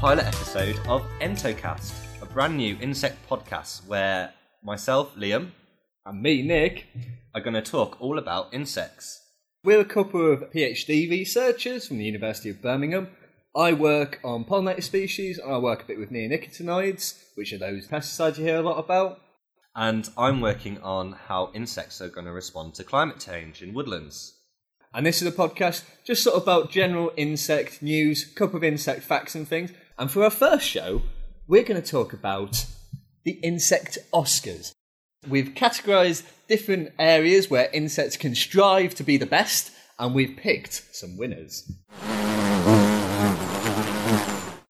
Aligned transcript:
pilot 0.00 0.24
episode 0.24 0.80
of 0.88 1.06
Entocast, 1.20 1.92
a 2.22 2.24
brand 2.24 2.56
new 2.56 2.74
insect 2.80 3.18
podcast 3.28 3.86
where 3.86 4.32
myself, 4.64 5.14
Liam, 5.14 5.50
And 6.06 6.22
me, 6.22 6.40
Nick. 6.40 6.86
are 7.34 7.42
going 7.42 7.52
to 7.52 7.60
talk 7.60 8.00
all 8.00 8.18
about 8.18 8.54
insects. 8.54 9.20
We're 9.62 9.80
a 9.80 9.84
couple 9.84 10.32
of 10.32 10.50
PhD 10.52 11.10
researchers 11.10 11.86
from 11.86 11.98
the 11.98 12.06
University 12.06 12.48
of 12.48 12.62
Birmingham. 12.62 13.08
I 13.54 13.74
work 13.74 14.20
on 14.24 14.46
pollinator 14.46 14.82
species 14.82 15.38
and 15.38 15.52
I 15.52 15.58
work 15.58 15.82
a 15.82 15.86
bit 15.86 15.98
with 15.98 16.10
neonicotinoids, 16.10 17.22
which 17.34 17.52
are 17.52 17.58
those 17.58 17.86
pesticides 17.86 18.38
you 18.38 18.44
hear 18.46 18.56
a 18.56 18.62
lot 18.62 18.78
about. 18.78 19.20
And 19.76 20.08
I'm 20.16 20.40
working 20.40 20.78
on 20.78 21.12
how 21.12 21.50
insects 21.52 22.00
are 22.00 22.08
going 22.08 22.26
to 22.26 22.32
respond 22.32 22.72
to 22.76 22.84
climate 22.84 23.20
change 23.20 23.62
in 23.62 23.74
woodlands. 23.74 24.34
And 24.94 25.04
this 25.04 25.20
is 25.20 25.28
a 25.28 25.32
podcast 25.32 25.84
just 26.04 26.22
sort 26.22 26.36
of 26.36 26.42
about 26.42 26.70
general 26.70 27.12
insect 27.18 27.82
news, 27.82 28.24
couple 28.24 28.56
of 28.56 28.64
insect 28.64 29.02
facts 29.02 29.34
and 29.34 29.46
things. 29.46 29.72
And 30.00 30.10
for 30.10 30.24
our 30.24 30.30
first 30.30 30.66
show, 30.66 31.02
we're 31.46 31.62
going 31.62 31.80
to 31.80 31.86
talk 31.86 32.14
about 32.14 32.64
the 33.26 33.32
insect 33.42 33.98
Oscars. 34.14 34.72
We've 35.28 35.50
categorized 35.50 36.22
different 36.48 36.94
areas 36.98 37.50
where 37.50 37.68
insects 37.74 38.16
can 38.16 38.34
strive 38.34 38.94
to 38.94 39.04
be 39.04 39.18
the 39.18 39.26
best, 39.26 39.70
and 39.98 40.14
we've 40.14 40.38
picked 40.38 40.96
some 40.96 41.18
winners. 41.18 41.70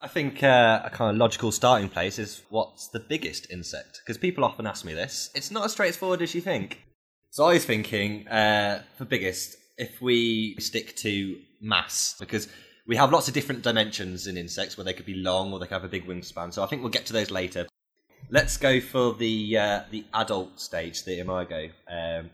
I 0.00 0.08
think 0.08 0.42
uh, 0.42 0.82
a 0.84 0.90
kind 0.90 1.12
of 1.12 1.16
logical 1.18 1.52
starting 1.52 1.88
place 1.88 2.18
is 2.18 2.42
what's 2.48 2.88
the 2.88 2.98
biggest 2.98 3.48
insect? 3.52 4.00
Because 4.04 4.18
people 4.18 4.44
often 4.44 4.66
ask 4.66 4.84
me 4.84 4.94
this. 4.94 5.30
It's 5.36 5.52
not 5.52 5.64
as 5.64 5.70
straightforward 5.70 6.22
as 6.22 6.34
you 6.34 6.40
think. 6.40 6.80
So 7.30 7.44
I 7.44 7.52
was 7.52 7.64
thinking, 7.64 8.26
uh, 8.26 8.82
for 8.98 9.04
biggest, 9.04 9.54
if 9.78 10.02
we 10.02 10.56
stick 10.58 10.96
to 10.96 11.38
mass, 11.60 12.16
because 12.18 12.48
we 12.90 12.96
have 12.96 13.12
lots 13.12 13.28
of 13.28 13.34
different 13.34 13.62
dimensions 13.62 14.26
in 14.26 14.36
insects 14.36 14.76
where 14.76 14.84
they 14.84 14.92
could 14.92 15.06
be 15.06 15.14
long 15.14 15.52
or 15.52 15.60
they 15.60 15.66
could 15.66 15.74
have 15.74 15.84
a 15.84 15.88
big 15.88 16.08
wingspan. 16.08 16.52
So 16.52 16.64
I 16.64 16.66
think 16.66 16.82
we'll 16.82 16.90
get 16.90 17.06
to 17.06 17.12
those 17.12 17.30
later. 17.30 17.68
Let's 18.30 18.56
go 18.56 18.80
for 18.80 19.14
the 19.14 19.56
uh, 19.56 19.80
the 19.92 20.04
adult 20.12 20.58
stage, 20.58 21.04
the 21.04 21.20
imago, 21.20 21.68
um, 21.88 22.30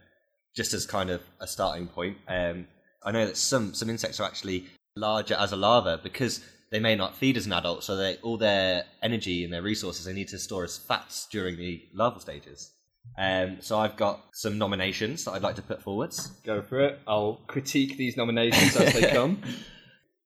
just 0.54 0.72
as 0.72 0.86
kind 0.86 1.10
of 1.10 1.20
a 1.40 1.46
starting 1.46 1.88
point. 1.88 2.16
Um, 2.26 2.68
I 3.04 3.12
know 3.12 3.26
that 3.26 3.36
some 3.36 3.74
some 3.74 3.90
insects 3.90 4.18
are 4.18 4.24
actually 4.24 4.64
larger 4.96 5.34
as 5.34 5.52
a 5.52 5.56
larva 5.56 6.00
because 6.02 6.42
they 6.70 6.80
may 6.80 6.96
not 6.96 7.14
feed 7.14 7.36
as 7.36 7.44
an 7.44 7.52
adult, 7.52 7.84
so 7.84 7.94
they 7.94 8.16
all 8.22 8.38
their 8.38 8.84
energy 9.02 9.44
and 9.44 9.52
their 9.52 9.62
resources 9.62 10.06
they 10.06 10.14
need 10.14 10.28
to 10.28 10.38
store 10.38 10.64
as 10.64 10.78
fats 10.78 11.28
during 11.30 11.58
the 11.58 11.82
larval 11.92 12.20
stages. 12.20 12.72
Um, 13.18 13.58
so 13.60 13.78
I've 13.78 13.96
got 13.96 14.24
some 14.32 14.56
nominations 14.56 15.26
that 15.26 15.32
I'd 15.32 15.42
like 15.42 15.56
to 15.56 15.62
put 15.62 15.82
forwards. 15.82 16.28
Go 16.44 16.62
for 16.62 16.80
it. 16.80 16.98
I'll 17.06 17.42
critique 17.46 17.98
these 17.98 18.16
nominations 18.16 18.74
as 18.74 18.94
they 18.94 19.10
come. 19.12 19.42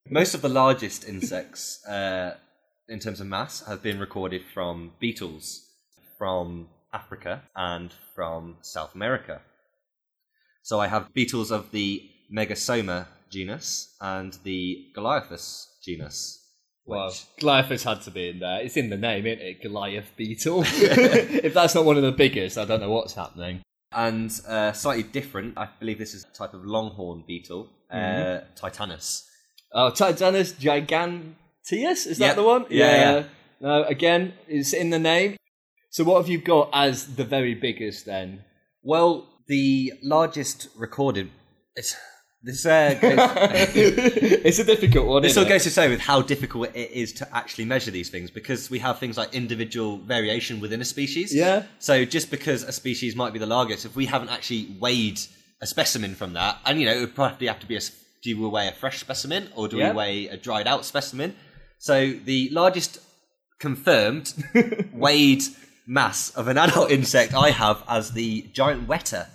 Most 0.08 0.34
of 0.34 0.42
the 0.42 0.48
largest 0.48 1.08
insects, 1.08 1.84
uh, 1.86 2.36
in 2.88 2.98
terms 2.98 3.20
of 3.20 3.26
mass, 3.26 3.64
have 3.66 3.82
been 3.82 3.98
recorded 3.98 4.42
from 4.52 4.92
beetles 4.98 5.66
from 6.18 6.68
Africa 6.92 7.42
and 7.54 7.94
from 8.14 8.56
South 8.60 8.94
America. 8.94 9.40
So 10.62 10.80
I 10.80 10.88
have 10.88 11.12
beetles 11.14 11.50
of 11.50 11.70
the 11.70 12.08
Megasoma 12.32 13.06
genus 13.30 13.94
and 14.00 14.36
the 14.44 14.86
Goliathus 14.94 15.68
genus. 15.82 16.38
Well, 16.84 17.14
Goliathus 17.38 17.84
had 17.84 18.02
to 18.02 18.10
be 18.10 18.30
in 18.30 18.40
there. 18.40 18.60
It's 18.60 18.76
in 18.76 18.90
the 18.90 18.96
name, 18.96 19.26
isn't 19.26 19.40
it? 19.40 19.62
Goliath 19.62 20.10
beetle. 20.16 20.64
if 20.66 21.54
that's 21.54 21.74
not 21.74 21.84
one 21.84 21.96
of 21.96 22.02
the 22.02 22.12
biggest, 22.12 22.58
I 22.58 22.64
don't 22.64 22.80
know 22.80 22.90
what's 22.90 23.14
happening. 23.14 23.62
and 23.92 24.30
uh, 24.48 24.72
slightly 24.72 25.04
different, 25.04 25.56
I 25.56 25.68
believe 25.78 25.98
this 25.98 26.14
is 26.14 26.24
a 26.24 26.34
type 26.34 26.54
of 26.54 26.64
longhorn 26.64 27.24
beetle, 27.26 27.70
uh, 27.90 28.40
Titanus. 28.56 29.29
Oh, 29.72 29.90
Titanus 29.90 30.52
giganteus, 30.54 32.06
is 32.06 32.18
that 32.18 32.26
Yep. 32.28 32.36
the 32.36 32.42
one? 32.42 32.66
Yeah, 32.70 32.96
yeah. 32.96 33.24
No, 33.60 33.84
again, 33.84 34.32
it's 34.48 34.72
in 34.72 34.90
the 34.90 34.98
name. 34.98 35.36
So 35.90 36.04
what 36.04 36.16
have 36.20 36.28
you 36.28 36.38
got 36.38 36.70
as 36.72 37.16
the 37.16 37.24
very 37.24 37.54
biggest 37.54 38.06
then? 38.06 38.44
Well, 38.82 39.28
the 39.48 39.92
largest 40.02 40.68
recorded. 40.76 41.30
It's, 41.76 41.94
this 42.42 42.64
uh, 42.64 42.94
goes, 42.94 43.12
it's 43.74 44.58
a 44.58 44.64
difficult 44.64 45.06
one. 45.06 45.22
This 45.22 45.32
isn't 45.32 45.42
all 45.42 45.46
it? 45.46 45.50
goes 45.52 45.64
to 45.64 45.70
say 45.70 45.88
with 45.88 46.00
how 46.00 46.22
difficult 46.22 46.74
it 46.74 46.90
is 46.92 47.12
to 47.14 47.36
actually 47.36 47.66
measure 47.66 47.90
these 47.90 48.08
things 48.08 48.30
because 48.30 48.70
we 48.70 48.78
have 48.78 48.98
things 48.98 49.18
like 49.18 49.34
individual 49.34 49.98
variation 49.98 50.58
within 50.60 50.80
a 50.80 50.84
species. 50.84 51.34
Yeah. 51.34 51.64
So 51.80 52.04
just 52.04 52.30
because 52.30 52.62
a 52.62 52.72
species 52.72 53.14
might 53.14 53.32
be 53.32 53.38
the 53.38 53.46
largest, 53.46 53.84
if 53.84 53.94
we 53.94 54.06
haven't 54.06 54.30
actually 54.30 54.74
weighed 54.80 55.20
a 55.60 55.66
specimen 55.66 56.14
from 56.14 56.32
that, 56.32 56.58
and 56.64 56.80
you 56.80 56.86
know, 56.86 56.94
it 56.94 57.00
would 57.00 57.14
probably 57.14 57.46
have 57.48 57.60
to 57.60 57.66
be 57.66 57.74
a. 57.74 57.78
s- 57.78 57.96
Do 58.22 58.38
we 58.40 58.46
weigh 58.48 58.68
a 58.68 58.72
fresh 58.72 59.00
specimen 59.00 59.48
or 59.56 59.68
do 59.68 59.78
Yeah. 59.78 59.90
we 59.92 59.96
weigh 59.96 60.28
a 60.28 60.36
dried 60.36 60.66
out 60.66 60.84
specimen? 60.84 61.34
So 61.78 62.12
the 62.12 62.50
largest 62.50 62.98
confirmed 63.58 64.32
weighed 64.92 65.42
mass 65.86 66.30
of 66.30 66.48
an 66.48 66.58
adult 66.58 66.90
insect 66.98 67.34
I 67.34 67.50
have 67.50 67.82
as 67.88 68.12
the 68.12 68.42
giant 68.52 68.86
weta, 68.88 69.28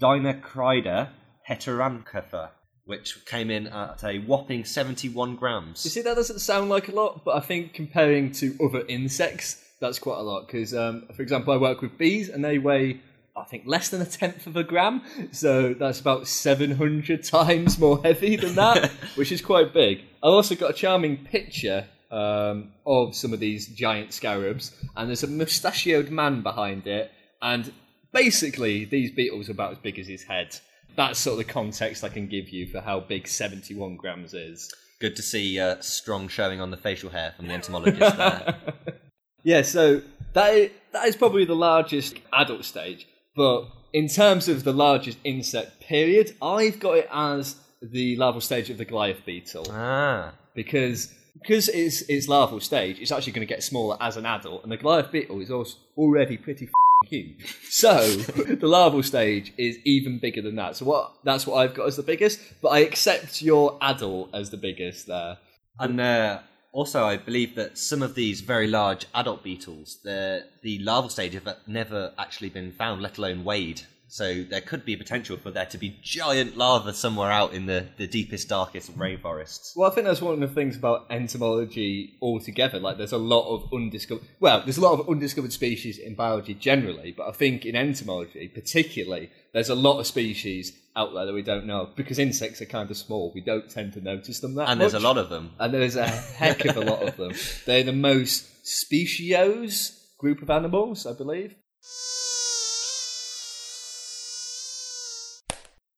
Deinacrida 0.00 1.10
heteracantha, 1.48 2.50
which 2.84 3.24
came 3.26 3.50
in 3.50 3.66
at 3.68 4.02
a 4.04 4.18
whopping 4.18 4.64
71 4.64 5.36
grams. 5.36 5.84
You 5.84 5.90
see, 5.90 6.02
that 6.02 6.16
doesn't 6.16 6.40
sound 6.40 6.70
like 6.70 6.88
a 6.88 6.92
lot, 6.92 7.24
but 7.24 7.36
I 7.36 7.40
think 7.40 7.72
comparing 7.74 8.32
to 8.32 8.56
other 8.64 8.84
insects, 8.88 9.62
that's 9.80 9.98
quite 9.98 10.18
a 10.18 10.22
lot. 10.22 10.46
Because, 10.46 10.74
um, 10.74 11.06
for 11.14 11.22
example, 11.22 11.52
I 11.52 11.56
work 11.56 11.80
with 11.82 11.96
bees, 11.98 12.28
and 12.28 12.44
they 12.44 12.58
weigh, 12.58 13.00
I 13.34 13.44
think, 13.44 13.64
less 13.66 13.88
than 13.88 14.02
a 14.02 14.06
tenth 14.06 14.46
of 14.46 14.56
a 14.56 14.64
gram. 14.64 15.02
So 15.32 15.74
that's 15.74 16.00
about 16.00 16.28
700 16.28 17.24
times 17.24 17.78
more 17.78 18.02
heavy 18.02 18.36
than 18.36 18.54
that, 18.56 18.90
which 19.14 19.32
is 19.32 19.40
quite 19.40 19.72
big. 19.72 20.02
I've 20.22 20.32
also 20.32 20.54
got 20.54 20.70
a 20.70 20.74
charming 20.74 21.24
picture 21.24 21.86
um, 22.10 22.72
of 22.84 23.14
some 23.16 23.32
of 23.32 23.40
these 23.40 23.68
giant 23.68 24.12
scarabs, 24.12 24.72
and 24.96 25.08
there's 25.08 25.22
a 25.22 25.28
mustachioed 25.28 26.10
man 26.10 26.42
behind 26.42 26.86
it, 26.86 27.10
and 27.40 27.72
basically, 28.12 28.84
these 28.84 29.10
beetles 29.10 29.48
are 29.48 29.52
about 29.52 29.72
as 29.72 29.78
big 29.78 29.98
as 29.98 30.06
his 30.06 30.22
head. 30.22 30.58
That's 30.94 31.18
sort 31.18 31.40
of 31.40 31.46
the 31.46 31.52
context 31.52 32.04
I 32.04 32.10
can 32.10 32.26
give 32.26 32.50
you 32.50 32.66
for 32.66 32.80
how 32.80 33.00
big 33.00 33.26
71 33.26 33.96
grams 33.96 34.34
is. 34.34 34.72
Good 35.00 35.16
to 35.16 35.22
see 35.22 35.58
uh, 35.58 35.80
strong 35.80 36.28
showing 36.28 36.60
on 36.60 36.70
the 36.70 36.76
facial 36.76 37.08
hair 37.08 37.32
from 37.34 37.48
the 37.48 37.54
entomologist 37.54 38.16
there. 38.16 38.56
Yeah, 39.44 39.62
so 39.62 40.02
that 40.34 40.54
is, 40.54 40.70
that 40.92 41.08
is 41.08 41.16
probably 41.16 41.44
the 41.44 41.56
largest 41.56 42.14
adult 42.32 42.64
stage. 42.64 43.08
But 43.34 43.68
in 43.92 44.08
terms 44.08 44.48
of 44.48 44.64
the 44.64 44.72
largest 44.72 45.18
insect 45.24 45.80
period, 45.80 46.34
I've 46.40 46.78
got 46.80 46.98
it 46.98 47.08
as 47.12 47.56
the 47.82 48.16
larval 48.16 48.40
stage 48.40 48.70
of 48.70 48.78
the 48.78 48.84
Goliath 48.84 49.24
beetle 49.24 49.66
ah. 49.70 50.32
because 50.54 51.12
because 51.40 51.68
it's 51.68 52.02
its 52.02 52.28
larval 52.28 52.60
stage, 52.60 53.00
it's 53.00 53.10
actually 53.10 53.32
going 53.32 53.46
to 53.46 53.52
get 53.52 53.62
smaller 53.62 53.96
as 54.00 54.16
an 54.16 54.26
adult, 54.26 54.62
and 54.62 54.70
the 54.70 54.76
Goliath 54.76 55.10
beetle 55.10 55.40
is 55.40 55.50
also 55.50 55.76
already 55.96 56.36
pretty 56.36 56.66
f***ing 56.66 57.08
huge. 57.08 57.56
So 57.68 58.06
the 58.16 58.68
larval 58.68 59.02
stage 59.02 59.52
is 59.56 59.78
even 59.84 60.18
bigger 60.18 60.42
than 60.42 60.56
that. 60.56 60.76
So 60.76 60.84
what 60.84 61.14
that's 61.24 61.46
what 61.46 61.56
I've 61.56 61.74
got 61.74 61.86
as 61.86 61.96
the 61.96 62.02
biggest, 62.02 62.40
but 62.60 62.68
I 62.68 62.80
accept 62.80 63.42
your 63.42 63.78
adult 63.80 64.30
as 64.34 64.50
the 64.50 64.56
biggest 64.56 65.06
there. 65.06 65.38
And 65.78 66.00
uh, 66.00 66.40
also, 66.72 67.04
I 67.04 67.18
believe 67.18 67.54
that 67.54 67.78
some 67.78 68.02
of 68.02 68.14
these 68.14 68.40
very 68.40 68.66
large 68.66 69.06
adult 69.14 69.44
beetles, 69.44 69.98
the 70.02 70.44
larval 70.64 71.10
stage 71.10 71.34
have 71.34 71.48
never 71.66 72.12
actually 72.18 72.48
been 72.48 72.72
found, 72.72 73.02
let 73.02 73.18
alone 73.18 73.44
weighed. 73.44 73.82
So 74.08 74.42
there 74.42 74.60
could 74.60 74.84
be 74.84 74.94
potential 74.94 75.38
for 75.38 75.50
there 75.50 75.64
to 75.64 75.78
be 75.78 75.96
giant 76.02 76.54
larvae 76.54 76.92
somewhere 76.92 77.30
out 77.30 77.54
in 77.54 77.64
the, 77.64 77.86
the 77.96 78.06
deepest, 78.06 78.46
darkest 78.46 78.94
rainforests. 78.98 79.74
Well, 79.74 79.90
I 79.90 79.94
think 79.94 80.06
that's 80.06 80.20
one 80.20 80.34
of 80.34 80.40
the 80.40 80.54
things 80.54 80.76
about 80.76 81.06
entomology 81.08 82.14
altogether. 82.20 82.78
Like, 82.78 82.98
there's 82.98 83.12
a 83.12 83.16
lot 83.16 83.48
of 83.48 83.72
undiscovered. 83.72 84.24
Well, 84.38 84.64
there's 84.64 84.76
a 84.76 84.82
lot 84.82 85.00
of 85.00 85.08
undiscovered 85.08 85.54
species 85.54 85.96
in 85.98 86.14
biology 86.14 86.52
generally, 86.52 87.12
but 87.16 87.26
I 87.26 87.32
think 87.32 87.64
in 87.64 87.74
entomology, 87.74 88.48
particularly, 88.48 89.30
there's 89.52 89.68
a 89.68 89.74
lot 89.74 89.98
of 90.00 90.06
species 90.06 90.72
out 90.96 91.12
there 91.14 91.26
that 91.26 91.32
we 91.32 91.42
don't 91.42 91.66
know 91.66 91.88
because 91.96 92.18
insects 92.18 92.60
are 92.62 92.66
kind 92.66 92.90
of 92.90 92.96
small. 92.96 93.32
We 93.34 93.40
don't 93.42 93.68
tend 93.70 93.92
to 93.94 94.00
notice 94.00 94.40
them 94.40 94.54
that 94.54 94.68
And 94.68 94.80
there's 94.80 94.94
a 94.94 95.00
lot 95.00 95.18
of 95.18 95.28
them. 95.28 95.52
and 95.58 95.72
there's 95.72 95.96
a 95.96 96.06
heck 96.06 96.64
of 96.64 96.76
a 96.76 96.80
lot 96.80 97.02
of 97.02 97.16
them. 97.16 97.32
They're 97.66 97.82
the 97.82 97.92
most 97.92 98.46
speciose 98.64 99.98
group 100.18 100.42
of 100.42 100.50
animals, 100.50 101.06
I 101.06 101.12
believe. 101.12 101.54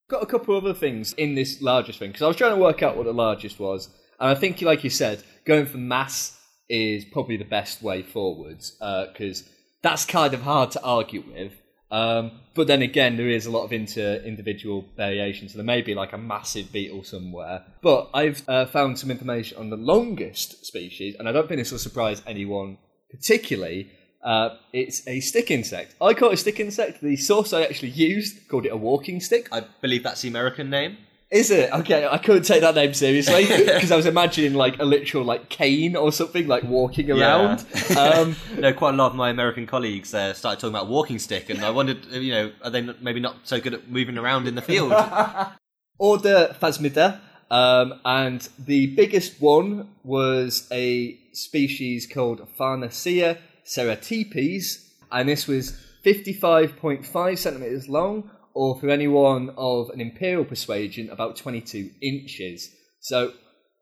Got 0.08 0.22
a 0.22 0.26
couple 0.26 0.56
other 0.56 0.74
things 0.74 1.12
in 1.14 1.34
this 1.34 1.62
largest 1.62 1.98
thing 1.98 2.10
because 2.10 2.22
I 2.22 2.28
was 2.28 2.36
trying 2.36 2.54
to 2.54 2.60
work 2.60 2.82
out 2.82 2.96
what 2.96 3.06
the 3.06 3.12
largest 3.12 3.58
was, 3.58 3.88
and 4.20 4.30
I 4.30 4.34
think, 4.34 4.60
like 4.62 4.84
you 4.84 4.90
said, 4.90 5.22
going 5.46 5.66
for 5.66 5.78
mass 5.78 6.38
is 6.68 7.04
probably 7.06 7.36
the 7.36 7.44
best 7.44 7.82
way 7.82 8.02
forwards 8.02 8.76
uh, 8.80 9.06
because 9.06 9.48
that's 9.82 10.04
kind 10.04 10.34
of 10.34 10.42
hard 10.42 10.70
to 10.72 10.82
argue 10.82 11.22
with. 11.26 11.52
Um, 11.94 12.32
but 12.54 12.66
then 12.66 12.82
again, 12.82 13.16
there 13.16 13.28
is 13.28 13.46
a 13.46 13.52
lot 13.52 13.62
of 13.62 13.72
inter 13.72 14.16
individual 14.24 14.84
variation, 14.96 15.48
so 15.48 15.58
there 15.58 15.64
may 15.64 15.80
be 15.80 15.94
like 15.94 16.12
a 16.12 16.18
massive 16.18 16.72
beetle 16.72 17.04
somewhere. 17.04 17.62
But 17.82 18.10
I've 18.12 18.42
uh, 18.48 18.66
found 18.66 18.98
some 18.98 19.12
information 19.12 19.58
on 19.58 19.70
the 19.70 19.76
longest 19.76 20.66
species, 20.66 21.14
and 21.16 21.28
I 21.28 21.32
don't 21.32 21.46
think 21.46 21.60
this 21.60 21.70
will 21.70 21.78
surprise 21.78 22.20
anyone 22.26 22.78
particularly. 23.12 23.92
Uh, 24.24 24.56
it's 24.72 25.06
a 25.06 25.20
stick 25.20 25.52
insect. 25.52 25.94
I 26.00 26.14
caught 26.14 26.32
a 26.32 26.36
stick 26.36 26.58
insect. 26.58 27.00
The 27.00 27.16
source 27.16 27.52
I 27.52 27.62
actually 27.62 27.90
used 27.90 28.48
called 28.48 28.66
it 28.66 28.72
a 28.72 28.76
walking 28.76 29.20
stick. 29.20 29.48
I 29.52 29.60
believe 29.80 30.02
that's 30.02 30.22
the 30.22 30.28
American 30.28 30.70
name. 30.70 30.96
Is 31.30 31.50
it 31.50 31.72
okay? 31.72 32.06
I 32.06 32.18
couldn't 32.18 32.44
take 32.44 32.60
that 32.60 32.74
name 32.74 32.94
seriously 32.94 33.46
because 33.48 33.90
I 33.90 33.96
was 33.96 34.06
imagining 34.06 34.54
like 34.54 34.78
a 34.78 34.84
literal 34.84 35.24
like 35.24 35.48
cane 35.48 35.96
or 35.96 36.12
something 36.12 36.46
like 36.46 36.64
walking 36.64 37.10
around. 37.10 37.64
Um, 37.96 38.34
no, 38.58 38.72
quite 38.72 38.94
a 38.94 38.96
lot 38.96 39.08
of 39.08 39.14
my 39.14 39.30
American 39.30 39.66
colleagues 39.66 40.14
uh, 40.14 40.32
started 40.34 40.60
talking 40.60 40.74
about 40.74 40.88
walking 40.88 41.18
stick, 41.18 41.48
and 41.48 41.64
I 41.64 41.70
wondered, 41.70 42.04
you 42.06 42.32
know, 42.32 42.52
are 42.62 42.70
they 42.70 42.80
maybe 42.80 43.20
not 43.20 43.36
so 43.44 43.60
good 43.60 43.74
at 43.74 43.88
moving 43.88 44.18
around 44.18 44.48
in 44.48 44.54
the 44.54 44.62
field? 44.62 44.92
or 45.98 46.18
the 46.18 46.56
Phasmida, 46.60 47.20
um, 47.50 48.00
and 48.04 48.48
the 48.58 48.94
biggest 48.94 49.40
one 49.40 49.90
was 50.02 50.66
a 50.72 51.18
species 51.32 52.06
called 52.06 52.46
Pharnacia 52.58 53.38
serratipes, 53.64 54.88
and 55.12 55.28
this 55.28 55.46
was 55.46 55.78
55.5 56.04 57.38
centimeters 57.38 57.88
long, 57.88 58.30
or 58.54 58.78
for 58.78 58.88
anyone 58.88 59.50
of 59.56 59.90
an 59.90 60.00
imperial 60.00 60.44
persuasion, 60.44 61.10
about 61.10 61.36
22 61.36 61.90
inches. 62.00 62.70
So 63.00 63.32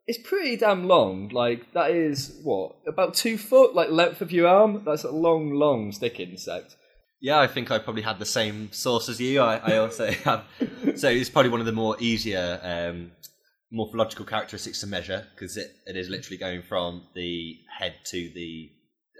it's 0.07 0.27
pretty 0.27 0.57
damn 0.57 0.87
long. 0.87 1.29
Like 1.29 1.71
that 1.73 1.91
is 1.91 2.39
what 2.43 2.75
about 2.87 3.13
two 3.13 3.37
foot, 3.37 3.75
like 3.75 3.89
length 3.89 4.21
of 4.21 4.31
your 4.31 4.47
arm. 4.47 4.83
That's 4.85 5.03
a 5.03 5.11
long, 5.11 5.53
long 5.53 5.91
stick 5.91 6.19
insect. 6.19 6.75
Yeah, 7.21 7.39
I 7.39 7.47
think 7.47 7.71
I 7.71 7.79
probably 7.79 8.01
had 8.01 8.19
the 8.19 8.25
same 8.25 8.69
source 8.73 9.07
as 9.07 9.21
you. 9.21 9.39
I, 9.39 9.55
I 9.55 9.77
also 9.77 10.11
have. 10.25 10.43
So 10.97 11.07
it's 11.07 11.29
probably 11.29 11.51
one 11.51 11.61
of 11.61 11.65
the 11.65 11.71
more 11.71 11.95
easier 11.99 12.59
um, 12.61 13.11
morphological 13.71 14.25
characteristics 14.25 14.81
to 14.81 14.87
measure 14.87 15.25
because 15.33 15.55
it, 15.55 15.71
it 15.85 15.95
is 15.95 16.09
literally 16.09 16.37
going 16.37 16.63
from 16.63 17.03
the 17.15 17.57
head 17.79 17.95
to 18.07 18.29
the. 18.33 18.71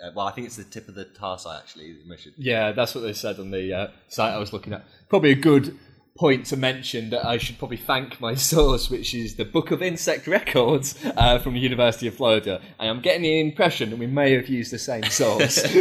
Uh, 0.03 0.09
well, 0.13 0.27
I 0.27 0.31
think 0.31 0.47
it's 0.47 0.57
the 0.57 0.65
tip 0.65 0.89
of 0.89 0.95
the 0.95 1.05
tarsi 1.05 1.50
actually 1.50 1.95
measured. 2.05 2.33
Yeah, 2.38 2.73
that's 2.73 2.94
what 2.94 3.01
they 3.01 3.13
said 3.13 3.39
on 3.39 3.51
the 3.51 3.73
uh, 3.73 3.88
site 4.09 4.33
I 4.33 4.38
was 4.38 4.51
looking 4.51 4.73
at. 4.73 4.85
Probably 5.07 5.31
a 5.31 5.35
good 5.35 5.77
point 6.17 6.45
to 6.47 6.57
mention 6.57 7.09
that 7.09 7.25
I 7.25 7.38
should 7.38 7.57
probably 7.57 7.77
thank 7.77 8.19
my 8.19 8.35
source, 8.51 8.89
which 8.89 9.13
is 9.13 9.35
the 9.35 9.45
Book 9.45 9.71
of 9.71 9.81
Insect 9.81 10.27
Records 10.27 11.00
uh, 11.15 11.39
from 11.39 11.53
the 11.53 11.59
University 11.59 12.07
of 12.07 12.15
Florida. 12.15 12.61
And 12.79 12.89
I'm 12.89 13.01
getting 13.01 13.21
the 13.21 13.39
impression 13.39 13.91
that 13.91 14.00
we 14.00 14.07
may 14.07 14.33
have 14.33 14.50
used 14.50 14.73
the 14.73 14.79
same 14.79 15.03
source. 15.03 15.63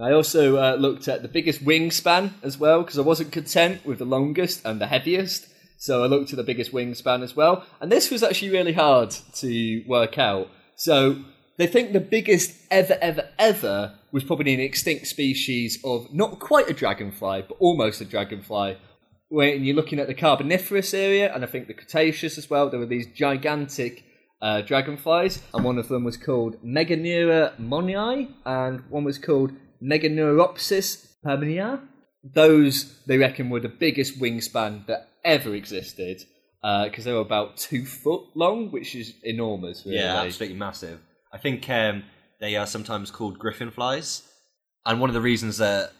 I 0.00 0.12
also 0.12 0.56
uh, 0.56 0.76
looked 0.76 1.08
at 1.08 1.22
the 1.22 1.28
biggest 1.28 1.64
wingspan 1.64 2.32
as 2.42 2.58
well 2.58 2.82
because 2.82 2.98
I 2.98 3.02
wasn't 3.02 3.32
content 3.32 3.84
with 3.84 3.98
the 3.98 4.06
longest 4.06 4.62
and 4.64 4.80
the 4.80 4.86
heaviest. 4.86 5.46
So 5.76 6.02
I 6.02 6.06
looked 6.06 6.32
at 6.32 6.36
the 6.36 6.42
biggest 6.42 6.72
wingspan 6.72 7.22
as 7.22 7.36
well. 7.36 7.64
And 7.80 7.92
this 7.92 8.10
was 8.10 8.22
actually 8.22 8.50
really 8.50 8.72
hard 8.72 9.10
to 9.34 9.84
work 9.86 10.18
out. 10.18 10.48
So 10.76 11.22
they 11.60 11.66
think 11.66 11.92
the 11.92 12.00
biggest 12.00 12.54
ever, 12.70 12.96
ever, 13.02 13.28
ever 13.38 13.98
was 14.12 14.24
probably 14.24 14.54
an 14.54 14.60
extinct 14.60 15.06
species 15.06 15.78
of 15.84 16.12
not 16.12 16.40
quite 16.40 16.70
a 16.70 16.72
dragonfly, 16.72 17.42
but 17.46 17.56
almost 17.58 18.00
a 18.00 18.06
dragonfly. 18.06 18.78
When 19.28 19.62
you're 19.62 19.76
looking 19.76 20.00
at 20.00 20.06
the 20.06 20.14
Carboniferous 20.14 20.94
area, 20.94 21.32
and 21.32 21.44
I 21.44 21.46
think 21.46 21.66
the 21.66 21.74
Cretaceous 21.74 22.38
as 22.38 22.48
well, 22.48 22.70
there 22.70 22.80
were 22.80 22.86
these 22.86 23.08
gigantic 23.14 24.04
uh, 24.40 24.62
dragonflies, 24.62 25.42
and 25.52 25.62
one 25.62 25.76
of 25.76 25.88
them 25.88 26.02
was 26.02 26.16
called 26.16 26.56
Meganeura 26.64 27.54
monyi, 27.60 28.32
and 28.46 28.82
one 28.88 29.04
was 29.04 29.18
called 29.18 29.52
Meganeuropsis 29.82 31.08
permiana. 31.22 31.82
Those, 32.24 33.02
they 33.06 33.18
reckon, 33.18 33.50
were 33.50 33.60
the 33.60 33.68
biggest 33.68 34.18
wingspan 34.18 34.86
that 34.86 35.10
ever 35.24 35.54
existed, 35.54 36.24
because 36.62 37.06
uh, 37.06 37.10
they 37.10 37.12
were 37.12 37.20
about 37.20 37.58
two 37.58 37.84
foot 37.84 38.24
long, 38.34 38.70
which 38.72 38.94
is 38.94 39.12
enormous, 39.22 39.84
really. 39.84 39.98
Yeah, 39.98 40.22
absolutely 40.22 40.56
massive. 40.56 41.00
I 41.32 41.38
think 41.38 41.68
um, 41.70 42.04
they 42.40 42.56
are 42.56 42.66
sometimes 42.66 43.10
called 43.10 43.38
griffin 43.38 43.70
flies, 43.70 44.22
and 44.84 45.00
one 45.00 45.10
of 45.10 45.14
the 45.14 45.20
reasons 45.20 45.58
that 45.58 45.92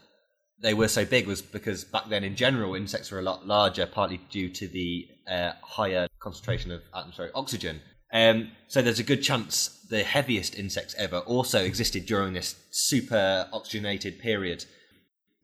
they 0.62 0.74
were 0.74 0.88
so 0.88 1.04
big 1.04 1.26
was 1.26 1.40
because 1.40 1.84
back 1.84 2.08
then, 2.08 2.24
in 2.24 2.36
general, 2.36 2.74
insects 2.74 3.10
were 3.10 3.18
a 3.18 3.22
lot 3.22 3.46
larger, 3.46 3.86
partly 3.86 4.20
due 4.30 4.50
to 4.50 4.68
the 4.68 5.06
uh, 5.28 5.52
higher 5.62 6.06
concentration 6.18 6.70
of 6.70 6.82
atmospheric 6.94 7.32
oxygen. 7.34 7.80
Um, 8.12 8.50
so 8.68 8.82
there's 8.82 8.98
a 8.98 9.04
good 9.04 9.22
chance 9.22 9.86
the 9.88 10.02
heaviest 10.02 10.58
insects 10.58 10.94
ever 10.98 11.18
also 11.18 11.64
existed 11.64 12.06
during 12.06 12.32
this 12.32 12.56
super 12.70 13.48
oxygenated 13.52 14.18
period. 14.18 14.64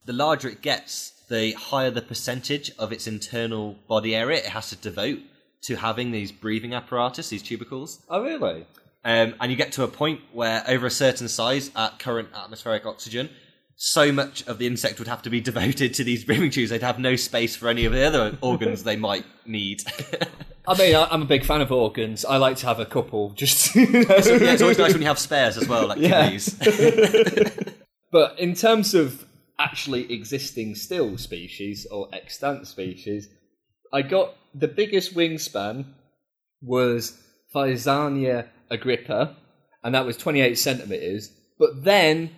The 0.05 0.13
larger 0.13 0.49
it 0.49 0.63
gets, 0.63 1.13
the 1.29 1.53
higher 1.53 1.91
the 1.91 2.03
percentage 2.03 2.71
of 2.79 2.93
its 2.93 3.07
internal 3.07 3.77
body 3.89 4.15
area 4.15 4.39
it 4.39 4.47
has 4.47 4.69
to 4.71 4.77
devote 4.77 5.21
to 5.63 5.77
having 5.77 6.11
these 6.11 6.31
breathing 6.31 6.75
apparatus, 6.75 7.29
these 7.29 7.43
tubercles. 7.43 8.03
Oh, 8.09 8.23
really? 8.23 8.67
Um, 9.07 9.37
and 9.41 9.53
you 9.53 9.57
get 9.57 9.71
to 9.73 9.85
a 9.85 9.89
point 9.89 10.21
where, 10.33 10.65
over 10.67 10.85
a 10.87 10.91
certain 10.91 11.29
size 11.29 11.71
at 11.77 12.01
current 12.01 12.29
atmospheric 12.35 12.85
oxygen, 12.85 13.31
so 13.77 14.11
much 14.11 14.45
of 14.49 14.59
the 14.59 14.67
insect 14.67 14.99
would 14.99 15.07
have 15.07 15.23
to 15.23 15.31
be 15.31 15.41
devoted 15.53 15.95
to 15.95 16.03
these 16.05 16.25
breathing 16.25 16.51
tubes, 16.51 16.71
they'd 16.71 16.83
have 16.83 16.99
no 16.99 17.15
space 17.15 17.55
for 17.55 17.69
any 17.69 17.85
of 17.85 17.93
the 17.93 18.03
other 18.05 18.37
organs 18.43 18.83
they 18.83 18.97
might 18.97 19.25
need. 19.47 19.83
I 20.67 20.77
mean, 20.77 20.97
I- 20.97 21.07
I'm 21.13 21.23
a 21.23 21.27
big 21.27 21.45
fan 21.45 21.61
of 21.61 21.71
organs. 21.71 22.25
I 22.25 22.39
like 22.39 22.57
to 22.59 22.67
have 22.67 22.81
a 22.81 22.85
couple. 22.85 23.31
Just 23.37 23.59
So, 23.75 23.79
yeah, 23.79 24.03
it's 24.55 24.63
always 24.63 24.79
nice 24.79 24.93
when 24.93 25.03
you 25.03 25.09
have 25.09 25.21
spares 25.21 25.57
as 25.57 25.69
well, 25.69 25.87
like 25.87 25.99
Yeah. 25.99 26.25
kidneys. 26.25 26.57
But 28.11 28.39
in 28.41 28.55
terms 28.55 28.95
of 28.95 29.25
actually 29.59 30.13
existing 30.13 30.75
still 30.75 31.17
species 31.19 31.87
or 31.91 32.09
extant 32.13 32.67
species, 32.67 33.29
I 33.93 34.03
got 34.03 34.35
the 34.55 34.69
biggest 34.69 35.15
wingspan 35.15 35.85
was 36.63 37.21
Thysania 37.55 38.49
agrippa, 38.71 39.37
and 39.85 39.95
that 39.95 40.05
was 40.07 40.17
28 40.17 40.57
centimeters. 40.59 41.31
But 41.59 41.85
then 41.85 42.31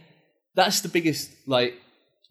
that's 0.54 0.80
the 0.80 0.88
biggest, 0.88 1.30
like, 1.46 1.74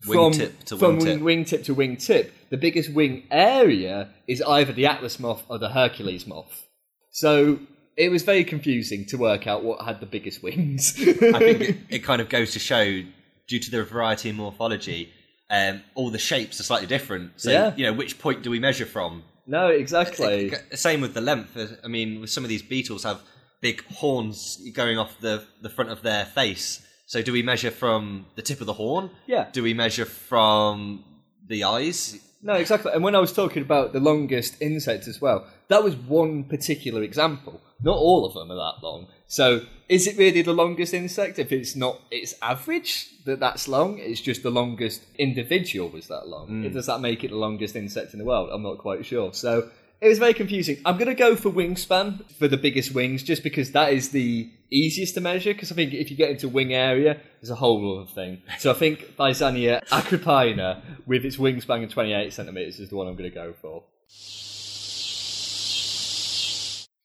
from, 0.01 0.31
Wingtip 0.33 0.63
to 0.65 0.77
from 0.77 0.99
wingtip. 0.99 1.21
wing, 1.21 1.45
wingtip 1.45 1.63
to 1.65 1.75
wingtip. 1.75 2.29
The 2.49 2.57
biggest 2.57 2.91
wing 2.93 3.23
area 3.31 4.09
is 4.27 4.41
either 4.43 4.71
the 4.71 4.85
Atlas 4.85 5.19
moth 5.19 5.43
or 5.49 5.57
the 5.57 5.69
Hercules 5.69 6.27
moth. 6.27 6.65
So 7.11 7.59
it 7.97 8.09
was 8.09 8.21
very 8.23 8.43
confusing 8.43 9.05
to 9.07 9.17
work 9.17 9.47
out 9.47 9.63
what 9.63 9.83
had 9.83 9.99
the 9.99 10.05
biggest 10.05 10.43
wings. 10.43 10.93
I 10.99 11.03
think 11.39 11.61
it, 11.61 11.77
it 11.89 11.99
kind 12.03 12.21
of 12.21 12.29
goes 12.29 12.53
to 12.53 12.59
show, 12.59 13.01
due 13.47 13.59
to 13.59 13.71
the 13.71 13.83
variety 13.83 14.29
in 14.29 14.35
morphology, 14.35 15.11
um, 15.49 15.81
all 15.95 16.11
the 16.11 16.19
shapes 16.19 16.59
are 16.59 16.63
slightly 16.63 16.87
different. 16.87 17.31
So, 17.37 17.49
Yeah. 17.51 17.73
you 17.75 17.85
know, 17.85 17.93
which 17.93 18.19
point 18.19 18.43
do 18.43 18.51
we 18.51 18.59
measure 18.59 18.85
from? 18.85 19.23
no, 19.49 19.69
exactly. 19.69 20.53
Same 20.75 20.99
with 21.01 21.13
the 21.13 21.21
length. 21.21 21.57
I 21.83 21.87
mean, 21.87 22.19
with 22.21 22.29
some 22.29 22.43
of 22.43 22.49
these 22.49 22.61
beetles 22.61 23.03
have 23.03 23.21
big 23.61 23.83
horns 23.85 24.61
going 24.73 24.97
off 24.97 25.19
the, 25.19 25.43
the 25.61 25.69
front 25.69 25.89
of 25.91 26.01
their 26.01 26.25
face. 26.25 26.85
So 27.05 27.21
do 27.21 27.31
we 27.31 27.41
measure 27.41 27.71
from 27.71 28.25
the 28.35 28.41
tip 28.41 28.59
of 28.59 28.67
the 28.67 28.73
horn? 28.73 29.09
Yeah. 29.27 29.47
Do 29.51 29.63
we 29.63 29.73
measure 29.73 30.05
from 30.05 31.03
the 31.47 31.63
eyes? 31.63 32.19
No, 32.41 32.53
exactly. 32.53 32.91
And 32.93 33.03
when 33.03 33.15
I 33.15 33.19
was 33.19 33.33
talking 33.33 33.63
about 33.63 33.93
the 33.93 33.99
longest 33.99 34.61
insect 34.61 35.07
as 35.07 35.19
well, 35.19 35.47
that 35.69 35.83
was 35.83 35.95
one 35.95 36.43
particular 36.43 37.01
example. 37.01 37.61
Not 37.81 37.97
all 37.97 38.25
of 38.25 38.33
them 38.33 38.51
are 38.51 38.55
that 38.55 38.83
long. 38.83 39.07
So, 39.27 39.61
is 39.89 40.07
it 40.07 40.17
really 40.17 40.41
the 40.41 40.53
longest 40.53 40.93
insect? 40.93 41.39
If 41.39 41.51
it's 41.51 41.75
not 41.75 41.99
its 42.11 42.35
average 42.41 43.07
that 43.25 43.39
that's 43.39 43.67
long, 43.67 43.97
it's 43.99 44.21
just 44.21 44.43
the 44.43 44.49
longest 44.49 45.03
individual 45.17 45.89
was 45.89 46.07
that 46.07 46.27
long. 46.27 46.49
Mm. 46.49 46.73
Does 46.73 46.85
that 46.85 47.01
make 47.01 47.23
it 47.23 47.31
the 47.31 47.37
longest 47.37 47.75
insect 47.75 48.13
in 48.13 48.19
the 48.19 48.25
world? 48.25 48.49
I'm 48.51 48.63
not 48.63 48.77
quite 48.77 49.05
sure. 49.05 49.33
So, 49.33 49.69
it 49.99 50.07
was 50.07 50.19
very 50.19 50.33
confusing. 50.33 50.77
I'm 50.85 50.97
going 50.97 51.07
to 51.07 51.15
go 51.15 51.35
for 51.35 51.49
wingspan 51.49 52.29
for 52.33 52.47
the 52.47 52.57
biggest 52.57 52.93
wings, 52.93 53.23
just 53.23 53.43
because 53.43 53.71
that 53.71 53.93
is 53.93 54.09
the 54.09 54.49
easiest 54.69 55.15
to 55.15 55.21
measure. 55.21 55.53
Because 55.53 55.71
I 55.71 55.75
think 55.75 55.93
if 55.93 56.11
you 56.11 56.17
get 56.17 56.29
into 56.29 56.47
wing 56.47 56.73
area, 56.73 57.19
there's 57.41 57.49
a 57.49 57.55
whole 57.55 57.99
other 57.99 58.09
thing. 58.09 58.41
So 58.59 58.71
I 58.71 58.73
think 58.73 59.15
Thysania 59.17 59.81
agrippina, 59.91 60.83
with 61.05 61.25
its 61.25 61.37
wingspan 61.37 61.83
of 61.83 61.91
28 61.91 62.31
centimeters, 62.31 62.79
is 62.79 62.89
the 62.89 62.95
one 62.95 63.07
I'm 63.07 63.15
going 63.15 63.29
to 63.29 63.35
go 63.35 63.53
for. 63.61 63.83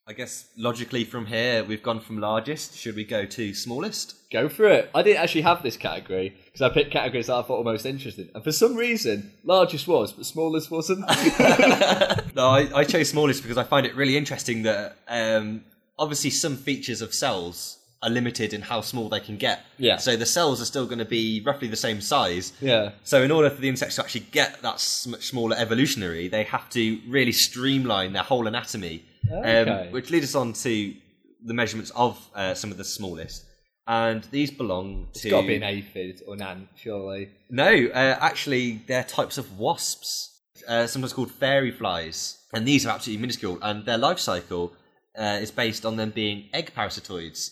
I 0.06 0.14
guess 0.14 0.49
logically 0.56 1.04
from 1.04 1.26
here, 1.26 1.62
we've 1.62 1.82
gone 1.82 2.00
from 2.00 2.18
largest. 2.18 2.76
Should 2.76 2.97
we 2.97 3.04
go 3.04 3.25
to 3.25 3.54
smallest? 3.54 4.16
Go 4.32 4.49
for 4.49 4.64
it. 4.64 4.90
I 4.94 5.02
didn't 5.02 5.23
actually 5.23 5.42
have 5.42 5.62
this 5.62 5.76
category 5.76 6.37
because 6.47 6.61
I 6.61 6.71
picked 6.71 6.90
categories 6.90 7.28
that 7.28 7.35
I 7.37 7.42
thought 7.42 7.59
were 7.64 7.71
most 7.73 7.87
interesting, 7.87 8.28
and 8.35 8.42
for 8.42 8.50
some 8.50 8.75
reason, 8.75 9.32
largest 9.44 9.87
was, 9.87 10.12
but 10.12 10.26
smallest 10.26 10.71
wasn't. 10.71 11.04
No, 12.35 12.49
I, 12.49 12.68
I 12.75 12.85
chose 12.85 13.11
smallest 13.11 13.42
because 13.42 13.59
I 13.59 13.62
find 13.64 13.85
it 13.85 13.94
really 13.94 14.16
interesting 14.16 14.62
that 14.62 14.97
um, 15.06 15.64
obviously 15.99 16.30
some 16.30 16.56
features 16.56 17.02
of 17.02 17.12
cells 17.12 17.78
are 18.02 18.09
limited 18.09 18.54
in 18.54 18.62
how 18.62 18.80
small 18.80 19.11
they 19.11 19.21
can 19.21 19.37
get. 19.37 19.61
Yeah. 19.78 19.99
So 19.99 20.16
the 20.16 20.25
cells 20.26 20.61
are 20.62 20.64
still 20.64 20.87
going 20.87 20.99
to 20.99 21.04
be 21.04 21.42
roughly 21.44 21.68
the 21.68 21.76
same 21.76 22.00
size. 22.00 22.54
yeah. 22.61 22.92
So 23.04 23.23
in 23.23 23.30
order 23.30 23.50
for 23.50 23.61
the 23.61 23.68
insects 23.68 23.97
to 23.97 24.02
actually 24.02 24.26
get 24.32 24.62
that 24.62 25.04
much 25.09 25.26
smaller 25.26 25.54
evolutionary, 25.56 26.26
they 26.28 26.44
have 26.44 26.68
to 26.71 26.99
really 27.06 27.32
streamline 27.32 28.14
their 28.14 28.23
whole 28.25 28.47
anatomy, 28.47 29.04
Okay. 29.31 29.87
um, 29.87 29.93
which 29.93 30.11
leads 30.11 30.26
us 30.26 30.35
on 30.35 30.52
to 30.55 30.95
the 31.45 31.55
measurements 31.55 31.91
of 31.97 32.19
uh, 32.35 32.55
some 32.55 32.71
of 32.71 32.76
the 32.76 32.85
smallest. 32.85 33.45
And 33.87 34.23
these 34.31 34.50
belong 34.50 35.09
to 35.14 35.19
It's 35.21 35.31
got 35.31 35.41
to 35.43 35.47
be 35.49 35.57
an 35.57 35.62
aphid 35.64 36.23
or 36.26 36.35
an 36.35 36.43
ant, 36.43 36.69
surely. 36.76 37.31
no, 37.50 37.88
uh, 37.93 38.17
actually, 38.21 38.81
they're 38.87 39.02
types 39.05 39.38
of 39.38 39.59
wasps, 39.59 40.31
uh, 40.69 40.87
sometimes 40.87 41.12
called 41.12 41.33
fairy 41.33 41.73
flies, 41.73 42.38
and 42.52 42.67
these 42.67 42.87
are 42.87 42.91
absolutely 42.91 43.21
minuscule. 43.23 43.59
And 43.61 43.85
their 43.85 43.99
life 43.99 44.21
cycle 44.21 44.73
uh, 45.19 45.38
is 45.43 45.50
based 45.50 45.85
on 45.85 45.97
them 45.97 46.11
being 46.11 46.49
egg 46.52 46.73
parasitoids. 46.76 47.50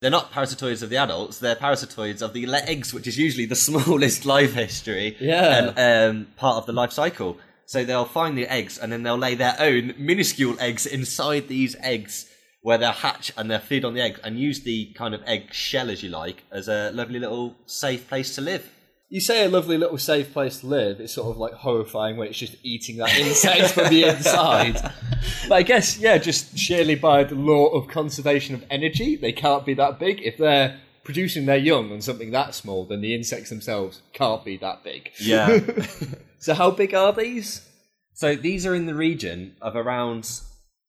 They're 0.00 0.10
not 0.10 0.30
parasitoids 0.32 0.82
of 0.82 0.90
the 0.90 0.98
adults; 0.98 1.38
they're 1.38 1.56
parasitoids 1.56 2.20
of 2.20 2.34
the 2.34 2.46
eggs, 2.52 2.92
which 2.92 3.06
is 3.06 3.16
usually 3.16 3.46
the 3.46 3.54
smallest 3.68 4.26
life 4.26 4.52
history 4.52 5.16
Yeah. 5.20 5.72
and 5.74 6.16
um, 6.18 6.26
part 6.36 6.56
of 6.58 6.66
the 6.66 6.72
life 6.74 6.92
cycle. 6.92 7.38
So 7.66 7.84
they'll 7.84 8.04
find 8.04 8.36
the 8.36 8.46
eggs 8.46 8.78
and 8.78 8.92
then 8.92 9.02
they'll 9.02 9.16
lay 9.16 9.34
their 9.34 9.56
own 9.58 9.94
minuscule 9.96 10.56
eggs 10.60 10.86
inside 10.86 11.48
these 11.48 11.76
eggs 11.80 12.28
where 12.62 12.78
they'll 12.78 12.92
hatch 12.92 13.32
and 13.36 13.50
they'll 13.50 13.58
feed 13.58 13.84
on 13.84 13.94
the 13.94 14.00
eggs 14.00 14.20
and 14.22 14.38
use 14.38 14.60
the 14.60 14.92
kind 14.94 15.14
of 15.14 15.22
egg 15.26 15.52
shell, 15.52 15.90
as 15.90 16.02
you 16.02 16.08
like, 16.08 16.44
as 16.50 16.68
a 16.68 16.90
lovely 16.92 17.18
little 17.18 17.56
safe 17.66 18.08
place 18.08 18.34
to 18.36 18.40
live. 18.40 18.70
You 19.08 19.20
say 19.20 19.44
a 19.44 19.48
lovely 19.48 19.76
little 19.76 19.98
safe 19.98 20.32
place 20.32 20.60
to 20.60 20.66
live. 20.66 21.00
It's 21.00 21.12
sort 21.12 21.30
of 21.30 21.36
like 21.36 21.52
horrifying 21.52 22.16
when 22.16 22.28
it's 22.28 22.38
just 22.38 22.56
eating 22.62 22.96
that 22.96 23.14
insect 23.18 23.72
from 23.72 23.88
the 23.88 24.04
inside. 24.04 24.80
But 25.48 25.56
I 25.56 25.62
guess, 25.62 25.98
yeah, 25.98 26.18
just 26.18 26.56
sheerly 26.56 26.94
by 26.94 27.24
the 27.24 27.34
law 27.34 27.66
of 27.66 27.88
conservation 27.88 28.54
of 28.54 28.64
energy, 28.70 29.16
they 29.16 29.32
can't 29.32 29.66
be 29.66 29.74
that 29.74 29.98
big. 29.98 30.20
If 30.22 30.38
they're 30.38 30.80
producing 31.04 31.46
their 31.46 31.56
young 31.56 31.92
on 31.92 32.00
something 32.00 32.30
that 32.30 32.54
small, 32.54 32.84
then 32.84 33.00
the 33.00 33.14
insects 33.14 33.50
themselves 33.50 34.02
can't 34.12 34.44
be 34.44 34.56
that 34.58 34.84
big. 34.84 35.10
Yeah. 35.20 35.60
So 36.42 36.54
how 36.54 36.72
big 36.72 36.92
are 36.92 37.12
these? 37.12 37.68
so 38.14 38.34
these 38.34 38.66
are 38.66 38.74
in 38.74 38.86
the 38.86 38.96
region 38.96 39.54
of 39.62 39.76
around 39.76 40.28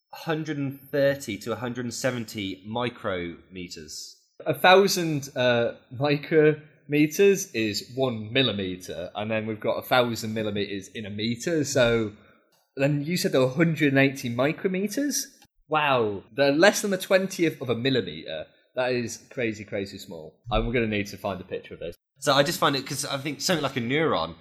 130 0.09 1.37
to 1.37 1.49
170 1.51 2.63
micrometers. 2.67 4.15
A 4.47 4.55
thousand 4.55 5.29
uh, 5.35 5.73
micrometers 5.93 7.53
is 7.53 7.91
one 7.93 8.33
millimeter, 8.33 9.11
and 9.13 9.29
then 9.29 9.45
we've 9.45 9.59
got 9.59 9.77
a 9.77 9.83
thousand 9.83 10.33
millimeters 10.33 10.87
in 10.87 11.05
a 11.05 11.11
meter. 11.11 11.63
So 11.63 12.13
then 12.75 13.03
you 13.03 13.15
said 13.15 13.31
there 13.31 13.41
were 13.41 13.45
180 13.45 14.35
micrometers. 14.35 15.25
Wow, 15.69 16.23
they're 16.35 16.51
less 16.51 16.81
than 16.81 16.93
a 16.93 16.97
twentieth 16.97 17.61
of 17.61 17.69
a 17.69 17.75
millimeter. 17.75 18.47
That 18.75 18.91
is 18.91 19.19
crazy, 19.29 19.65
crazy 19.65 19.99
small. 19.99 20.33
I'm 20.51 20.71
going 20.71 20.89
to 20.89 20.97
need 20.97 21.07
to 21.07 21.17
find 21.17 21.39
a 21.39 21.43
picture 21.43 21.75
of 21.75 21.79
this. 21.79 21.95
So 22.17 22.33
I 22.33 22.41
just 22.41 22.59
find 22.59 22.75
it 22.75 22.81
because 22.81 23.05
I 23.05 23.17
think 23.17 23.39
something 23.39 23.61
like 23.61 23.77
a 23.77 23.81
neuron, 23.81 24.33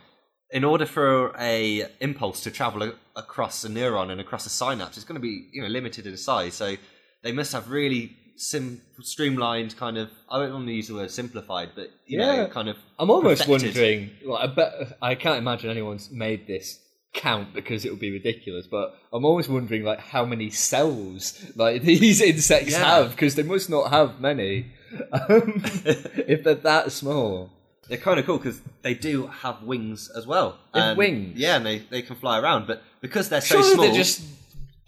in 0.53 0.65
order 0.65 0.87
for 0.87 1.35
a 1.39 1.87
impulse 2.01 2.43
to 2.43 2.51
travel 2.51 2.83
a- 2.83 2.95
across 3.17 3.65
a 3.65 3.69
neuron 3.69 4.11
and 4.11 4.21
across 4.21 4.45
a 4.47 4.51
synapse, 4.51 4.97
it's 4.97 5.05
going 5.07 5.21
to 5.21 5.27
be 5.31 5.49
you 5.53 5.63
know 5.63 5.69
limited 5.69 6.07
in 6.07 6.17
size. 6.17 6.55
So 6.55 6.77
they 7.23 7.33
must 7.33 7.53
have 7.53 7.71
really 7.71 8.17
sim- 8.37 8.81
streamlined 9.01 9.77
kind 9.77 9.97
of. 9.99 10.11
I 10.31 10.39
don't 10.39 10.53
want 10.53 10.67
to 10.67 10.73
use 10.73 10.89
the 10.89 10.95
word 10.95 11.11
simplified, 11.11 11.71
but 11.75 11.89
you 12.07 12.19
Yeah. 12.21 12.37
know, 12.37 12.47
kind 12.49 12.69
of. 12.69 12.77
I'm 12.99 13.11
almost 13.11 13.47
perfected. 13.47 13.75
wondering. 13.75 14.11
Well, 14.27 14.37
I 14.39 14.47
bet 14.47 14.99
I 15.01 15.15
can't 15.15 15.39
imagine 15.39 15.71
anyone's 15.71 16.11
made 16.11 16.47
this 16.47 16.79
count 17.15 17.53
because 17.55 17.85
it 17.85 17.91
would 17.91 18.01
be 18.01 18.11
ridiculous. 18.11 18.67
But 18.67 18.95
I'm 19.13 19.25
always 19.25 19.49
wondering, 19.49 19.85
like, 19.85 20.01
how 20.01 20.25
many 20.25 20.51
cells 20.51 21.45
like 21.57 21.83
these 21.93 22.21
insects 22.21 22.73
Yeah. 22.73 22.85
have 22.85 23.11
because 23.13 23.35
they 23.37 23.43
must 23.43 23.69
not 23.71 23.91
have 23.91 24.21
many 24.21 24.73
um, 25.13 25.63
if 26.35 26.43
they're 26.45 26.55
that 26.57 26.93
small. 26.93 27.51
They're 27.93 28.01
kind 28.01 28.19
of 28.19 28.25
cool 28.25 28.39
because 28.39 28.63
they 28.81 28.95
do 28.95 29.27
have 29.27 29.63
wings 29.65 30.11
as 30.17 30.27
well. 30.27 30.59
They 30.73 30.81
have 30.81 30.89
And- 30.93 30.99
wings? 30.99 31.39
Yeah, 31.39 31.57
and 31.57 31.67
they, 31.67 31.81
they 31.81 32.01
can 32.01 32.17
fly 32.17 32.39
around. 32.39 32.67
But 32.67 32.83
because 33.03 33.29
they're 33.29 33.43
so 33.43 33.57
Surely 33.61 33.75
small, 33.75 33.85
they're 33.85 33.95
just 33.95 34.23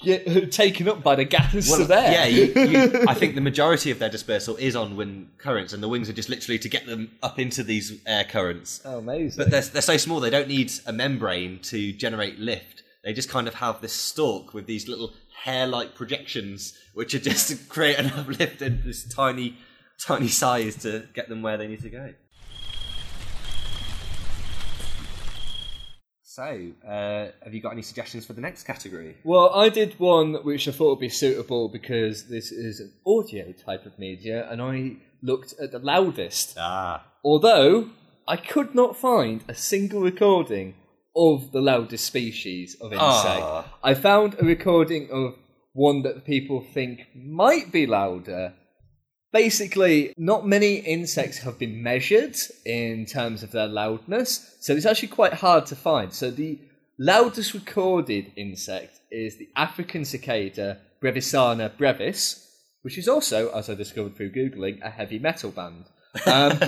get 0.01 0.51
taken 0.53 0.89
up 0.89 1.03
by 1.03 1.15
the 1.15 1.25
gas 1.25 1.69
Well, 1.71 1.93
air. 1.93 2.13
Yeah, 2.13 2.25
you, 2.25 2.45
you, 2.55 3.05
I 3.09 3.13
think 3.13 3.35
the 3.35 3.43
majority 3.43 3.91
of 3.91 3.99
their 3.99 4.09
dispersal 4.09 4.57
is 4.57 4.75
on 4.75 4.97
wind 4.97 5.29
currents, 5.37 5.75
and 5.75 5.83
the 5.83 5.89
wings 5.89 6.09
are 6.09 6.15
just 6.15 6.31
literally 6.31 6.59
to 6.61 6.69
get 6.71 6.87
them 6.87 7.11
up 7.23 7.39
into 7.39 7.63
these 7.63 8.01
air 8.07 8.25
currents. 8.25 8.81
oh, 8.87 8.99
amazing. 9.01 9.37
But 9.37 9.51
they're, 9.51 9.61
they're 9.61 9.83
so 9.83 9.99
small, 9.99 10.21
they 10.21 10.31
don't 10.31 10.49
need 10.49 10.73
a 10.87 10.93
membrane 10.95 11.59
to 11.65 11.93
generate 11.93 12.39
lift. 12.39 12.85
They 13.05 13.13
just 13.13 13.29
kind 13.29 13.47
of 13.47 13.53
have 13.57 13.83
this 13.83 13.93
stalk 13.93 14.55
with 14.55 14.65
these 14.67 14.89
little 14.89 15.13
hair-like 15.43 15.95
projections, 15.95 16.73
which 16.95 17.15
are 17.15 17.19
just 17.19 17.49
to 17.51 17.57
create 17.69 17.99
enough 17.99 18.27
lift 18.29 18.63
in 18.63 18.81
this 18.83 19.05
tiny, 19.05 19.59
tiny 20.01 20.29
size 20.29 20.77
to 20.85 21.07
get 21.13 21.29
them 21.29 21.43
where 21.43 21.59
they 21.59 21.67
need 21.67 21.83
to 21.83 21.91
go. 21.91 22.15
So, 26.35 26.73
uh, 26.85 27.29
have 27.45 27.55
you 27.55 27.61
got 27.61 27.71
any 27.71 27.83
suggestions 27.83 28.27
for 28.27 28.33
the 28.33 28.41
next 28.41 28.65
category? 28.65 29.15
Well, 29.23 29.51
I 29.55 29.69
did 29.69 30.01
one 30.01 30.35
which 30.43 30.67
I 30.67 30.73
thought 30.73 30.91
would 30.91 30.99
be 30.99 31.09
suitable 31.09 31.69
because 31.69 32.25
this 32.25 32.51
is 32.51 32.81
an 32.81 32.93
audio 33.07 33.53
type 33.53 33.87
of 33.87 33.97
media, 34.01 34.51
and 34.51 34.61
I 34.61 34.97
looked 35.23 35.55
at 35.63 35.71
the 35.71 35.79
loudest. 35.79 36.57
Ah, 36.59 37.07
Although 37.25 37.91
I 38.27 38.37
could 38.37 38.75
not 38.75 38.97
find 38.97 39.45
a 39.47 39.55
single 39.55 40.01
recording 40.01 40.75
of 41.15 41.53
the 41.53 41.61
loudest 41.61 42.05
species 42.05 42.75
of 42.81 42.93
insect. 42.93 43.45
Ah. 43.45 43.73
I 43.85 43.95
found 43.95 44.35
a 44.41 44.45
recording 44.45 45.11
of 45.13 45.37
one 45.73 46.03
that 46.03 46.25
people 46.25 46.67
think 46.75 47.07
might 47.15 47.71
be 47.71 47.87
louder. 47.87 48.55
Basically, 49.35 50.15
not 50.17 50.47
many 50.47 50.77
insects 50.77 51.39
have 51.39 51.59
been 51.59 51.83
measured 51.83 52.37
in 52.65 53.05
terms 53.05 53.43
of 53.43 53.51
their 53.51 53.67
loudness, 53.67 54.55
so 54.61 54.75
it's 54.75 54.87
actually 54.87 55.09
quite 55.09 55.33
hard 55.33 55.67
to 55.67 55.75
find. 55.75 56.13
So 56.13 56.31
the 56.31 56.61
loudest 57.01 57.53
recorded 57.53 58.31
insect 58.37 59.01
is 59.11 59.37
the 59.37 59.49
African 59.57 60.05
cicada 60.05 60.79
Brevisana 61.03 61.77
brevis, 61.77 62.49
which 62.83 62.97
is 62.97 63.09
also, 63.09 63.51
as 63.51 63.69
I 63.69 63.75
discovered 63.75 64.15
through 64.15 64.31
googling, 64.31 64.81
a 64.83 64.91
heavy 64.91 65.19
metal 65.19 65.51
band. 65.51 65.87
Um, 66.27 66.53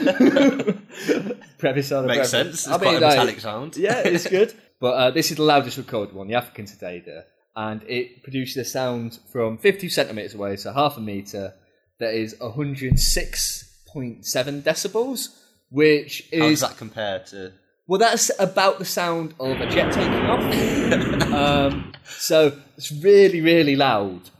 Brevisana 1.61 2.09
makes 2.09 2.17
brevis. 2.17 2.31
sense. 2.31 2.55
It's 2.55 2.67
I 2.67 2.79
quite 2.79 2.95
mean, 2.95 2.97
a 2.97 3.07
like, 3.07 3.11
metallic 3.11 3.39
sound. 3.39 3.77
yeah, 3.87 3.99
it's 4.05 4.29
good. 4.29 4.53
But 4.81 4.95
uh, 4.95 5.11
this 5.13 5.31
is 5.31 5.37
the 5.37 5.45
loudest 5.45 5.79
recorded 5.79 6.17
one, 6.17 6.27
the 6.27 6.35
African 6.35 6.67
cicada, 6.67 7.27
and 7.55 7.83
it 7.85 8.25
produces 8.25 8.57
a 8.57 8.65
sound 8.65 9.21
from 9.33 9.57
50 9.57 9.89
centimeters 9.89 10.35
away, 10.35 10.57
so 10.57 10.73
half 10.73 10.97
a 10.97 11.01
meter. 11.01 11.55
That 11.99 12.15
is 12.15 12.37
106.7 12.37 14.63
decibels, 14.63 15.29
which 15.71 16.29
is. 16.33 16.41
How 16.41 16.49
does 16.49 16.61
that 16.61 16.77
compare 16.77 17.19
to? 17.31 17.53
well, 17.87 18.01
that's 18.01 18.31
about 18.39 18.79
the 18.79 18.85
sound 18.85 19.35
of 19.39 19.61
a 19.61 19.67
jet 19.69 19.93
taking 19.93 20.13
off. 20.13 21.33
um, 21.33 21.93
so 22.05 22.59
it's 22.77 22.91
really, 22.91 23.41
really 23.41 23.77
loud. 23.77 24.31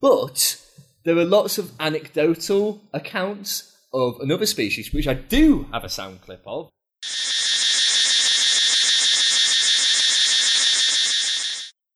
But 0.00 0.60
there 1.04 1.16
are 1.16 1.24
lots 1.24 1.58
of 1.58 1.70
anecdotal 1.78 2.82
accounts 2.92 3.76
of 3.94 4.18
another 4.20 4.46
species, 4.46 4.92
which 4.92 5.06
I 5.06 5.14
do 5.14 5.68
have 5.72 5.84
a 5.84 5.88
sound 5.88 6.22
clip 6.22 6.42
of. 6.46 6.68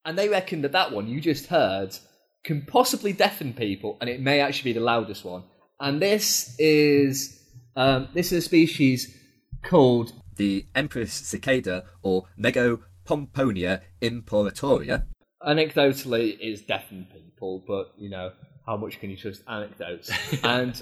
And 0.05 0.17
they 0.17 0.29
reckon 0.29 0.63
that 0.63 0.73
that 0.73 0.93
one 0.93 1.09
you 1.09 1.21
just 1.21 1.47
heard 1.47 1.97
can 2.45 2.65
possibly 2.67 3.13
deafen 3.13 3.53
people, 3.53 3.99
and 4.01 4.09
it 4.09 4.21
may 4.21 4.41
actually 4.41 4.73
be 4.73 4.79
the 4.79 4.85
loudest 4.85 5.25
one. 5.25 5.45
And 5.79 6.01
this 6.01 6.55
is 6.59 7.41
um, 7.77 8.09
this 8.15 8.33
is 8.33 8.45
a 8.45 8.47
species 8.47 9.17
called 9.63 10.13
the 10.37 10.67
Empress 10.75 11.13
cicada 11.13 11.85
or 12.03 12.25
Megapomponia 12.39 13.83
imperatoria. 14.01 15.05
anecdotally 15.47 16.39
is 16.39 16.63
deafen 16.63 17.07
people, 17.13 17.63
but 17.67 17.93
you 17.99 18.11
know 18.11 18.33
how 18.67 18.77
much 18.77 19.01
can 19.01 19.11
you 19.11 19.17
trust 19.17 19.43
anecdotes? 19.49 20.11
and 20.45 20.81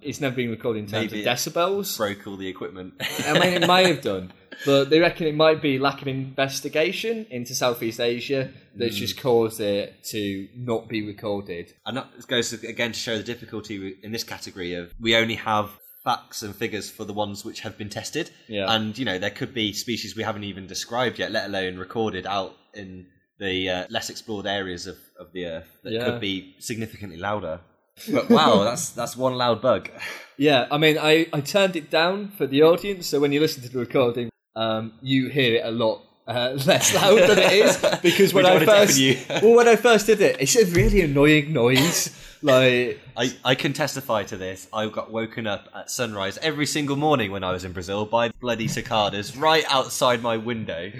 it's 0.00 0.20
never 0.20 0.36
been 0.36 0.50
recorded 0.50 0.80
in 0.80 0.86
terms 0.86 1.10
Maybe 1.12 1.26
of 1.26 1.36
decibels. 1.36 1.96
Broke 1.96 2.26
all 2.26 2.36
the 2.36 2.48
equipment. 2.48 2.94
I 3.26 3.34
mean, 3.34 3.62
it 3.62 3.66
may 3.66 3.88
have 3.88 4.02
done, 4.02 4.32
but 4.66 4.90
they 4.90 5.00
reckon 5.00 5.26
it 5.26 5.34
might 5.34 5.60
be 5.62 5.78
lack 5.78 6.02
of 6.02 6.08
investigation 6.08 7.26
into 7.30 7.54
Southeast 7.54 8.00
Asia 8.00 8.50
that's 8.74 8.96
just 8.96 9.20
caused 9.20 9.60
it 9.60 10.02
to 10.04 10.48
not 10.56 10.88
be 10.88 11.04
recorded. 11.06 11.72
and 11.86 11.96
that 11.96 12.26
goes 12.26 12.52
again 12.52 12.92
to 12.92 12.98
show 12.98 13.16
the 13.16 13.24
difficulty 13.24 13.96
in 14.02 14.12
this 14.12 14.24
category 14.24 14.74
of 14.74 14.92
we 15.00 15.14
only 15.16 15.34
have 15.34 15.70
facts 16.04 16.42
and 16.42 16.54
figures 16.54 16.88
for 16.88 17.04
the 17.04 17.12
ones 17.12 17.44
which 17.44 17.60
have 17.60 17.76
been 17.76 17.88
tested. 17.88 18.30
Yeah. 18.46 18.72
And 18.72 18.96
you 18.96 19.04
know 19.04 19.18
there 19.18 19.30
could 19.30 19.52
be 19.52 19.72
species 19.72 20.16
we 20.16 20.22
haven't 20.22 20.44
even 20.44 20.66
described 20.66 21.18
yet, 21.18 21.32
let 21.32 21.46
alone 21.46 21.76
recorded 21.76 22.26
out 22.26 22.54
in 22.74 23.06
the 23.38 23.68
uh, 23.68 23.86
less 23.90 24.08
explored 24.10 24.46
areas 24.46 24.86
of, 24.86 24.96
of 25.18 25.32
the 25.32 25.46
earth 25.46 25.68
that 25.82 25.92
Yeah. 25.92 26.04
could 26.04 26.20
be 26.20 26.54
significantly 26.58 27.18
louder. 27.18 27.60
But 28.12 28.30
wow, 28.30 28.62
that's 28.62 28.90
that's 28.90 29.16
one 29.16 29.34
loud 29.34 29.60
bug. 29.60 29.90
Yeah, 30.36 30.68
I 30.70 30.78
mean, 30.78 30.96
I, 30.98 31.26
I 31.32 31.40
turned 31.40 31.74
it 31.74 31.90
down 31.90 32.28
for 32.28 32.46
the 32.46 32.62
audience, 32.62 33.08
so 33.08 33.18
when 33.18 33.32
you 33.32 33.40
listen 33.40 33.60
to 33.64 33.68
the 33.68 33.80
recording, 33.80 34.30
um, 34.58 34.92
you 35.00 35.28
hear 35.28 35.56
it 35.56 35.64
a 35.64 35.70
lot 35.70 36.02
uh, 36.26 36.58
less 36.66 36.92
loud 36.94 37.20
than 37.28 37.38
it 37.38 37.52
is 37.52 37.76
because 38.02 38.34
when 38.34 38.44
I 38.44 38.64
first 38.64 39.00
well, 39.42 39.54
when 39.54 39.68
I 39.68 39.76
first 39.76 40.06
did 40.06 40.20
it, 40.20 40.36
it's 40.40 40.56
a 40.56 40.66
really 40.66 41.00
annoying 41.00 41.52
noise. 41.52 42.14
Like, 42.40 43.00
I, 43.16 43.34
I 43.44 43.54
can 43.56 43.72
testify 43.72 44.22
to 44.24 44.36
this. 44.36 44.68
I 44.72 44.86
got 44.88 45.10
woken 45.10 45.46
up 45.46 45.68
at 45.74 45.90
sunrise 45.90 46.38
every 46.38 46.66
single 46.66 46.96
morning 46.96 47.32
when 47.32 47.42
I 47.42 47.52
was 47.52 47.64
in 47.64 47.72
Brazil 47.72 48.04
by 48.04 48.30
bloody 48.40 48.68
cicadas 48.68 49.36
right 49.36 49.64
outside 49.68 50.22
my 50.22 50.36
window. 50.36 50.90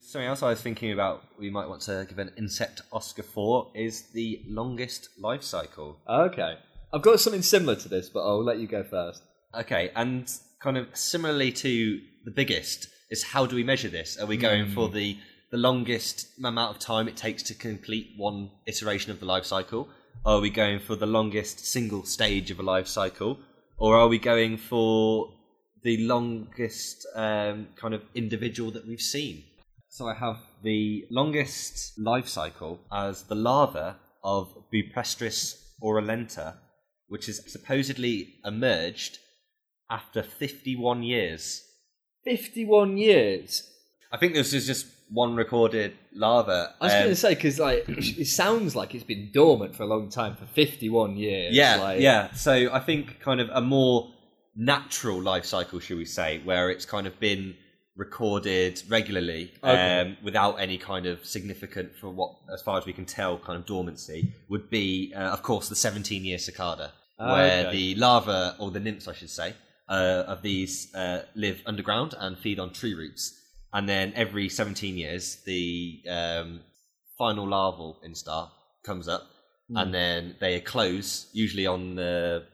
Something 0.00 0.28
else 0.28 0.42
I 0.42 0.48
was 0.48 0.62
thinking 0.62 0.92
about 0.92 1.24
we 1.38 1.50
might 1.50 1.68
want 1.68 1.82
to 1.82 2.06
give 2.08 2.18
an 2.18 2.32
insect 2.38 2.80
Oscar 2.90 3.22
for 3.22 3.70
is 3.74 4.02
the 4.12 4.42
longest 4.46 5.10
life 5.18 5.42
cycle. 5.42 5.98
okay, 6.08 6.56
I've 6.92 7.02
got 7.02 7.20
something 7.20 7.42
similar 7.42 7.76
to 7.76 7.88
this, 7.88 8.08
but 8.08 8.20
I'll 8.20 8.44
let 8.44 8.58
you 8.58 8.66
go 8.66 8.84
first. 8.84 9.22
Okay, 9.54 9.90
and 9.94 10.30
kind 10.60 10.76
of 10.76 10.88
similarly 10.96 11.52
to 11.52 12.00
the 12.24 12.30
biggest, 12.30 12.88
is 13.10 13.22
how 13.22 13.46
do 13.46 13.56
we 13.56 13.62
measure 13.62 13.88
this? 13.88 14.18
Are 14.18 14.26
we 14.26 14.36
going 14.36 14.68
for 14.70 14.88
the 14.88 15.16
the 15.52 15.56
longest 15.56 16.26
amount 16.38 16.74
of 16.74 16.80
time 16.80 17.06
it 17.06 17.16
takes 17.16 17.42
to 17.44 17.54
complete 17.54 18.08
one 18.16 18.50
iteration 18.66 19.12
of 19.12 19.20
the 19.20 19.26
life 19.26 19.44
cycle? 19.44 19.88
Are 20.24 20.40
we 20.40 20.50
going 20.50 20.80
for 20.80 20.96
the 20.96 21.06
longest 21.06 21.64
single 21.66 22.04
stage 22.04 22.50
of 22.50 22.58
a 22.58 22.64
life 22.64 22.88
cycle? 22.88 23.38
Or 23.78 23.94
are 23.94 24.08
we 24.08 24.18
going 24.18 24.56
for 24.56 25.28
the 25.86 25.98
longest 25.98 27.06
um, 27.14 27.68
kind 27.76 27.94
of 27.94 28.02
individual 28.12 28.72
that 28.72 28.84
we've 28.84 29.00
seen. 29.16 29.44
So 29.88 30.08
I 30.08 30.14
have 30.14 30.38
the 30.64 31.06
longest 31.10 31.96
life 31.96 32.26
cycle 32.26 32.80
as 32.92 33.22
the 33.22 33.36
larva 33.36 33.96
of 34.24 34.52
Buprestis 34.72 35.54
aurulenta, 35.80 36.54
which 37.08 37.26
has 37.26 37.40
supposedly 37.50 38.34
emerged 38.44 39.18
after 39.90 40.22
51 40.22 41.02
years. 41.02 41.62
51 42.24 42.96
years. 42.96 43.70
I 44.12 44.16
think 44.16 44.34
this 44.34 44.52
is 44.52 44.66
just 44.66 44.86
one 45.10 45.36
recorded 45.36 45.94
larva. 46.12 46.74
I 46.80 46.84
was 46.84 46.92
um, 46.92 46.98
going 47.00 47.10
to 47.10 47.16
say 47.16 47.34
because 47.34 47.58
like 47.58 47.84
it 47.88 48.26
sounds 48.26 48.74
like 48.74 48.94
it's 48.94 49.04
been 49.04 49.30
dormant 49.32 49.76
for 49.76 49.84
a 49.84 49.86
long 49.86 50.08
time 50.08 50.36
for 50.36 50.46
51 50.46 51.16
years. 51.16 51.54
Yeah, 51.54 51.76
like, 51.76 52.00
yeah. 52.00 52.32
So 52.32 52.70
I 52.72 52.80
think 52.80 53.20
kind 53.20 53.40
of 53.40 53.48
a 53.52 53.60
more 53.60 54.10
natural 54.56 55.20
life 55.20 55.44
cycle, 55.44 55.78
should 55.78 55.98
we 55.98 56.04
say, 56.04 56.40
where 56.44 56.70
it's 56.70 56.84
kind 56.84 57.06
of 57.06 57.18
been 57.20 57.54
recorded 57.96 58.82
regularly 58.88 59.52
Okay. 59.64 60.00
um, 60.00 60.16
without 60.22 60.56
any 60.56 60.78
kind 60.78 61.06
of 61.06 61.24
significant, 61.24 61.96
for 61.96 62.10
what, 62.10 62.36
as 62.52 62.62
far 62.62 62.78
as 62.78 62.84
we 62.86 62.92
can 62.92 63.06
tell, 63.06 63.38
kind 63.38 63.58
of 63.58 63.66
dormancy, 63.66 64.34
would 64.48 64.68
be, 64.70 65.12
uh, 65.14 65.20
of 65.36 65.42
course, 65.42 65.68
the 65.68 65.74
17 65.76 66.24
year 66.24 66.38
cicada, 66.38 66.92
Ah, 67.18 67.32
where 67.32 67.66
okay. 67.68 67.76
the 67.76 67.94
larva, 67.94 68.56
or 68.58 68.70
the 68.70 68.80
nymphs, 68.80 69.08
I 69.08 69.14
should 69.14 69.30
say, 69.30 69.54
uh, 69.88 70.24
of 70.26 70.42
these 70.42 70.94
uh, 70.94 71.22
live 71.34 71.62
underground 71.66 72.14
and 72.18 72.36
feed 72.38 72.58
on 72.60 72.72
tree 72.72 72.94
roots. 72.94 73.32
And 73.72 73.88
then 73.88 74.12
every 74.14 74.48
17 74.48 74.96
years, 74.96 75.36
the 75.44 76.02
um, 76.08 76.60
final 77.18 77.48
larval 77.48 78.00
instar 78.06 78.50
comes 78.84 79.08
up, 79.08 79.22
Hmm. 79.68 79.76
and 79.78 79.94
then 79.94 80.36
they 80.38 80.60
close, 80.60 81.28
usually 81.32 81.66
on 81.66 81.96
the 81.96 82.44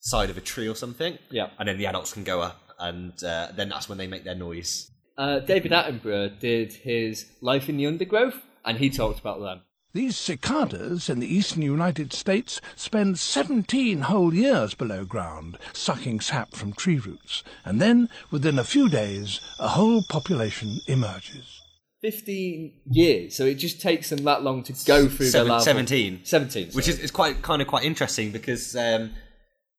side 0.00 0.30
of 0.30 0.36
a 0.36 0.40
tree 0.40 0.68
or 0.68 0.76
something. 0.76 1.18
Yeah. 1.30 1.48
And 1.58 1.68
then 1.68 1.78
the 1.78 1.86
adults 1.86 2.12
can 2.12 2.22
go 2.24 2.40
up, 2.40 2.60
and 2.80 3.22
uh, 3.22 3.48
then 3.54 3.68
that's 3.68 3.88
when 3.88 3.98
they 3.98 4.06
make 4.06 4.24
their 4.24 4.34
noise. 4.34 4.90
Uh, 5.18 5.38
David 5.40 5.72
Attenborough 5.72 6.38
did 6.40 6.72
his 6.72 7.26
Life 7.40 7.68
in 7.68 7.76
the 7.76 7.86
Undergrowth, 7.86 8.42
and 8.64 8.78
he 8.78 8.88
talked 8.90 9.20
about 9.20 9.40
them. 9.40 9.60
These 9.92 10.16
cicadas 10.16 11.08
in 11.10 11.18
the 11.18 11.26
eastern 11.26 11.62
United 11.62 12.12
States 12.12 12.60
spend 12.76 13.18
17 13.18 14.02
whole 14.02 14.32
years 14.32 14.74
below 14.74 15.04
ground, 15.04 15.58
sucking 15.72 16.20
sap 16.20 16.54
from 16.54 16.72
tree 16.72 16.98
roots, 16.98 17.42
and 17.64 17.80
then, 17.80 18.08
within 18.30 18.58
a 18.58 18.64
few 18.64 18.88
days, 18.88 19.40
a 19.58 19.68
whole 19.68 20.02
population 20.08 20.78
emerges. 20.86 21.60
15 22.02 22.72
years, 22.86 23.36
so 23.36 23.44
it 23.44 23.56
just 23.56 23.80
takes 23.80 24.10
them 24.10 24.24
that 24.24 24.42
long 24.42 24.62
to 24.62 24.72
go 24.86 25.08
through 25.08 25.26
Seven- 25.26 25.48
the 25.48 25.52
larval. 25.54 25.64
17. 25.64 26.20
17. 26.24 26.68
Which 26.68 26.88
is, 26.88 26.98
is 27.00 27.10
quite 27.10 27.42
kind 27.42 27.60
of 27.60 27.68
quite 27.68 27.84
interesting 27.84 28.30
because 28.30 28.74
um, 28.76 29.10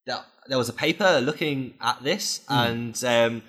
there, 0.05 0.19
there 0.51 0.57
was 0.57 0.67
a 0.67 0.73
paper 0.73 1.21
looking 1.21 1.75
at 1.79 2.03
this, 2.03 2.41
Hmm. 2.49 2.53
and 2.53 3.03
um, 3.05 3.41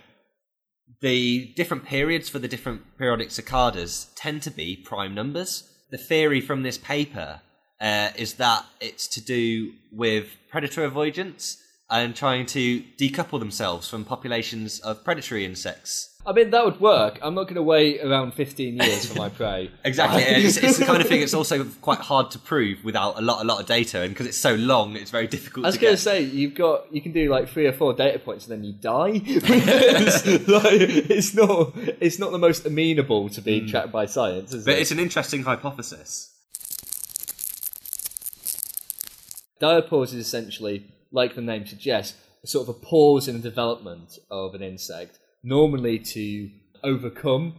the 1.00 1.52
different 1.56 1.84
periods 1.84 2.28
for 2.28 2.38
the 2.38 2.46
different 2.46 2.96
periodic 2.96 3.32
cicadas 3.32 4.06
tend 4.14 4.40
to 4.42 4.52
be 4.52 4.76
prime 4.76 5.12
numbers. 5.12 5.64
The 5.90 5.98
theory 5.98 6.40
from 6.40 6.62
this 6.62 6.78
paper 6.78 7.40
uh, 7.80 8.10
is 8.16 8.34
that 8.34 8.64
it's 8.80 9.08
to 9.08 9.20
do 9.20 9.72
with 9.90 10.28
predator 10.48 10.84
avoidance 10.84 11.58
and 11.90 12.14
trying 12.14 12.46
to 12.46 12.84
decouple 12.96 13.40
themselves 13.40 13.88
from 13.88 14.04
populations 14.04 14.78
of 14.78 15.02
predatory 15.02 15.44
insects. 15.44 16.11
I 16.24 16.32
mean, 16.32 16.50
that 16.50 16.64
would 16.64 16.80
work. 16.80 17.18
I'm 17.20 17.34
not 17.34 17.44
going 17.44 17.56
to 17.56 17.62
wait 17.64 18.00
around 18.00 18.32
15 18.34 18.76
years 18.76 19.06
for 19.06 19.18
my 19.18 19.28
prey. 19.40 19.72
Exactly, 19.84 20.22
it's, 20.22 20.56
it's 20.56 20.78
the 20.78 20.84
kind 20.84 21.02
of 21.02 21.08
thing 21.08 21.18
that's 21.18 21.34
also 21.42 21.64
quite 21.80 21.98
hard 21.98 22.30
to 22.30 22.38
prove 22.38 22.84
without 22.84 23.18
a 23.18 23.20
lot, 23.20 23.42
a 23.42 23.44
lot 23.44 23.60
of 23.60 23.66
data, 23.66 24.02
and 24.02 24.10
because 24.14 24.28
it's 24.28 24.36
so 24.38 24.54
long, 24.54 24.94
it's 24.94 25.10
very 25.10 25.26
difficult. 25.26 25.66
I 25.66 25.68
was 25.70 25.74
to 25.74 25.80
going 25.80 25.92
get. 25.92 25.96
to 25.96 26.02
say 26.02 26.22
you've 26.22 26.54
got 26.54 26.92
you 26.94 27.00
can 27.00 27.10
do 27.10 27.28
like 27.28 27.48
three 27.48 27.66
or 27.66 27.72
four 27.72 27.92
data 27.92 28.20
points 28.20 28.46
and 28.46 28.52
then 28.52 28.62
you 28.64 28.72
die. 28.72 29.12
it's, 29.24 30.48
like, 30.48 30.80
it's 31.10 31.34
not 31.34 31.72
it's 31.76 32.18
not 32.20 32.30
the 32.30 32.38
most 32.38 32.64
amenable 32.66 33.28
to 33.30 33.40
being 33.40 33.66
tracked 33.66 33.90
by 33.90 34.06
science, 34.06 34.54
is 34.54 34.62
Hmm. 34.62 34.70
But 34.70 34.78
it? 34.78 34.82
it's 34.82 34.92
an 34.92 35.00
interesting 35.00 35.42
hypothesis. 35.42 36.28
Diapause 39.60 40.06
is 40.08 40.14
essentially, 40.14 40.84
like 41.12 41.34
the 41.34 41.40
name 41.40 41.66
suggests, 41.66 42.16
a 42.42 42.46
sort 42.46 42.68
of 42.68 42.76
a 42.76 42.78
pause 42.78 43.28
in 43.28 43.34
the 43.36 43.48
development 43.48 44.18
of 44.30 44.54
an 44.54 44.62
insect, 44.62 45.18
normally 45.42 45.98
to 45.98 46.50
overcome 46.84 47.54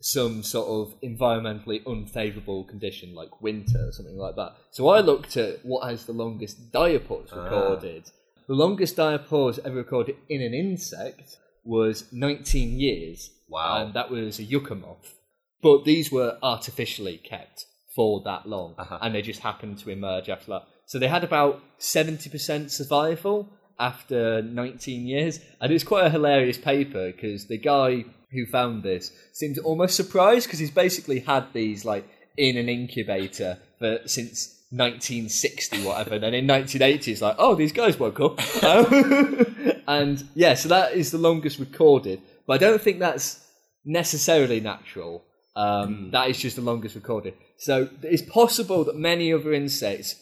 some 0.00 0.42
sort 0.44 0.68
of 0.68 1.00
environmentally 1.00 1.82
unfavourable 1.86 2.64
condition 2.64 3.14
like 3.14 3.42
winter 3.42 3.88
or 3.88 3.92
something 3.92 4.16
like 4.16 4.36
that. 4.36 4.54
So 4.70 4.88
I 4.88 5.00
looked 5.00 5.36
at 5.36 5.64
what 5.64 5.88
has 5.88 6.04
the 6.04 6.12
longest 6.12 6.72
diapause 6.72 7.34
recorded. 7.34 8.04
The 8.46 8.54
longest 8.54 8.96
diapause 8.96 9.58
ever 9.64 9.76
recorded 9.76 10.16
in 10.28 10.40
an 10.40 10.54
insect 10.54 11.36
was 11.64 12.04
19 12.12 12.78
years. 12.78 13.30
Wow. 13.48 13.84
And 13.84 13.94
that 13.94 14.10
was 14.10 14.38
a 14.38 14.44
yucca 14.44 14.74
moth. 14.76 15.14
But 15.62 15.84
these 15.84 16.12
were 16.12 16.38
artificially 16.42 17.18
kept 17.18 17.64
for 17.96 18.22
that 18.24 18.46
long, 18.46 18.76
Uh-huh. 18.78 18.98
and 19.02 19.12
they 19.14 19.22
just 19.22 19.40
happened 19.40 19.78
to 19.78 19.90
emerge 19.90 20.28
after 20.28 20.50
that. 20.52 20.62
So 20.86 20.98
they 21.00 21.08
had 21.08 21.24
about 21.24 21.60
70% 21.80 22.70
survival 22.70 23.48
after 23.78 24.42
19 24.42 25.06
years, 25.06 25.40
and 25.60 25.72
it's 25.72 25.84
quite 25.84 26.06
a 26.06 26.10
hilarious 26.10 26.58
paper 26.58 27.12
because 27.12 27.46
the 27.46 27.58
guy 27.58 28.04
who 28.30 28.46
found 28.46 28.82
this 28.82 29.12
seems 29.32 29.58
almost 29.58 29.96
surprised 29.96 30.46
because 30.46 30.58
he's 30.58 30.70
basically 30.70 31.20
had 31.20 31.52
these 31.52 31.84
like 31.84 32.06
in 32.36 32.56
an 32.56 32.68
incubator 32.68 33.58
for 33.78 33.98
since 34.04 34.54
1960 34.70 35.82
whatever 35.82 36.16
and 36.16 36.24
then 36.24 36.34
in 36.34 36.46
1980 36.46 37.10
he's 37.10 37.22
like 37.22 37.36
oh 37.38 37.54
these 37.54 37.72
guys 37.72 37.98
woke 37.98 38.20
up. 38.20 38.38
And 39.88 40.22
yeah 40.34 40.52
so 40.52 40.68
that 40.68 40.92
is 40.92 41.10
the 41.10 41.16
longest 41.16 41.58
recorded 41.58 42.20
but 42.46 42.52
i 42.52 42.58
don't 42.58 42.82
think 42.82 42.98
that's 42.98 43.48
necessarily 43.88 44.60
natural. 44.60 45.24
Um, 45.56 46.10
that 46.12 46.28
is 46.28 46.38
just 46.38 46.54
the 46.54 46.62
longest 46.62 46.94
recorded. 46.94 47.34
So 47.56 47.88
it's 48.02 48.22
possible 48.22 48.84
that 48.84 48.94
many 48.94 49.32
other 49.32 49.52
insects 49.52 50.14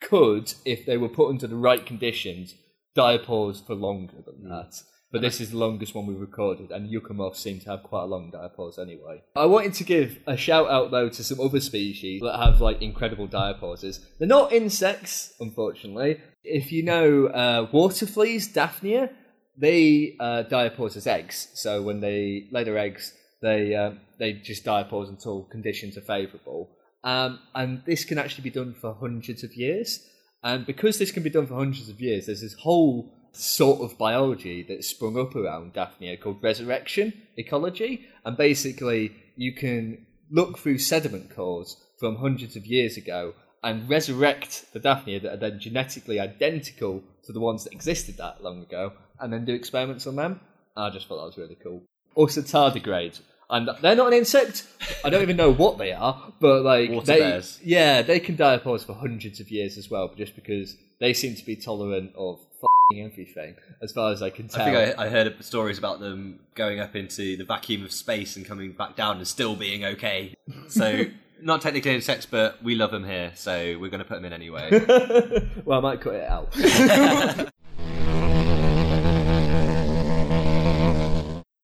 could 0.00 0.54
if 0.64 0.86
they 0.86 0.96
were 0.96 1.08
put 1.08 1.30
under 1.30 1.46
the 1.46 1.56
right 1.56 1.84
conditions 1.84 2.54
diapause 2.96 3.64
for 3.64 3.74
longer 3.74 4.22
than 4.24 4.48
that 4.48 4.82
but 5.14 5.22
this 5.22 5.40
is 5.40 5.52
the 5.52 5.58
longest 5.58 5.94
one 5.94 6.06
we've 6.06 6.20
recorded, 6.20 6.72
and 6.72 6.90
yucca 6.90 7.14
moths 7.14 7.38
seem 7.38 7.60
to 7.60 7.70
have 7.70 7.84
quite 7.84 8.02
a 8.02 8.06
long 8.06 8.32
diapause 8.32 8.80
anyway. 8.80 9.22
I 9.36 9.46
wanted 9.46 9.74
to 9.74 9.84
give 9.84 10.18
a 10.26 10.36
shout 10.36 10.68
out 10.68 10.90
though 10.90 11.08
to 11.08 11.22
some 11.22 11.38
other 11.38 11.60
species 11.60 12.20
that 12.20 12.36
have 12.36 12.60
like 12.60 12.82
incredible 12.82 13.28
diapauses. 13.28 14.04
They're 14.18 14.26
not 14.26 14.52
insects, 14.52 15.32
unfortunately. 15.38 16.20
If 16.42 16.72
you 16.72 16.82
know 16.82 17.26
uh, 17.26 17.68
water 17.70 18.06
fleas, 18.06 18.48
Daphnia, 18.48 19.10
they 19.56 20.16
uh, 20.18 20.42
diapause 20.50 20.96
as 20.96 21.06
eggs. 21.06 21.46
So 21.54 21.80
when 21.80 22.00
they 22.00 22.48
lay 22.50 22.64
their 22.64 22.76
eggs, 22.76 23.14
they 23.40 23.72
uh, 23.72 23.92
they 24.18 24.32
just 24.32 24.64
diapause 24.64 25.08
until 25.08 25.44
conditions 25.44 25.96
are 25.96 26.00
favourable. 26.00 26.70
Um, 27.04 27.38
and 27.54 27.84
this 27.86 28.04
can 28.04 28.18
actually 28.18 28.42
be 28.42 28.50
done 28.50 28.74
for 28.74 28.92
hundreds 28.92 29.44
of 29.44 29.54
years. 29.54 30.08
And 30.44 30.66
because 30.66 30.98
this 30.98 31.10
can 31.10 31.22
be 31.22 31.30
done 31.30 31.46
for 31.46 31.54
hundreds 31.54 31.88
of 31.88 32.00
years, 32.00 32.26
there's 32.26 32.42
this 32.42 32.54
whole 32.54 33.10
sort 33.32 33.80
of 33.80 33.98
biology 33.98 34.62
that's 34.62 34.86
sprung 34.86 35.18
up 35.18 35.34
around 35.34 35.72
Daphnia 35.72 36.16
called 36.16 36.42
resurrection 36.42 37.14
ecology. 37.36 38.06
And 38.24 38.36
basically, 38.36 39.16
you 39.36 39.54
can 39.54 40.06
look 40.30 40.58
through 40.58 40.78
sediment 40.78 41.34
cores 41.34 41.76
from 41.98 42.16
hundreds 42.16 42.56
of 42.56 42.66
years 42.66 42.96
ago 42.96 43.34
and 43.62 43.88
resurrect 43.88 44.66
the 44.74 44.78
Daphnia 44.78 45.18
that 45.20 45.32
are 45.32 45.38
then 45.38 45.58
genetically 45.58 46.20
identical 46.20 47.02
to 47.24 47.32
the 47.32 47.40
ones 47.40 47.64
that 47.64 47.72
existed 47.72 48.18
that 48.18 48.42
long 48.42 48.60
ago, 48.60 48.92
and 49.20 49.32
then 49.32 49.46
do 49.46 49.54
experiments 49.54 50.06
on 50.06 50.16
them. 50.16 50.40
I 50.76 50.90
just 50.90 51.08
thought 51.08 51.16
that 51.16 51.26
was 51.26 51.38
really 51.38 51.56
cool. 51.62 51.82
Also, 52.14 52.42
tardigrades. 52.42 53.20
And 53.50 53.68
they're 53.82 53.94
not 53.96 54.08
an 54.08 54.14
insect. 54.14 54.66
I 55.04 55.10
don't 55.10 55.22
even 55.22 55.36
know 55.36 55.52
what 55.52 55.76
they 55.78 55.92
are, 55.92 56.32
but 56.40 56.62
like 56.62 56.90
Water 56.90 57.06
they, 57.06 57.18
bears. 57.18 57.60
yeah, 57.62 58.02
they 58.02 58.18
can 58.18 58.36
diapause 58.36 58.84
for 58.84 58.94
hundreds 58.94 59.38
of 59.40 59.50
years 59.50 59.76
as 59.76 59.90
well, 59.90 60.10
just 60.16 60.34
because 60.34 60.76
they 60.98 61.12
seem 61.12 61.34
to 61.34 61.44
be 61.44 61.54
tolerant 61.54 62.12
of 62.16 62.38
f***ing 62.62 63.04
everything, 63.04 63.56
as 63.82 63.92
far 63.92 64.12
as 64.12 64.22
I 64.22 64.30
can 64.30 64.48
tell. 64.48 64.62
I 64.66 64.86
think 64.86 64.98
I, 64.98 65.04
I 65.04 65.08
heard 65.08 65.44
stories 65.44 65.76
about 65.78 66.00
them 66.00 66.40
going 66.54 66.80
up 66.80 66.96
into 66.96 67.36
the 67.36 67.44
vacuum 67.44 67.84
of 67.84 67.92
space 67.92 68.36
and 68.36 68.46
coming 68.46 68.72
back 68.72 68.96
down 68.96 69.18
and 69.18 69.28
still 69.28 69.56
being 69.56 69.84
okay. 69.84 70.34
So, 70.68 71.04
not 71.42 71.60
technically 71.60 71.94
insects, 71.94 72.26
but 72.26 72.62
we 72.62 72.74
love 72.74 72.90
them 72.90 73.04
here, 73.04 73.32
so 73.34 73.76
we're 73.78 73.90
going 73.90 74.02
to 74.02 74.04
put 74.04 74.14
them 74.14 74.24
in 74.24 74.32
anyway. 74.32 74.70
well, 75.64 75.78
I 75.78 75.82
might 75.82 76.00
cut 76.00 76.14
it 76.14 76.28
out. 76.28 76.54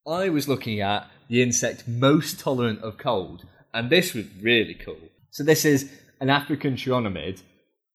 I 0.07 0.29
was 0.29 0.47
looking 0.47 0.81
at 0.81 1.09
the 1.31 1.41
insect 1.41 1.87
most 1.87 2.41
tolerant 2.41 2.81
of 2.81 2.97
cold, 2.97 3.45
and 3.73 3.89
this 3.89 4.13
was 4.13 4.25
really 4.41 4.73
cool. 4.75 4.99
So 5.29 5.45
this 5.45 5.63
is 5.63 5.89
an 6.19 6.29
African 6.29 6.75
chironomid, 6.75 7.41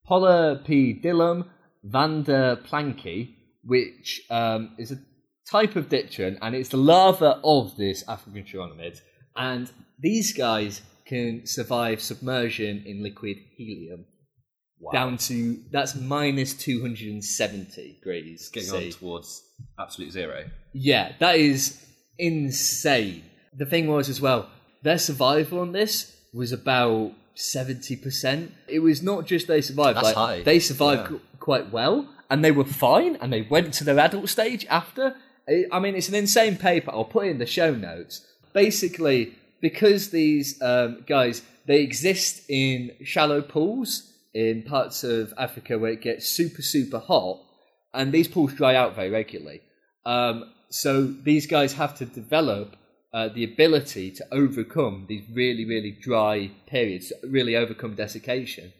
Polypedilum 0.08 1.46
vanderplanki, 1.86 3.34
which 3.62 4.22
um, 4.30 4.74
is 4.78 4.90
a 4.90 4.98
type 5.46 5.76
of 5.76 5.90
dipteran, 5.90 6.38
and 6.40 6.54
it's 6.54 6.70
the 6.70 6.78
larva 6.78 7.38
of 7.44 7.76
this 7.76 8.02
African 8.08 8.42
chironomid. 8.44 9.02
And 9.36 9.70
these 9.98 10.32
guys 10.32 10.80
can 11.04 11.46
survive 11.46 12.00
submersion 12.00 12.84
in 12.86 13.02
liquid 13.02 13.36
helium. 13.58 14.06
down 14.94 15.18
to 15.18 15.62
that's 15.70 15.94
minus 15.94 16.54
270 16.54 17.92
degrees. 17.98 18.48
Getting 18.48 18.70
C. 18.70 18.86
on 18.86 18.92
towards 18.92 19.42
absolute 19.78 20.12
zero. 20.12 20.44
Yeah, 20.72 21.12
that 21.18 21.36
is 21.36 21.85
insane. 22.18 23.22
The 23.56 23.66
thing 23.66 23.86
was 23.86 24.08
as 24.08 24.20
well, 24.20 24.48
their 24.82 24.98
survival 24.98 25.60
on 25.60 25.72
this 25.72 26.16
was 26.32 26.52
about 26.52 27.12
seventy 27.34 27.96
percent. 27.96 28.52
It 28.68 28.80
was 28.80 29.02
not 29.02 29.26
just 29.26 29.46
they 29.46 29.60
survived; 29.60 29.96
That's 29.96 30.06
like, 30.08 30.14
high. 30.16 30.42
they 30.42 30.58
survived 30.58 31.02
Yeah. 31.02 31.06
qu- 31.08 31.20
quite 31.40 31.70
well, 31.72 32.08
and 32.30 32.44
they 32.44 32.50
were 32.52 32.64
fine, 32.64 33.16
and 33.16 33.32
they 33.32 33.42
went 33.42 33.72
to 33.74 33.84
their 33.84 33.98
adult 33.98 34.28
stage 34.28 34.66
after. 34.66 35.14
I 35.72 35.78
mean, 35.78 35.94
it's 35.94 36.08
an 36.08 36.16
insane 36.16 36.56
paper. 36.56 36.90
I'll 36.92 37.04
put 37.04 37.26
it 37.26 37.30
in 37.30 37.38
the 37.38 37.46
show 37.46 37.72
notes. 37.72 38.26
Basically, 38.52 39.34
because 39.60 40.10
these 40.10 40.60
um, 40.60 41.04
guys 41.06 41.42
they 41.66 41.82
exist 41.82 42.42
in 42.48 42.92
shallow 43.04 43.42
pools 43.42 44.12
in 44.34 44.62
parts 44.62 45.02
of 45.04 45.32
Africa 45.38 45.78
where 45.78 45.92
it 45.92 46.00
gets 46.02 46.28
super 46.28 46.62
super 46.62 46.98
hot, 46.98 47.40
and 47.94 48.12
these 48.12 48.28
pools 48.28 48.52
dry 48.54 48.74
out 48.74 48.94
very 48.94 49.10
regularly. 49.10 49.60
Um, 50.04 50.52
so 50.76 51.06
these 51.06 51.46
guys 51.46 51.72
have 51.72 51.96
to 51.96 52.04
develop 52.04 52.76
uh, 53.14 53.28
the 53.28 53.44
ability 53.44 54.10
to 54.10 54.26
overcome 54.30 55.06
these 55.08 55.24
really, 55.32 55.64
really 55.64 55.90
dry 55.90 56.50
periods, 56.66 57.14
really 57.22 57.56
overcome 57.56 57.94
desiccation. 57.94 58.74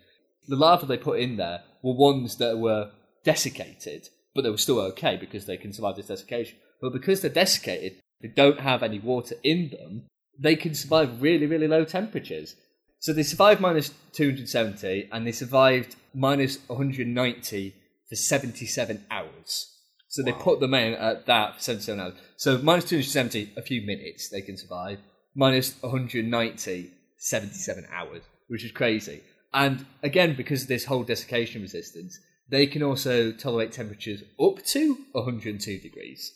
The 0.46 0.56
larvae 0.56 0.86
they 0.86 0.98
put 0.98 1.20
in 1.20 1.38
there 1.38 1.62
were 1.82 1.94
ones 1.94 2.36
that 2.36 2.58
were 2.58 2.90
desiccated, 3.24 4.10
but 4.34 4.42
they 4.42 4.50
were 4.50 4.58
still 4.58 4.78
okay 4.80 5.16
because 5.16 5.46
they 5.46 5.56
can 5.56 5.72
survive 5.72 5.96
this 5.96 6.08
desiccation. 6.08 6.58
But 6.82 6.92
because 6.92 7.22
they're 7.22 7.30
desiccated, 7.30 7.98
they 8.20 8.28
don't 8.28 8.60
have 8.60 8.82
any 8.82 8.98
water 8.98 9.36
in 9.42 9.70
them, 9.70 10.06
they 10.38 10.54
can 10.54 10.74
survive 10.74 11.22
really, 11.22 11.46
really 11.46 11.66
low 11.66 11.86
temperatures. 11.86 12.56
So 12.98 13.14
they 13.14 13.22
survived 13.22 13.62
minus 13.62 13.90
270 14.12 15.08
and 15.10 15.26
they 15.26 15.32
survived 15.32 15.96
minus 16.12 16.58
190 16.68 17.74
for 18.06 18.16
77 18.16 19.06
hours. 19.10 19.75
So 20.08 20.22
they 20.22 20.32
put 20.32 20.60
them 20.60 20.74
in 20.74 20.94
at 20.94 21.26
that 21.26 21.56
for 21.56 21.60
77 21.60 22.00
hours. 22.00 22.14
So 22.36 22.58
minus 22.58 22.84
270, 22.84 23.52
a 23.56 23.62
few 23.62 23.82
minutes 23.82 24.28
they 24.28 24.40
can 24.40 24.56
survive. 24.56 24.98
Minus 25.34 25.74
190, 25.82 26.90
77 27.18 27.86
hours, 27.92 28.22
which 28.48 28.64
is 28.64 28.72
crazy. 28.72 29.22
And 29.52 29.84
again, 30.02 30.34
because 30.36 30.62
of 30.62 30.68
this 30.68 30.84
whole 30.84 31.02
desiccation 31.02 31.62
resistance, 31.62 32.18
they 32.48 32.66
can 32.66 32.82
also 32.82 33.32
tolerate 33.32 33.72
temperatures 33.72 34.22
up 34.40 34.64
to 34.66 34.98
102 35.12 35.78
degrees, 35.80 36.32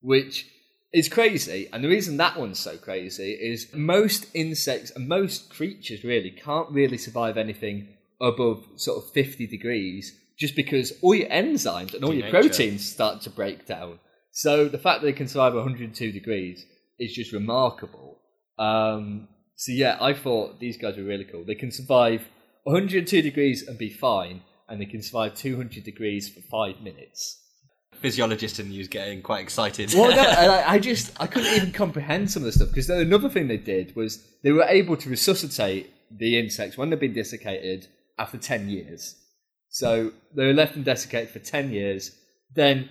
which 0.00 0.46
is 0.92 1.08
crazy. 1.08 1.68
And 1.72 1.82
the 1.82 1.88
reason 1.88 2.16
that 2.16 2.38
one's 2.38 2.58
so 2.58 2.76
crazy 2.76 3.32
is 3.32 3.68
most 3.74 4.26
insects 4.34 4.90
and 4.90 5.08
most 5.08 5.50
creatures 5.50 6.04
really 6.04 6.30
can't 6.30 6.70
really 6.70 6.98
survive 6.98 7.36
anything 7.36 7.88
above 8.20 8.64
sort 8.76 9.02
of 9.02 9.10
50 9.12 9.46
degrees 9.46 10.16
just 10.40 10.56
because 10.56 10.92
all 11.02 11.14
your 11.14 11.28
enzymes 11.28 11.94
and 11.94 12.02
all 12.02 12.14
your 12.14 12.24
Nature. 12.24 12.40
proteins 12.40 12.90
start 12.90 13.20
to 13.22 13.30
break 13.30 13.66
down. 13.66 13.98
So 14.32 14.68
the 14.68 14.78
fact 14.78 15.02
that 15.02 15.06
they 15.06 15.12
can 15.12 15.28
survive 15.28 15.54
102 15.54 16.12
degrees 16.12 16.64
is 16.98 17.12
just 17.12 17.32
remarkable. 17.32 18.18
Um, 18.58 19.28
so 19.56 19.72
yeah, 19.72 19.98
I 20.00 20.14
thought 20.14 20.58
these 20.58 20.78
guys 20.78 20.96
were 20.96 21.04
really 21.04 21.24
cool. 21.24 21.44
They 21.44 21.54
can 21.54 21.70
survive 21.70 22.26
102 22.64 23.20
degrees 23.22 23.66
and 23.68 23.76
be 23.76 23.90
fine, 23.90 24.42
and 24.68 24.80
they 24.80 24.86
can 24.86 25.02
survive 25.02 25.34
200 25.34 25.84
degrees 25.84 26.30
for 26.30 26.40
five 26.50 26.80
minutes. 26.82 27.38
Physiologist 28.00 28.58
in 28.58 28.72
you's 28.72 28.88
getting 28.88 29.20
quite 29.20 29.42
excited. 29.42 29.92
Well, 29.92 30.10
no, 30.10 30.22
I, 30.22 30.72
I 30.72 30.78
just 30.78 31.12
I 31.20 31.26
couldn't 31.26 31.54
even 31.54 31.72
comprehend 31.72 32.30
some 32.30 32.42
of 32.42 32.46
the 32.46 32.52
stuff 32.52 32.68
because 32.68 32.88
another 32.88 33.28
thing 33.28 33.48
they 33.48 33.58
did 33.58 33.94
was 33.94 34.24
they 34.42 34.52
were 34.52 34.64
able 34.64 34.96
to 34.96 35.10
resuscitate 35.10 35.90
the 36.10 36.38
insects 36.38 36.78
when 36.78 36.88
they've 36.88 36.98
been 36.98 37.12
desiccated 37.12 37.88
after 38.18 38.38
ten 38.38 38.70
years. 38.70 39.16
So 39.70 40.12
they 40.34 40.46
were 40.46 40.52
left 40.52 40.76
and 40.76 40.84
desiccated 40.84 41.30
for 41.30 41.38
ten 41.38 41.72
years, 41.72 42.14
then 42.54 42.90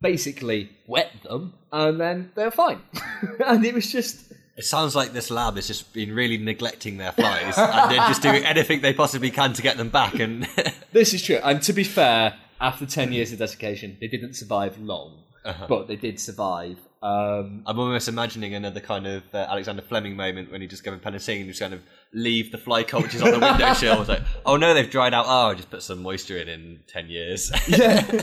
basically 0.00 0.70
wet 0.86 1.10
them, 1.22 1.54
and 1.72 2.00
then 2.00 2.30
they 2.34 2.44
were 2.44 2.50
fine. 2.50 2.80
and 3.46 3.64
it 3.64 3.74
was 3.74 3.90
just 3.90 4.32
It 4.56 4.64
sounds 4.64 4.94
like 4.96 5.12
this 5.12 5.30
lab 5.30 5.54
has 5.56 5.68
just 5.68 5.92
been 5.92 6.12
really 6.14 6.36
neglecting 6.36 6.96
their 6.98 7.12
flies 7.12 7.56
and 7.56 7.90
they're 7.90 8.08
just 8.08 8.22
doing 8.22 8.44
anything 8.44 8.80
they 8.80 8.92
possibly 8.92 9.30
can 9.30 9.52
to 9.52 9.62
get 9.62 9.76
them 9.76 9.88
back. 9.88 10.14
And 10.18 10.48
this 10.92 11.14
is 11.14 11.22
true. 11.22 11.38
And 11.42 11.62
to 11.62 11.72
be 11.72 11.84
fair, 11.84 12.34
after 12.60 12.84
ten 12.84 13.12
years 13.12 13.32
of 13.32 13.38
desiccation, 13.38 13.96
they 14.00 14.08
didn't 14.08 14.34
survive 14.34 14.78
long, 14.80 15.22
but 15.68 15.86
they 15.86 15.96
did 15.96 16.18
survive. 16.18 16.78
Um, 17.00 17.62
I'm 17.64 17.78
almost 17.78 18.08
imagining 18.08 18.54
another 18.54 18.80
kind 18.80 19.06
of 19.06 19.22
uh, 19.32 19.46
Alexander 19.48 19.82
Fleming 19.82 20.16
moment 20.16 20.50
when 20.50 20.60
he 20.60 20.66
just 20.66 20.82
given 20.82 20.98
penicillin 20.98 21.42
and 21.42 21.48
just 21.48 21.60
kind 21.60 21.72
of 21.72 21.82
leave 22.12 22.50
the 22.52 22.58
fly 22.58 22.82
cultures 22.82 23.22
on 23.22 23.32
the 23.32 23.38
windowsill. 23.38 24.00
It's 24.00 24.08
like, 24.08 24.22
oh 24.46 24.56
no, 24.56 24.74
they've 24.74 24.90
dried 24.90 25.14
out. 25.14 25.26
Oh, 25.26 25.48
I'll 25.48 25.54
just 25.54 25.70
put 25.70 25.82
some 25.82 26.02
moisture 26.02 26.38
in 26.38 26.48
in 26.48 26.80
ten 26.86 27.08
years. 27.08 27.50
Yeah. 27.68 28.22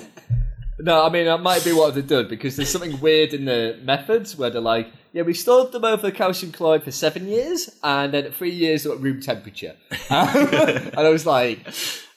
no, 0.79 1.05
I 1.05 1.09
mean 1.09 1.25
that 1.25 1.41
might 1.41 1.63
be 1.63 1.71
what 1.71 1.93
they've 1.95 2.05
done 2.05 2.27
because 2.27 2.55
there's 2.55 2.69
something 2.69 2.99
weird 2.99 3.33
in 3.33 3.45
the 3.45 3.79
methods 3.83 4.37
where 4.37 4.49
they're 4.49 4.61
like, 4.61 4.91
yeah, 5.13 5.21
we 5.21 5.33
stored 5.33 5.71
them 5.71 5.85
over 5.85 6.11
calcium 6.11 6.51
chloride 6.51 6.83
for 6.83 6.91
seven 6.91 7.27
years, 7.27 7.69
and 7.83 8.13
then 8.13 8.25
at 8.25 8.33
three 8.33 8.51
years 8.51 8.85
at 8.85 8.99
room 8.99 9.21
temperature. 9.21 9.75
and 10.09 10.97
I 10.97 11.09
was 11.09 11.25
like, 11.25 11.59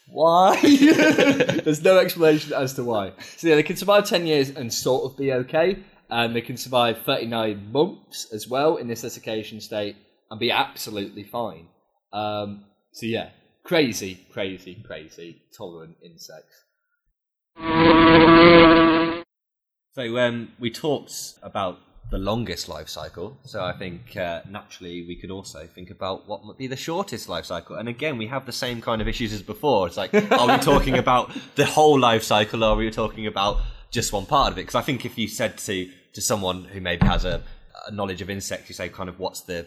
why? 0.08 0.60
there's 0.60 1.82
no 1.84 1.98
explanation 1.98 2.52
as 2.54 2.74
to 2.74 2.84
why. 2.84 3.12
So 3.36 3.48
yeah, 3.48 3.54
they 3.54 3.62
can 3.62 3.76
survive 3.76 4.08
ten 4.08 4.26
years 4.26 4.50
and 4.50 4.72
sort 4.72 5.04
of 5.04 5.16
be 5.16 5.32
okay, 5.32 5.78
and 6.10 6.34
they 6.34 6.40
can 6.40 6.56
survive 6.56 6.98
39 7.02 7.70
months 7.70 8.26
as 8.32 8.48
well 8.48 8.76
in 8.76 8.88
this 8.88 9.02
desiccation 9.02 9.60
state 9.60 9.96
and 10.30 10.40
be 10.40 10.50
absolutely 10.50 11.24
fine. 11.24 11.66
Um, 12.12 12.64
so 12.92 13.06
yeah, 13.06 13.30
crazy, 13.64 14.26
crazy, 14.32 14.82
crazy 14.86 15.42
tolerant 15.56 15.96
insects. 16.02 16.64
So 19.94 20.18
um, 20.18 20.52
we 20.58 20.70
talked 20.70 21.34
about 21.42 21.78
the 22.10 22.18
longest 22.18 22.68
life 22.68 22.88
cycle. 22.88 23.36
So 23.44 23.62
I 23.62 23.72
think 23.72 24.16
uh, 24.16 24.40
naturally 24.48 25.04
we 25.06 25.16
could 25.16 25.30
also 25.30 25.66
think 25.66 25.90
about 25.90 26.26
what 26.26 26.44
might 26.44 26.56
be 26.56 26.66
the 26.66 26.76
shortest 26.76 27.28
life 27.28 27.44
cycle. 27.44 27.76
And 27.76 27.88
again, 27.88 28.16
we 28.16 28.26
have 28.28 28.46
the 28.46 28.52
same 28.52 28.80
kind 28.80 29.02
of 29.02 29.08
issues 29.08 29.32
as 29.32 29.42
before. 29.42 29.86
It's 29.86 29.96
like, 29.96 30.14
are 30.14 30.46
we 30.46 30.58
talking 30.58 30.96
about 31.04 31.32
the 31.56 31.66
whole 31.66 31.98
life 31.98 32.22
cycle, 32.22 32.64
or 32.64 32.74
are 32.74 32.76
we 32.76 32.90
talking 32.90 33.26
about 33.26 33.58
just 33.90 34.12
one 34.12 34.26
part 34.26 34.52
of 34.52 34.58
it? 34.58 34.62
Because 34.62 34.76
I 34.76 34.82
think 34.82 35.04
if 35.04 35.18
you 35.18 35.28
said 35.28 35.58
to 35.58 35.90
to 36.14 36.20
someone 36.22 36.64
who 36.64 36.80
maybe 36.80 37.06
has 37.06 37.24
a, 37.24 37.42
a 37.86 37.90
knowledge 37.90 38.22
of 38.22 38.30
insects, 38.30 38.68
you 38.68 38.74
say 38.74 38.88
kind 38.88 39.08
of 39.08 39.18
what's 39.18 39.42
the 39.42 39.66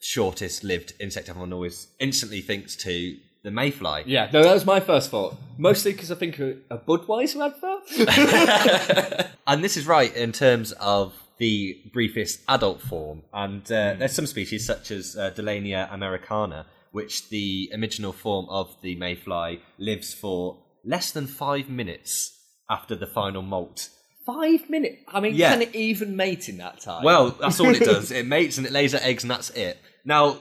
shortest 0.00 0.64
lived 0.64 0.94
insect, 1.00 1.28
everyone 1.28 1.52
always 1.52 1.88
instantly 1.98 2.40
thinks 2.40 2.76
to 2.76 3.16
the 3.42 3.50
mayfly. 3.50 4.02
Yeah, 4.06 4.28
no, 4.32 4.42
that 4.42 4.54
was 4.54 4.66
my 4.66 4.80
first 4.80 5.10
thought. 5.10 5.36
Mostly 5.56 5.92
because 5.92 6.10
I 6.10 6.16
think 6.16 6.38
a, 6.38 6.56
a 6.70 6.78
Budweiser 6.78 7.46
advert. 7.46 9.30
And 9.46 9.62
this 9.62 9.76
is 9.76 9.86
right 9.86 10.14
in 10.16 10.32
terms 10.32 10.72
of 10.72 11.14
the 11.38 11.80
briefest 11.92 12.40
adult 12.48 12.80
form. 12.80 13.22
And 13.32 13.62
uh, 13.70 13.94
there's 13.94 14.12
some 14.12 14.26
species, 14.26 14.66
such 14.66 14.90
as 14.90 15.16
uh, 15.16 15.30
Dolania 15.30 15.92
americana, 15.92 16.66
which 16.90 17.28
the 17.28 17.70
original 17.72 18.12
form 18.12 18.46
of 18.48 18.74
the 18.82 18.96
mayfly 18.96 19.60
lives 19.78 20.12
for 20.12 20.58
less 20.84 21.12
than 21.12 21.26
five 21.26 21.68
minutes 21.68 22.32
after 22.68 22.96
the 22.96 23.06
final 23.06 23.42
molt. 23.42 23.90
Five 24.26 24.68
minutes. 24.68 25.02
I 25.08 25.20
mean, 25.20 25.34
Yeah. 25.36 25.52
can 25.52 25.62
it 25.62 25.74
even 25.74 26.16
mate 26.16 26.48
in 26.48 26.58
that 26.58 26.80
time? 26.80 27.04
Well, 27.04 27.30
that's 27.40 27.60
all 27.60 27.72
it 27.74 27.78
does. 27.94 28.10
It 28.10 28.26
mates 28.26 28.58
and 28.58 28.66
it 28.66 28.72
lays 28.72 28.92
her 28.92 28.98
eggs, 29.02 29.22
and 29.24 29.30
that's 29.30 29.50
it. 29.50 29.78
Now, 30.04 30.38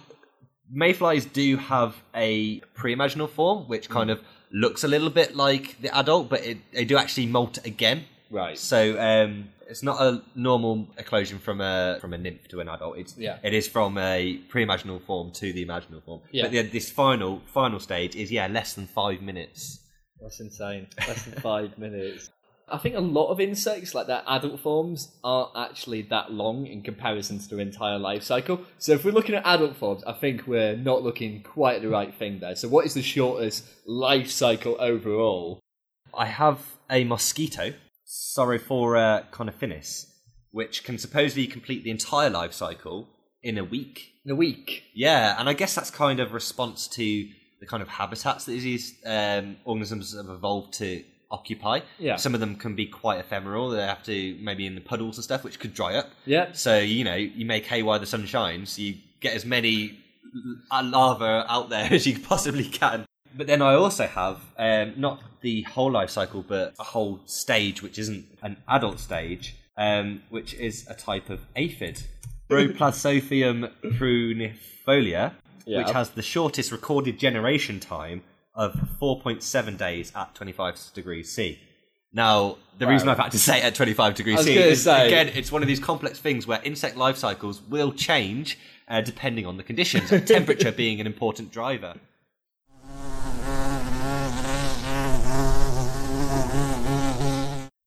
mayflies 0.71 1.25
do 1.25 1.57
have 1.57 1.95
a 2.15 2.59
pre-imaginal 2.73 3.29
form, 3.29 3.67
which 3.67 3.89
kind 3.89 4.09
of 4.09 4.21
looks 4.51 4.83
a 4.83 4.87
little 4.87 5.09
bit 5.09 5.35
like 5.35 5.79
the 5.81 5.95
adult, 5.95 6.29
but 6.29 6.43
it, 6.45 6.57
they 6.73 6.85
do 6.85 6.97
actually 6.97 7.27
molt 7.27 7.63
again. 7.65 8.05
right. 8.31 8.57
So 8.57 8.99
um, 8.99 9.49
it's 9.69 9.83
not 9.83 10.01
a 10.01 10.21
normal 10.35 10.87
eclosion 10.97 11.39
from 11.39 11.61
a 11.61 11.97
from 12.01 12.13
a 12.13 12.17
nymph 12.17 12.47
to 12.49 12.59
an 12.61 12.69
adult. 12.69 12.97
It's 12.97 13.17
Yeah. 13.17 13.37
it 13.43 13.53
is 13.53 13.67
from 13.67 13.97
a 13.97 14.37
pre-imaginal 14.49 15.01
form 15.05 15.31
to 15.33 15.53
the 15.53 15.63
imaginal 15.65 16.03
form. 16.03 16.21
Yeah. 16.31 16.43
But 16.43 16.51
the, 16.51 16.61
this 16.63 16.89
final 16.91 17.41
final 17.53 17.79
stage 17.79 18.15
is 18.15 18.31
yeah 18.31 18.47
less 18.47 18.73
than 18.73 18.87
five 18.87 19.21
minutes. 19.21 19.79
That's 20.21 20.39
insane. 20.39 20.87
Less 21.07 21.23
than 21.25 21.41
five 21.41 21.77
minutes. 21.85 22.29
I 22.67 22.79
think 22.79 22.95
a 22.95 22.99
lot 22.99 23.29
of 23.29 23.39
insects, 23.39 23.93
like 23.93 24.07
their 24.07 24.23
adult 24.27 24.59
forms, 24.59 25.15
aren't 25.23 25.51
actually 25.55 26.01
that 26.03 26.31
long 26.31 26.65
in 26.65 26.81
comparison 26.81 27.37
to 27.37 27.47
their 27.47 27.59
entire 27.59 27.99
life 27.99 28.23
cycle. 28.23 28.61
So 28.79 28.93
if 28.93 29.05
we're 29.05 29.11
looking 29.11 29.35
at 29.35 29.45
adult 29.45 29.75
forms, 29.75 30.03
I 30.05 30.13
think 30.13 30.47
we're 30.47 30.75
not 30.75 31.03
looking 31.03 31.43
quite 31.43 31.77
at 31.77 31.81
the 31.83 31.89
right 31.89 32.13
thing 32.13 32.39
there. 32.39 32.55
So 32.55 32.67
what 32.67 32.85
is 32.85 32.95
the 32.95 33.03
shortest 33.03 33.65
life 33.85 34.31
cycle 34.31 34.77
overall? 34.79 35.59
I 36.13 36.25
have 36.25 36.59
a 36.89 37.03
mosquito, 37.03 37.73
Psorophora 38.07 39.29
confinnis, 39.31 40.07
which 40.51 40.83
can 40.83 40.97
supposedly 40.97 41.45
complete 41.45 41.83
the 41.83 41.91
entire 41.91 42.31
life 42.31 42.53
cycle 42.53 43.09
in 43.43 43.59
a 43.59 43.63
week. 43.63 44.11
In 44.25 44.31
a 44.31 44.35
week. 44.35 44.85
Yeah, 44.95 45.35
and 45.39 45.47
I 45.47 45.53
guess 45.53 45.75
that's 45.75 45.91
kind 45.91 46.19
of 46.19 46.33
response 46.33 46.87
to 46.89 47.27
the 47.59 47.67
kind 47.67 47.83
of 47.83 47.89
habitats 47.89 48.45
that 48.45 48.51
these 48.53 48.95
um, 49.05 49.57
organisms 49.65 50.15
have 50.15 50.29
evolved 50.29 50.73
to 50.75 51.03
occupy. 51.31 51.81
Yeah. 51.99 52.15
Some 52.17 52.33
of 52.33 52.39
them 52.39 52.55
can 52.55 52.75
be 52.75 52.85
quite 52.85 53.19
ephemeral. 53.19 53.69
They 53.69 53.81
have 53.81 54.03
to 54.03 54.37
maybe 54.41 54.65
in 54.65 54.75
the 54.75 54.81
puddles 54.81 55.17
and 55.17 55.23
stuff, 55.23 55.43
which 55.43 55.59
could 55.59 55.73
dry 55.73 55.95
up. 55.95 56.09
Yeah. 56.25 56.51
So 56.53 56.79
you 56.79 57.03
know, 57.03 57.15
you 57.15 57.45
make 57.45 57.65
hay 57.65 57.83
while 57.83 57.99
the 57.99 58.05
sun 58.05 58.25
shines. 58.25 58.77
You 58.79 58.95
get 59.21 59.33
as 59.35 59.45
many 59.45 59.99
lava 60.71 61.45
out 61.49 61.69
there 61.69 61.87
as 61.91 62.05
you 62.05 62.19
possibly 62.19 62.65
can. 62.65 63.05
but 63.35 63.47
then 63.47 63.61
I 63.61 63.73
also 63.75 64.05
have 64.07 64.39
um, 64.57 64.93
not 64.97 65.21
the 65.41 65.61
whole 65.63 65.91
life 65.91 66.09
cycle, 66.09 66.43
but 66.47 66.73
a 66.79 66.83
whole 66.83 67.19
stage 67.25 67.81
which 67.81 67.97
isn't 67.99 68.25
an 68.41 68.57
adult 68.67 68.99
stage, 68.99 69.55
um, 69.77 70.21
which 70.29 70.53
is 70.55 70.85
a 70.89 70.93
type 70.93 71.29
of 71.29 71.39
aphid, 71.55 72.03
Rhopalosiphum 72.49 73.71
prunifolia, 73.97 75.33
Yeah. 75.65 75.77
which 75.79 75.91
has 75.91 76.09
the 76.11 76.21
shortest 76.21 76.71
recorded 76.71 77.17
generation 77.19 77.79
time 77.79 78.21
of 78.55 78.73
4.7 79.01 79.77
days 79.77 80.11
at 80.15 80.33
25 80.33 80.91
degrees 80.93 81.31
C. 81.31 81.59
Now, 82.13 82.57
the 82.79 82.87
reason 82.87 83.09
I've 83.09 83.17
had 83.17 83.33
to 83.33 83.39
say 83.39 83.61
at 83.61 83.75
25 83.75 84.15
degrees 84.15 84.39
C 84.41 84.57
is, 84.57 84.83
say- 84.83 85.07
again, 85.07 85.27
it's 85.35 85.51
one 85.51 85.61
of 85.61 85.67
these 85.67 85.81
complex 85.81 86.17
things 86.19 86.47
where 86.47 86.61
insect 86.63 86.95
life 86.95 87.17
cycles 87.17 87.61
will 87.61 87.91
change 87.91 88.57
uh, 88.87 89.01
depending 89.01 89.45
on 89.45 89.57
the 89.57 89.63
conditions, 89.63 90.09
temperature 90.27 90.71
being 90.71 91.01
an 91.01 91.07
important 91.07 91.51
driver. 91.51 91.95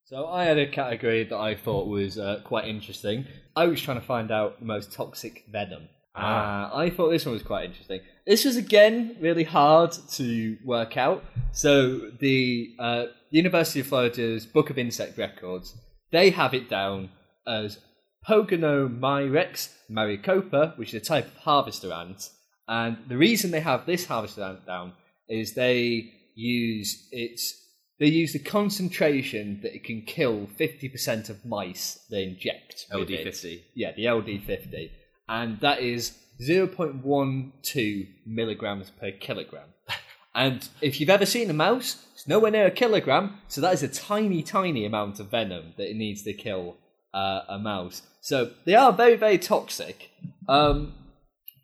So 0.05 0.27
I 0.27 0.45
had 0.45 0.59
a 0.59 0.67
category 0.67 1.25
that 1.25 1.37
I 1.37 1.55
thought 1.55 1.87
was 1.87 2.19
uh, 2.19 2.41
quite 2.43 2.67
interesting. 2.67 3.27
I 3.55 3.67
was 3.67 3.81
trying 3.81 4.01
to 4.01 4.07
find 4.07 4.31
out 4.31 4.59
the 4.59 4.65
most 4.65 4.93
toxic 4.93 5.45
venom. 5.51 5.89
Ah. 6.15 6.73
Uh, 6.73 6.77
I 6.77 6.91
thought 6.91 7.11
this 7.11 7.25
one 7.27 7.35
was 7.35 7.43
quite 7.43 7.67
interesting. 7.67 8.01
This 8.27 8.45
was 8.45 8.57
again 8.57 9.17
really 9.21 9.45
hard 9.45 9.93
to 10.13 10.57
work 10.65 10.97
out. 10.97 11.25
So 11.53 12.11
the 12.21 12.75
uh, 12.79 13.07
University 13.31 13.81
of 13.81 13.87
Florida's 13.87 14.47
Book 14.47 14.71
of 14.71 14.79
Insect 14.79 15.17
Records 15.19 15.75
they 16.11 16.31
have 16.31 16.55
it 16.55 16.69
down 16.69 17.11
as 17.47 17.79
Pogonomyrmex 18.27 19.71
maricopa, 19.89 20.75
which 20.77 20.95
is 20.95 21.03
a 21.03 21.05
type 21.05 21.27
of 21.27 21.37
harvester 21.37 21.93
ant. 21.93 22.31
And 22.67 22.99
the 23.09 23.17
reason 23.17 23.51
they 23.51 23.61
have 23.61 23.87
this 23.87 24.07
harvester 24.07 24.43
ant 24.43 24.67
down 24.67 24.93
is 25.29 25.55
they 25.55 26.13
use 26.35 27.09
its 27.11 27.55
they 27.99 28.07
use 28.07 28.33
the 28.33 28.39
concentration 28.39 29.59
that 29.63 29.75
it 29.75 29.83
can 29.83 30.03
kill 30.03 30.47
50% 30.57 31.31
of 31.31 31.45
mice 31.45 32.07
they 32.09 32.23
inject. 32.23 32.87
LD50. 32.93 33.63
Yeah, 33.75 33.91
the 33.97 34.05
LD50. 34.05 34.91
And 35.29 35.61
that 35.61 35.81
is 35.81 36.17
0.12 36.41 38.09
milligrams 38.27 38.91
per 38.91 39.11
kilogram. 39.13 39.69
And 40.35 40.69
if 40.81 41.01
you've 41.01 41.11
ever 41.11 41.27
seen 41.27 41.51
a 41.51 41.53
mouse, 41.53 42.07
it's 42.15 42.29
nowhere 42.29 42.53
near 42.53 42.67
a 42.67 42.71
kilogram, 42.71 43.39
so 43.49 43.61
that 43.61 43.75
is 43.75 43.83
a 43.83 43.89
tiny, 43.89 44.41
tiny 44.41 44.85
amount 44.85 45.19
of 45.19 45.33
venom 45.33 45.73
that 45.77 45.91
it 45.91 45.97
needs 45.97 46.23
to 46.23 46.33
kill 46.33 46.77
uh, 47.13 47.41
a 47.49 47.59
mouse. 47.59 48.03
So 48.21 48.53
they 48.65 48.77
are 48.77 48.93
very, 48.93 49.17
very 49.17 49.39
toxic. 49.39 50.11
Um, 50.49 50.95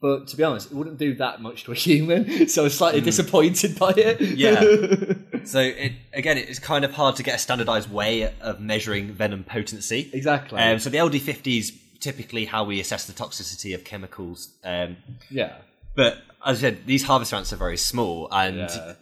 but 0.01 0.27
to 0.29 0.37
be 0.37 0.43
honest, 0.43 0.73
it 0.73 0.75
wouldn't 0.75 0.99
do 0.99 1.15
that 1.15 1.41
much 1.41 1.65
to 1.65 1.73
a 1.73 1.75
human, 1.89 2.49
so 2.49 2.63
I 2.63 2.65
was 2.65 2.77
slightly 2.77 3.01
disappointed 3.01 3.79
by 3.79 3.93
it. 3.97 4.21
Yeah. 4.21 5.15
So 5.47 5.61
it 5.61 5.93
again, 6.15 6.39
it's 6.39 6.59
kind 6.59 6.87
of 6.87 6.93
hard 6.93 7.17
to 7.17 7.23
get 7.23 7.35
a 7.35 7.39
standardized 7.39 7.93
way 7.93 8.33
of 8.41 8.61
measuring 8.61 9.13
venom 9.13 9.45
potency. 9.45 10.09
exactly. 10.11 10.59
Um, 10.59 10.79
so 10.79 10.89
the 10.89 10.97
LD50 10.97 11.59
is 11.59 11.79
typically 12.01 12.45
how 12.47 12.65
we 12.65 12.81
assess 12.81 13.07
the 13.07 13.13
toxicity 13.13 13.75
of 13.75 13.85
chemicals. 13.85 14.55
Um, 14.65 14.97
yeah. 15.31 15.57
but 15.95 16.19
as 16.45 16.59
I 16.59 16.61
said, 16.61 16.87
these 16.87 17.05
harvester 17.05 17.37
ants 17.37 17.53
are 17.53 17.57
very 17.57 17.77
small, 17.79 18.29
and 18.33 18.57
Yeah. 18.59 18.95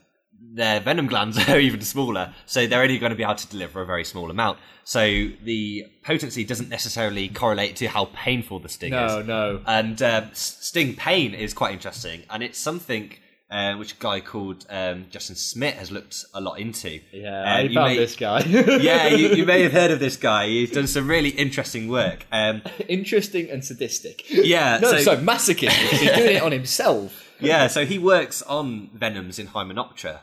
their 0.55 0.81
venom 0.81 1.07
glands 1.07 1.38
are 1.48 1.59
even 1.59 1.81
smaller, 1.81 2.35
so 2.46 2.66
they're 2.66 2.83
only 2.83 2.98
going 2.98 3.11
to 3.11 3.16
be 3.16 3.22
able 3.22 3.35
to 3.37 3.48
deliver 3.48 3.81
a 3.83 3.87
very 3.87 4.05
small 4.05 4.31
amount. 4.31 4.59
So 4.85 5.00
the 5.44 5.87
potency 6.05 6.44
doesn't 6.44 6.68
necessarily 6.68 7.28
correlate 7.28 7.76
to 7.76 7.87
how 7.87 8.07
painful 8.14 8.59
the 8.59 8.68
sting 8.68 8.92
is. 8.92 9.12
No, 9.12 9.22
no. 9.22 9.61
And 9.66 10.00
uh, 10.02 10.26
sting 10.33 10.94
pain 10.96 11.35
is 11.35 11.55
quite 11.55 11.72
interesting, 11.72 12.22
and 12.31 12.42
it's 12.42 12.59
something 12.59 13.14
uh, 13.52 13.74
which 13.76 13.92
a 13.92 13.96
guy 14.00 14.18
called 14.20 14.64
um, 14.70 15.06
Justin 15.10 15.36
Schmidt 15.36 15.74
has 15.74 15.90
looked 15.92 16.24
a 16.34 16.40
lot 16.40 16.58
into. 16.58 16.98
Yeah, 17.12 17.42
Uh, 17.42 17.44
I 17.44 17.60
you 17.60 17.74
found 17.74 17.90
may- 17.92 17.96
this 17.98 18.16
guy. 18.16 18.40
yeah, 18.80 19.06
you, 19.08 19.28
you 19.34 19.44
may 19.46 19.62
have 19.62 19.72
heard 19.72 19.90
of 19.90 20.00
this 20.00 20.16
guy. 20.16 20.46
He's 20.48 20.70
done 20.70 20.86
some 20.86 21.06
really 21.08 21.28
interesting 21.30 21.88
work. 21.88 22.26
Um, 22.32 22.62
Interesting 22.88 23.50
and 23.50 23.64
sadistic. 23.64 24.24
Yeah, 24.30 24.78
No, 24.80 24.90
so- 24.92 24.98
so, 24.98 25.20
masochistic. 25.20 26.00
He's 26.00 26.10
doing 26.12 26.36
it 26.36 26.42
on 26.42 26.52
himself. 26.52 27.28
yeah, 27.40 27.66
so 27.66 27.84
he 27.84 27.98
works 27.98 28.40
on 28.42 28.88
venoms 28.94 29.38
in 29.38 29.48
Hymenoptera, 29.48 30.20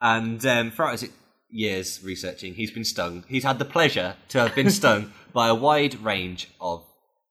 and 0.00 0.44
um, 0.46 0.70
throughout 0.70 0.98
his 1.00 1.10
years 1.50 2.00
researching, 2.02 2.54
he's 2.54 2.70
been 2.70 2.84
stung. 2.84 3.24
He's 3.28 3.44
had 3.44 3.58
the 3.58 3.64
pleasure 3.64 4.16
to 4.30 4.38
have 4.40 4.54
been 4.54 4.70
stung 4.70 5.12
by 5.32 5.48
a 5.48 5.54
wide 5.54 5.94
range 6.00 6.48
of 6.60 6.84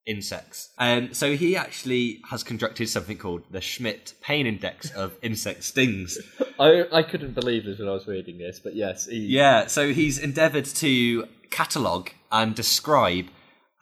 insects. 0.08 0.70
Um, 0.78 1.14
so 1.14 1.36
he 1.36 1.56
actually 1.56 2.22
has 2.30 2.44
constructed 2.44 2.90
something 2.90 3.18
called 3.18 3.44
the 3.52 3.62
Schmidt 3.62 4.14
Pain 4.22 4.48
Index 4.48 4.92
of 4.92 5.14
insect 5.22 5.64
stings. 5.64 6.18
I, 6.60 6.86
I 6.92 7.04
couldn't 7.04 7.34
believe 7.36 7.66
this 7.66 7.80
when 7.80 7.88
I 7.88 7.92
was 7.92 8.08
reading 8.08 8.38
this, 8.38 8.60
but 8.64 8.76
yes, 8.76 9.06
he, 9.08 9.18
Yeah, 9.18 9.68
so 9.68 9.94
he's 9.94 10.18
endeavoured 10.18 10.66
to 10.66 11.28
catalogue 11.50 12.10
and 12.32 12.56
describe 12.56 13.28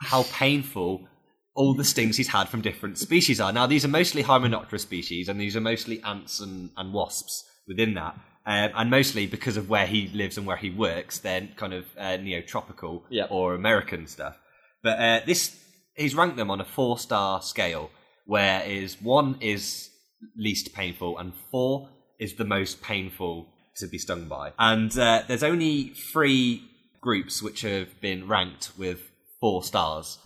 how 0.01 0.23
painful 0.32 1.08
all 1.55 1.73
the 1.73 1.84
stings 1.84 2.15
he's 2.17 2.29
had 2.29 2.47
from 2.47 2.62
different 2.62 2.97
species 2.97 3.41
are. 3.41 3.51
Now, 3.51 3.67
these 3.67 3.84
are 3.84 3.89
mostly 3.89 4.23
Hymenoptera 4.23 4.79
species, 4.79 5.27
and 5.27 5.39
these 5.41 5.55
are 5.55 5.62
mostly 5.62 6.01
ants 6.03 6.39
and, 6.39 6.69
and 6.77 6.93
wasps 6.93 7.43
within 7.67 7.95
that. 7.95 8.13
Um, 8.45 8.71
and 8.75 8.89
mostly 8.89 9.27
because 9.27 9.58
of 9.58 9.69
where 9.69 9.86
he 9.86 10.08
lives 10.13 10.38
and 10.38 10.47
where 10.47 10.58
he 10.58 10.69
works, 10.69 11.19
they're 11.19 11.49
kind 11.58 11.73
of 11.73 11.86
uh, 11.97 12.17
neotropical 12.17 13.03
Yep. 13.10 13.27
or 13.29 13.53
American 13.55 14.08
stuff. 14.08 14.38
But 14.82 14.99
uh, 14.99 15.19
this, 15.25 15.55
he's 15.99 16.15
ranked 16.15 16.38
them 16.38 16.49
on 16.49 16.62
a 16.62 16.65
four 16.65 16.97
star 16.97 17.41
scale, 17.41 17.91
where 18.25 18.63
is 18.63 19.01
one 19.01 19.38
is 19.41 19.89
least 20.35 20.73
painful 20.73 21.17
and 21.17 21.33
four 21.51 21.89
is 22.19 22.35
the 22.35 22.45
most 22.45 22.81
painful 22.81 23.47
to 23.77 23.88
be 23.88 23.97
stung 23.97 24.27
by. 24.27 24.53
And 24.57 24.97
uh, 24.97 25.23
there's 25.27 25.43
only 25.43 25.89
three 26.12 26.63
groups 27.01 27.41
which 27.41 27.62
have 27.62 27.99
been 28.01 28.27
ranked 28.27 28.71
with 28.77 29.01
four 29.39 29.63
stars, 29.63 30.17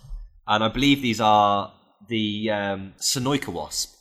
and 0.46 0.62
I 0.64 0.68
believe 0.68 1.02
these 1.02 1.20
are 1.20 1.72
the 2.08 2.50
um, 2.50 2.94
wasp, 3.48 3.94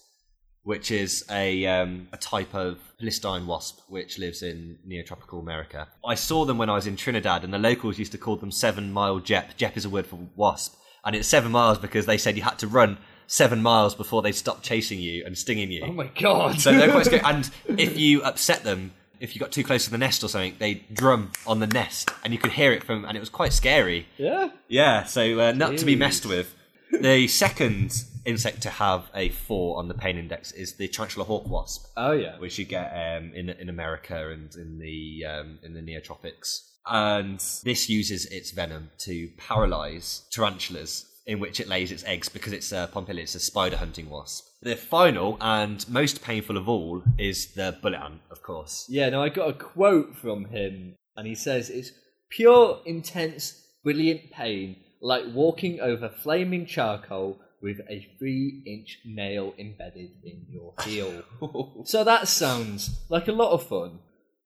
which 0.64 0.92
is 0.92 1.24
a 1.30 1.66
um, 1.66 2.08
a 2.12 2.18
type 2.18 2.54
of 2.56 2.80
Polistine 3.00 3.46
wasp 3.46 3.80
which 3.90 4.18
lives 4.18 4.42
in 4.42 4.78
neotropical 4.88 5.42
America. 5.42 5.88
I 6.06 6.16
saw 6.16 6.46
them 6.46 6.58
when 6.58 6.70
I 6.70 6.76
was 6.76 6.88
in 6.88 6.96
Trinidad, 6.96 7.44
and 7.44 7.54
the 7.54 7.60
locals 7.60 8.00
used 8.00 8.12
to 8.14 8.18
call 8.18 8.38
them 8.38 8.52
seven 8.52 8.92
mile 8.92 9.20
jep. 9.20 9.56
Jep 9.56 9.78
is 9.78 9.86
a 9.86 9.90
word 9.90 10.08
for 10.08 10.20
wasp, 10.36 10.76
and 11.06 11.16
it's 11.16 11.28
seven 11.28 11.52
miles 11.52 11.78
because 11.78 12.06
they 12.06 12.18
said 12.18 12.36
you 12.38 12.44
had 12.44 12.60
to 12.60 12.68
run 12.68 12.98
seven 13.28 13.62
miles 13.62 13.96
before 13.96 14.22
they 14.22 14.32
stopped 14.32 14.64
chasing 14.64 15.00
you 15.00 15.24
and 15.26 15.38
stinging 15.38 15.72
you. 15.72 15.84
Oh 15.86 15.92
my 15.94 16.10
god. 16.20 16.60
So 16.60 16.72
they're 16.72 16.92
quite. 16.92 17.08
And 17.26 17.50
if 17.80 17.98
you 17.98 18.22
upset 18.24 18.64
them, 18.64 18.92
if 19.20 19.34
you 19.36 19.40
got 19.40 19.52
too 19.52 19.64
close 19.64 19.86
to 19.86 19.92
the 19.92 19.98
nest 19.98 20.24
or 20.24 20.28
something, 20.28 20.56
they 20.60 20.84
drum 20.92 21.32
on 21.48 21.60
the 21.60 21.68
nest, 21.68 22.10
and 22.24 22.34
you 22.34 22.40
could 22.40 22.52
hear 22.52 22.72
it 22.74 22.84
from, 22.84 23.06
and 23.06 23.16
it 23.16 23.20
was 23.20 23.30
quite 23.30 23.54
scary. 23.54 24.08
yeah. 24.18 24.50
Yeah, 24.68 25.04
so 25.06 25.40
uh, 25.40 25.52
not 25.54 25.78
to 25.78 25.86
be 25.86 25.96
messed 25.96 26.26
with. 26.26 26.54
The 26.92 27.28
second 27.28 28.04
insect 28.26 28.62
to 28.62 28.70
have 28.70 29.10
a 29.16 29.30
four 29.30 29.78
on 29.80 29.88
the 29.88 29.94
pain 29.96 30.18
index 30.18 30.52
is 30.52 30.74
the 30.74 30.88
tarantula 30.88 31.26
hawk 31.26 31.48
wasp, 31.48 31.88
Oh 31.98 32.12
yeah. 32.12 32.38
which 32.38 32.60
you 32.60 32.66
get 32.66 32.92
um, 32.92 33.32
in 33.34 33.50
in 33.50 33.68
America 33.70 34.30
and 34.30 34.54
in 34.56 34.78
the 34.80 35.26
um, 35.26 35.60
in 35.64 35.74
the 35.74 35.82
neotropics. 35.82 36.70
And 36.86 37.40
this 37.64 37.90
uses 37.90 38.26
its 38.26 38.52
venom 38.52 38.92
to 39.00 39.30
paralyze 39.38 40.24
tarantulas, 40.32 41.06
in 41.26 41.40
which 41.40 41.60
it 41.60 41.68
lays 41.68 41.92
its 41.92 42.04
eggs 42.04 42.28
because 42.28 42.52
it's 42.52 42.72
a 42.72 42.90
pompili, 42.94 43.20
it's 43.20 43.36
a 43.36 43.40
spider 43.40 43.78
hunting 43.78 44.10
wasp. 44.10 44.46
The 44.62 44.76
final 44.76 45.38
and 45.40 45.88
most 45.90 46.22
painful 46.22 46.58
of 46.58 46.68
all 46.68 47.04
is 47.18 47.54
the 47.54 47.78
bullet 47.82 48.00
ant, 48.00 48.22
of 48.32 48.42
course. 48.44 48.86
Yeah, 48.90 49.10
now 49.10 49.24
I 49.24 49.30
got 49.30 49.50
a 49.50 49.54
quote 49.54 50.16
from 50.16 50.46
him, 50.46 50.96
and 51.16 51.28
he 51.28 51.36
says 51.36 51.70
it's 51.70 51.92
pure, 52.30 52.80
intense, 52.86 53.62
brilliant 53.84 54.32
pain, 54.32 54.78
like 55.02 55.26
walking 55.34 55.80
over 55.80 56.10
flaming 56.10 56.66
charcoal 56.66 57.40
with 57.62 57.80
a 57.90 58.10
three-inch 58.20 59.00
nail 59.06 59.54
embedded 59.58 60.12
in 60.24 60.46
your 60.50 60.74
heel. 60.84 61.24
so 61.86 62.04
that 62.04 62.28
sounds 62.28 63.00
like 63.10 63.30
a 63.30 63.32
lot 63.32 63.52
of 63.52 63.66
fun. 63.66 64.00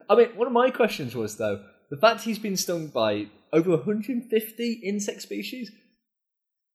I 0.09 0.15
mean, 0.15 0.29
one 0.35 0.47
of 0.47 0.53
my 0.53 0.69
questions 0.69 1.15
was 1.15 1.37
though 1.37 1.63
the 1.89 1.97
fact 1.97 2.21
he's 2.21 2.39
been 2.39 2.57
stung 2.57 2.87
by 2.87 3.27
over 3.53 3.71
150 3.71 4.73
insect 4.83 5.21
species. 5.21 5.71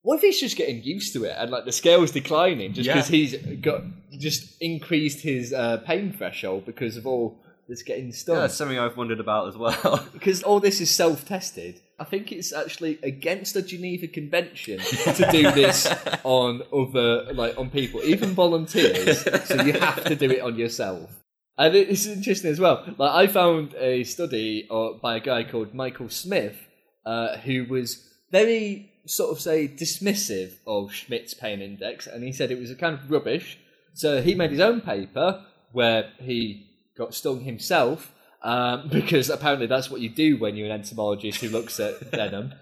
What 0.02 0.16
if 0.16 0.22
he's 0.22 0.40
just 0.40 0.56
getting 0.56 0.82
used 0.82 1.12
to 1.12 1.24
it 1.24 1.34
and 1.38 1.50
like 1.50 1.64
the 1.64 1.70
scale's 1.72 2.10
declining 2.10 2.72
just 2.72 2.86
Yeah. 2.88 2.94
because 2.94 3.08
he's 3.08 3.36
got 3.60 3.82
just 4.18 4.60
increased 4.60 5.20
his 5.20 5.52
uh, 5.52 5.76
pain 5.86 6.12
threshold 6.12 6.66
because 6.66 6.96
of 6.96 7.06
all 7.06 7.38
this 7.68 7.82
getting 7.84 8.10
stung? 8.12 8.34
Yeah, 8.36 8.40
that's 8.42 8.54
something 8.54 8.78
I've 8.78 8.96
wondered 8.96 9.20
about 9.20 9.48
as 9.48 9.56
well. 9.56 10.04
because 10.12 10.42
all 10.42 10.58
this 10.58 10.80
is 10.80 10.90
self-tested. 10.90 11.80
I 12.00 12.04
think 12.04 12.32
it's 12.32 12.52
actually 12.52 12.98
against 13.04 13.54
the 13.54 13.62
Geneva 13.62 14.08
Convention 14.08 14.78
to 14.80 15.28
do 15.30 15.52
this 15.52 15.86
on 16.24 16.62
other, 16.72 17.32
like 17.32 17.56
on 17.56 17.70
people, 17.70 18.00
even 18.02 18.30
volunteers. 18.30 19.20
so 19.46 19.62
you 19.62 19.74
have 19.74 20.02
to 20.04 20.16
do 20.16 20.28
it 20.32 20.40
on 20.40 20.56
yourself. 20.58 21.21
And 21.58 21.74
it's 21.74 22.06
interesting 22.06 22.50
as 22.50 22.60
well. 22.60 22.84
Like 22.96 23.12
I 23.12 23.26
found 23.26 23.74
a 23.74 24.04
study 24.04 24.66
uh, 24.70 24.94
by 25.02 25.16
a 25.16 25.20
guy 25.20 25.44
called 25.44 25.74
Michael 25.74 26.08
Smith, 26.08 26.56
uh, 27.04 27.36
who 27.38 27.64
was 27.64 28.08
very 28.30 28.90
sort 29.06 29.30
of 29.30 29.40
say 29.40 29.68
dismissive 29.68 30.54
of 30.66 30.92
Schmidt's 30.92 31.34
pain 31.34 31.60
index, 31.60 32.06
and 32.06 32.24
he 32.24 32.32
said 32.32 32.50
it 32.50 32.58
was 32.58 32.70
a 32.70 32.76
kind 32.76 32.94
of 32.94 33.10
rubbish. 33.10 33.58
So 33.94 34.22
he 34.22 34.34
made 34.34 34.50
his 34.50 34.60
own 34.60 34.80
paper 34.80 35.44
where 35.72 36.10
he 36.18 36.66
got 36.96 37.14
stung 37.14 37.40
himself 37.40 38.12
um, 38.42 38.88
because 38.92 39.30
apparently 39.30 39.66
that's 39.66 39.90
what 39.90 40.00
you 40.00 40.08
do 40.08 40.38
when 40.38 40.56
you're 40.56 40.66
an 40.66 40.72
entomologist 40.72 41.40
who 41.40 41.48
looks 41.48 41.78
at 41.80 42.00
venom. 42.10 42.54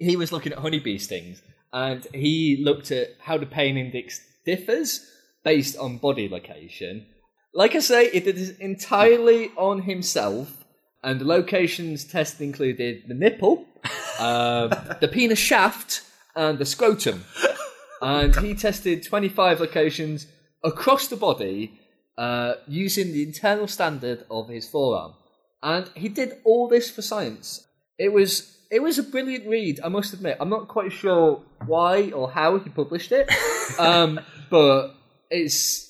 He 0.00 0.16
was 0.16 0.32
looking 0.32 0.52
at 0.52 0.58
honeybee 0.58 0.98
stings 0.98 1.42
and 1.72 2.06
he 2.14 2.62
looked 2.62 2.90
at 2.90 3.08
how 3.20 3.38
the 3.38 3.46
pain 3.46 3.76
index 3.76 4.20
differs 4.44 5.06
based 5.44 5.76
on 5.76 5.98
body 5.98 6.28
location. 6.28 7.06
Like 7.52 7.74
I 7.74 7.80
say, 7.80 8.06
it 8.06 8.26
is 8.26 8.50
entirely 8.58 9.50
on 9.56 9.82
himself, 9.82 10.64
and 11.02 11.20
the 11.20 11.24
locations 11.24 12.04
tested 12.04 12.42
included 12.42 13.04
the 13.08 13.14
nipple, 13.14 13.66
um, 14.20 14.70
the 15.00 15.08
penis 15.10 15.38
shaft, 15.38 16.02
and 16.36 16.58
the 16.58 16.66
scrotum. 16.66 17.24
And 18.00 18.34
he 18.36 18.54
tested 18.54 19.02
25 19.02 19.60
locations 19.60 20.26
across 20.64 21.08
the 21.08 21.16
body 21.16 21.78
uh, 22.16 22.54
using 22.68 23.12
the 23.12 23.22
internal 23.22 23.66
standard 23.66 24.24
of 24.30 24.48
his 24.48 24.68
forearm. 24.68 25.14
And 25.62 25.90
he 25.94 26.08
did 26.08 26.38
all 26.44 26.68
this 26.68 26.90
for 26.90 27.02
science. 27.02 27.66
It 27.98 28.12
was 28.12 28.56
it 28.70 28.80
was 28.80 28.98
a 28.98 29.02
brilliant 29.02 29.48
read, 29.48 29.80
I 29.82 29.88
must 29.88 30.12
admit. 30.12 30.36
I'm 30.38 30.48
not 30.48 30.68
quite 30.68 30.92
sure 30.92 31.42
why 31.66 32.12
or 32.12 32.30
how 32.30 32.58
he 32.58 32.70
published 32.70 33.10
it, 33.10 33.28
um, 33.78 34.20
but 34.48 34.94
it's 35.28 35.89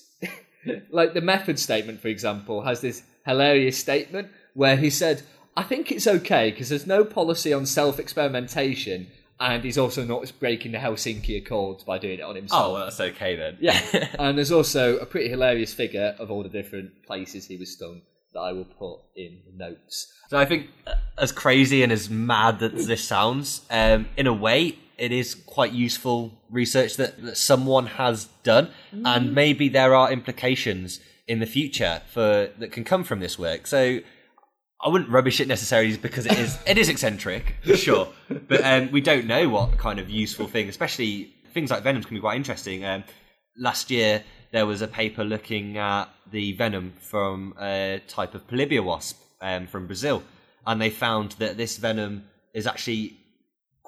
like 0.90 1.14
the 1.14 1.20
method 1.20 1.58
statement, 1.58 2.00
for 2.00 2.08
example, 2.08 2.62
has 2.62 2.80
this 2.80 3.02
hilarious 3.26 3.78
statement 3.78 4.28
where 4.54 4.76
he 4.76 4.90
said, 4.90 5.22
I 5.56 5.62
think 5.62 5.90
it's 5.90 6.06
okay 6.06 6.50
because 6.50 6.68
there's 6.68 6.86
no 6.86 7.04
policy 7.04 7.52
on 7.52 7.66
self 7.66 7.98
experimentation, 7.98 9.08
and 9.38 9.64
he's 9.64 9.78
also 9.78 10.04
not 10.04 10.32
breaking 10.38 10.72
the 10.72 10.78
Helsinki 10.78 11.38
Accords 11.38 11.84
by 11.84 11.98
doing 11.98 12.18
it 12.18 12.22
on 12.22 12.36
himself. 12.36 12.66
Oh, 12.66 12.72
well, 12.74 12.84
that's 12.84 13.00
okay 13.00 13.36
then. 13.36 13.58
Yeah, 13.60 13.80
and 14.18 14.36
there's 14.36 14.52
also 14.52 14.98
a 14.98 15.06
pretty 15.06 15.28
hilarious 15.28 15.74
figure 15.74 16.14
of 16.18 16.30
all 16.30 16.42
the 16.42 16.48
different 16.48 17.04
places 17.04 17.46
he 17.46 17.56
was 17.56 17.72
stung 17.72 18.02
that 18.32 18.40
I 18.40 18.52
will 18.52 18.64
put 18.64 19.00
in 19.16 19.40
the 19.46 19.56
notes. 19.56 20.12
So 20.28 20.38
I 20.38 20.44
think, 20.44 20.68
uh, 20.86 20.94
as 21.18 21.32
crazy 21.32 21.82
and 21.82 21.90
as 21.90 22.08
mad 22.08 22.60
that 22.60 22.76
this 22.76 23.02
sounds, 23.02 23.62
um, 23.70 24.08
in 24.16 24.28
a 24.28 24.32
way, 24.32 24.78
it 25.00 25.12
is 25.12 25.34
quite 25.34 25.72
useful 25.72 26.30
research 26.50 26.96
that, 26.96 27.20
that 27.22 27.38
someone 27.38 27.86
has 27.86 28.26
done, 28.44 28.70
and 28.92 29.34
maybe 29.34 29.68
there 29.70 29.94
are 29.94 30.12
implications 30.12 31.00
in 31.26 31.40
the 31.40 31.46
future 31.46 32.02
for 32.12 32.50
that 32.58 32.70
can 32.70 32.84
come 32.84 33.02
from 33.02 33.20
this 33.20 33.38
work. 33.38 33.66
So 33.66 34.00
I 34.82 34.88
wouldn't 34.88 35.10
rubbish 35.10 35.40
it 35.40 35.48
necessarily 35.48 35.96
because 35.96 36.26
it 36.26 36.38
is 36.38 36.58
it 36.66 36.76
is 36.76 36.88
eccentric, 36.90 37.56
for 37.64 37.76
sure, 37.76 38.08
but 38.28 38.62
um, 38.62 38.92
we 38.92 39.00
don't 39.00 39.26
know 39.26 39.48
what 39.48 39.78
kind 39.78 39.98
of 39.98 40.10
useful 40.10 40.46
thing, 40.46 40.68
especially 40.68 41.34
things 41.54 41.70
like 41.70 41.82
venoms, 41.82 42.04
can 42.04 42.16
be 42.16 42.20
quite 42.20 42.36
interesting. 42.36 42.84
Um, 42.84 43.04
last 43.56 43.90
year 43.90 44.22
there 44.52 44.66
was 44.66 44.82
a 44.82 44.88
paper 44.88 45.24
looking 45.24 45.78
at 45.78 46.06
the 46.30 46.52
venom 46.52 46.92
from 47.00 47.54
a 47.58 48.02
type 48.06 48.34
of 48.34 48.46
Polybia 48.46 48.84
wasp 48.84 49.18
um, 49.40 49.66
from 49.66 49.86
Brazil, 49.86 50.22
and 50.66 50.78
they 50.78 50.90
found 50.90 51.32
that 51.38 51.56
this 51.56 51.78
venom 51.78 52.24
is 52.52 52.66
actually 52.66 53.16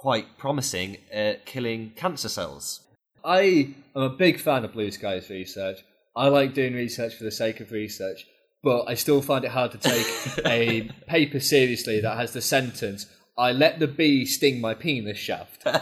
quite 0.03 0.37
promising 0.37 0.97
at 1.13 1.47
killing 1.47 1.93
cancer 1.95 2.29
cells. 2.29 2.81
I 3.25 3.73
am 3.95 4.03
a 4.03 4.09
big 4.09 4.41
fan 4.41 4.65
of 4.65 4.73
Blue 4.73 4.91
Skies 4.91 5.31
research. 5.31 5.79
I 6.17 6.27
like 6.27 6.55
doing 6.55 6.75
research 6.75 7.15
for 7.15 7.23
the 7.23 7.31
sake 7.31 7.61
of 7.61 7.71
research, 7.71 8.27
but 8.65 8.87
I 8.89 8.95
still 8.95 9.23
find 9.23 9.45
it 9.45 9.53
hard 9.53 9.71
to 9.71 9.79
take 9.79 10.45
a 10.45 10.91
paper 11.07 11.39
seriously 11.39 12.01
that 12.01 12.17
has 12.17 12.33
the 12.33 12.41
sentence, 12.43 13.07
I 13.39 13.53
let 13.53 13.79
the 13.79 13.87
bee 13.87 14.27
sting 14.27 14.61
my 14.61 14.75
penis 14.75 15.19
shaft. 15.19 15.65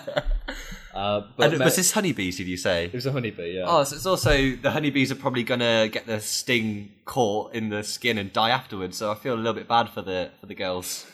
Uh, 0.93 1.21
but 1.37 1.51
And 1.51 1.59
me- 1.61 1.65
was 1.65 1.77
this 1.77 1.93
honeybees? 1.93 2.37
Did 2.37 2.49
you 2.49 2.57
say? 2.57 2.87
it 2.87 2.93
was 2.93 3.07
a 3.07 3.13
honeybee, 3.13 3.53
yeah. 3.59 3.65
Oh, 3.69 3.85
so 3.85 3.95
it's 3.95 4.07
also 4.07 4.57
the 4.57 4.73
honeybees 4.73 5.13
are 5.13 5.15
probably 5.15 5.45
gonna 5.45 5.89
get 5.89 6.05
the 6.07 6.21
sting 6.21 6.91
caught 7.05 7.55
in 7.55 7.69
the 7.69 7.85
skin 7.85 8.19
and 8.19 8.33
die 8.33 8.51
afterwards. 8.51 8.97
So 8.97 9.09
I 9.13 9.15
feel 9.15 9.35
a 9.35 9.37
little 9.37 9.53
bit 9.55 9.69
bad 9.69 9.89
for 9.91 10.03
the 10.03 10.31
for 10.41 10.47
the 10.47 10.57
girls. 10.57 11.07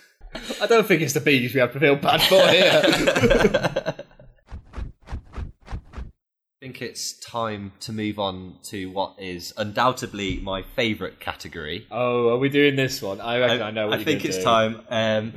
I 0.61 0.66
don't 0.66 0.87
think 0.87 1.03
it's 1.03 1.14
the 1.14 1.20
bees 1.20 1.55
we 1.55 1.61
have 1.61 1.72
to 1.72 1.81
feel 1.81 1.96
bad 1.96 2.22
for 2.22 2.46
here. 2.49 2.83
I 6.49 6.61
think 6.61 6.83
it's 6.83 7.12
time 7.20 7.72
to 7.81 7.92
move 7.92 8.18
on 8.18 8.57
to 8.64 8.87
what 8.90 9.14
is 9.18 9.53
undoubtedly 9.57 10.38
my 10.38 10.62
favourite 10.62 11.20
category. 11.20 11.87
oh, 11.90 12.31
are 12.31 12.38
we 12.38 12.49
doing 12.49 12.77
this 12.77 13.03
one? 13.03 13.20
I 13.20 13.38
reckon 13.38 13.62
I, 13.62 13.70
know 13.70 13.88
what 13.88 14.01
I 14.01 14.05
think 14.05 14.25
it's 14.25 14.38
do. 14.38 14.42
time. 14.42 14.81
Um, 14.88 15.33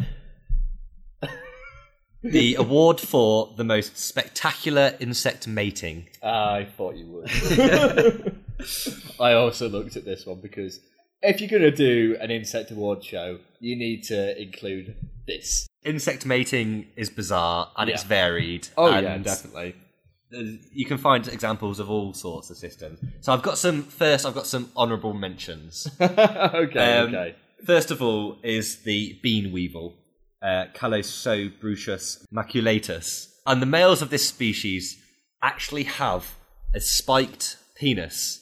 the 2.23 2.55
award 2.55 2.99
for 2.99 3.53
the 3.55 3.63
most 3.63 3.97
spectacular 3.97 4.95
insect 4.99 5.47
mating. 5.47 6.07
I 6.23 6.67
thought 6.77 6.95
you 6.95 7.05
would. 7.07 8.35
I 9.19 9.33
also 9.33 9.69
looked 9.69 9.95
at 9.95 10.05
this 10.05 10.25
one 10.25 10.41
because 10.41 10.79
if 11.21 11.41
you're 11.41 11.49
going 11.49 11.61
to 11.63 11.71
do 11.71 12.17
an 12.19 12.31
insect 12.31 12.71
award 12.71 13.03
show, 13.03 13.39
you 13.59 13.75
need 13.75 14.03
to 14.03 14.41
include 14.41 14.95
this. 15.27 15.67
Insect 15.83 16.25
mating 16.25 16.87
is 16.95 17.09
bizarre 17.09 17.71
and 17.77 17.89
it's 17.89 18.03
varied. 18.03 18.67
Oh 18.77 18.91
and 18.91 19.05
yeah, 19.05 19.17
definitely. 19.17 19.75
You 20.31 20.85
can 20.85 20.97
find 20.97 21.27
examples 21.27 21.79
of 21.79 21.89
all 21.89 22.13
sorts 22.13 22.49
of 22.49 22.57
systems. 22.57 22.99
So 23.21 23.33
I've 23.33 23.41
got 23.41 23.57
some. 23.57 23.83
First, 23.83 24.25
I've 24.25 24.35
got 24.35 24.45
some 24.45 24.71
honourable 24.77 25.13
mentions. 25.13 25.87
okay, 26.01 26.97
Um, 26.99 27.15
okay. 27.15 27.35
First 27.65 27.91
of 27.91 28.01
all 28.01 28.37
is 28.43 28.83
the 28.83 29.19
bean 29.23 29.51
weevil, 29.51 29.95
uh, 30.41 30.65
Callosobruchus 30.73 32.25
maculatus. 32.33 33.27
And 33.45 33.61
the 33.61 33.65
males 33.65 34.01
of 34.01 34.09
this 34.09 34.27
species 34.27 34.97
actually 35.41 35.83
have 35.83 36.35
a 36.75 36.79
spiked 36.79 37.57
penis 37.75 38.41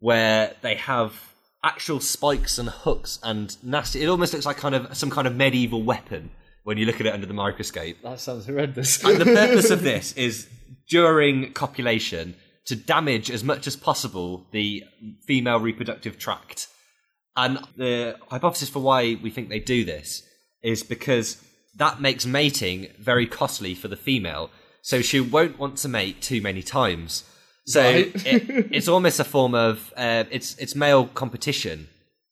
where 0.00 0.54
they 0.60 0.74
have 0.74 1.32
actual 1.66 1.98
spikes 1.98 2.58
and 2.58 2.68
hooks 2.68 3.18
and 3.22 3.56
nasty. 3.62 4.02
It 4.02 4.06
almost 4.06 4.32
looks 4.32 4.46
like 4.46 4.56
kind 4.56 4.74
of 4.74 4.96
some 4.96 5.10
kind 5.10 5.26
of 5.26 5.34
medieval 5.34 5.82
weapon 5.82 6.30
when 6.62 6.78
you 6.78 6.86
look 6.86 7.00
at 7.00 7.06
it 7.06 7.12
under 7.12 7.26
the 7.26 7.34
microscope. 7.34 7.96
That 8.02 8.20
sounds 8.20 8.46
horrendous. 8.46 9.02
And 9.04 9.20
the 9.20 9.24
purpose 9.40 9.70
of 9.70 9.82
this 9.82 10.12
is 10.12 10.48
during 10.88 11.52
copulation 11.52 12.36
to 12.66 12.76
damage 12.76 13.30
as 13.30 13.42
much 13.42 13.66
as 13.66 13.76
possible 13.76 14.46
the 14.52 14.84
female 15.26 15.58
reproductive 15.58 16.18
tract. 16.18 16.68
And 17.36 17.58
the 17.76 18.16
hypothesis 18.30 18.68
for 18.68 18.80
why 18.80 19.18
we 19.22 19.30
think 19.30 19.48
they 19.48 19.58
do 19.58 19.84
this 19.84 20.22
is 20.62 20.82
because 20.82 21.42
that 21.76 22.00
makes 22.00 22.24
mating 22.24 22.88
very 22.98 23.26
costly 23.26 23.74
for 23.74 23.88
the 23.88 23.96
female. 23.96 24.50
So 24.82 25.02
she 25.02 25.20
won't 25.20 25.58
want 25.58 25.78
to 25.78 25.88
mate 25.88 26.22
too 26.22 26.40
many 26.40 26.62
times. 26.62 27.24
So 27.66 27.82
Right. 27.82 28.12
it, 28.26 28.68
it's 28.72 28.88
almost 28.88 29.18
a 29.20 29.24
form 29.24 29.54
of 29.54 29.92
uh, 29.96 30.24
it's 30.30 30.56
it's 30.58 30.74
male 30.74 31.06
competition. 31.06 31.88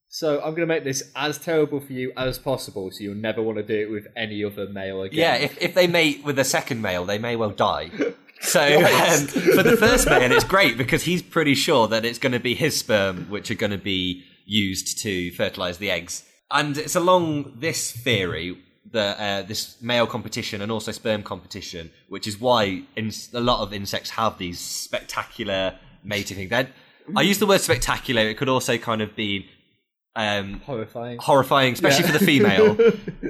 so 0.09 0.37
I'm 0.39 0.51
going 0.55 0.61
to 0.69 0.73
make 0.75 0.85
this 0.85 1.11
as 1.17 1.39
terrible 1.39 1.81
for 1.81 1.93
you 1.93 2.13
as 2.17 2.39
possible, 2.39 2.91
so 2.93 3.03
you'll 3.03 3.17
never 3.17 3.43
want 3.43 3.59
to 3.59 3.65
do 3.65 3.75
it 3.85 3.91
with 3.91 4.07
any 4.17 4.45
other 4.45 4.69
male 4.69 5.03
again. 5.03 5.19
Yeah, 5.19 5.35
if, 5.47 5.61
if 5.61 5.75
they 5.75 5.89
mate 5.89 6.23
with 6.25 6.39
a 6.39 6.45
second 6.45 6.81
male, 6.83 7.05
they 7.05 7.19
may 7.19 7.37
well 7.37 7.51
die. 7.51 7.91
So 8.41 8.61
um, 8.61 9.27
for 9.57 9.63
the 9.63 9.77
first 9.79 10.07
male, 10.07 10.31
it's 10.31 10.45
great 10.45 10.77
because 10.77 11.03
he's 11.05 11.23
pretty 11.23 11.55
sure 11.55 11.89
that 11.89 12.05
it's 12.05 12.19
going 12.19 12.33
to 12.33 12.41
be 12.41 12.55
his 12.55 12.77
sperm 12.79 13.25
which 13.31 13.51
are 13.51 13.55
going 13.55 13.71
to 13.71 13.79
be 13.79 14.23
used 14.45 14.99
to 14.99 15.31
fertilize 15.31 15.79
the 15.79 15.91
eggs. 15.91 16.25
And 16.51 16.77
it's 16.77 16.95
along 16.95 17.55
this 17.61 17.91
theory 17.91 18.59
that 18.93 19.17
uh, 19.19 19.43
this 19.47 19.81
male 19.81 20.07
competition 20.07 20.61
and 20.61 20.71
also 20.71 20.93
sperm 20.93 21.23
competition, 21.23 21.91
which 22.09 22.27
is 22.27 22.41
why 22.41 22.83
in, 22.97 23.11
a 23.33 23.41
lot 23.41 23.61
of 23.61 23.73
insects 23.73 24.11
have 24.11 24.39
these 24.39 24.61
spectacular 24.61 25.79
mating 26.03 26.37
things. 26.37 26.51
Then 26.51 26.69
I 27.17 27.23
use 27.23 27.39
the 27.39 27.47
word 27.47 27.61
spectacular; 27.61 28.23
it 28.23 28.37
could 28.37 28.49
also 28.49 28.79
kind 28.79 29.03
of 29.03 29.17
be 29.17 29.47
um, 30.17 30.61
horrifying. 30.61 31.19
horrifying, 31.19 31.73
especially 31.73 32.05
Yeah. 32.05 32.13
for 32.13 32.19
the 32.19 32.27
female. 32.27 32.79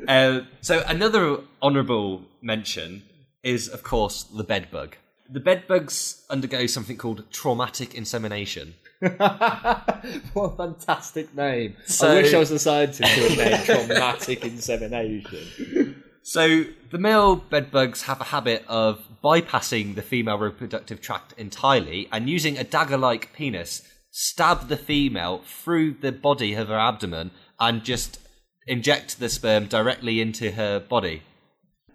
uh, 0.09 0.41
so 0.61 0.83
another 0.87 1.39
honourable 1.63 2.23
mention 2.43 3.03
is, 3.43 3.69
of 3.69 3.83
course, 3.83 4.25
the 4.25 4.45
bedbug. 4.45 4.97
The 5.31 5.41
bedbugs 5.41 6.25
undergo 6.29 6.67
something 6.67 6.97
called 6.97 7.25
traumatic 7.33 7.95
insemination. 7.95 8.75
what 10.33 10.53
a 10.53 10.57
fantastic 10.57 11.35
name! 11.35 11.77
So- 11.87 12.11
I 12.11 12.23
wish 12.23 12.35
I 12.35 12.39
was 12.39 12.51
a 12.51 12.59
scientist 12.59 13.11
who 13.13 13.29
had 13.29 13.39
named 13.39 13.65
traumatic 13.65 14.45
insemination. 14.45 16.03
So 16.23 16.65
the 16.91 16.99
male 16.99 17.37
bedbugs 17.37 18.03
have 18.03 18.21
a 18.21 18.25
habit 18.25 18.65
of 18.67 19.07
bypassing 19.23 19.95
the 19.95 20.03
female 20.03 20.39
reproductive 20.39 21.03
tract 21.03 21.35
entirely 21.37 22.09
and 22.11 22.31
using 22.31 22.57
a 22.57 22.65
dagger-like 22.65 23.35
penis 23.35 23.83
stab 24.11 24.69
the 24.69 24.77
female 24.77 25.43
through 25.45 25.95
the 26.01 26.13
body 26.13 26.55
of 26.55 26.69
her 26.69 26.79
abdomen 26.79 27.31
and 27.61 27.85
just 27.85 28.19
inject 28.67 29.19
the 29.19 29.29
sperm 29.29 29.67
directly 29.67 30.21
into 30.21 30.53
her 30.53 30.81
body. 30.81 31.23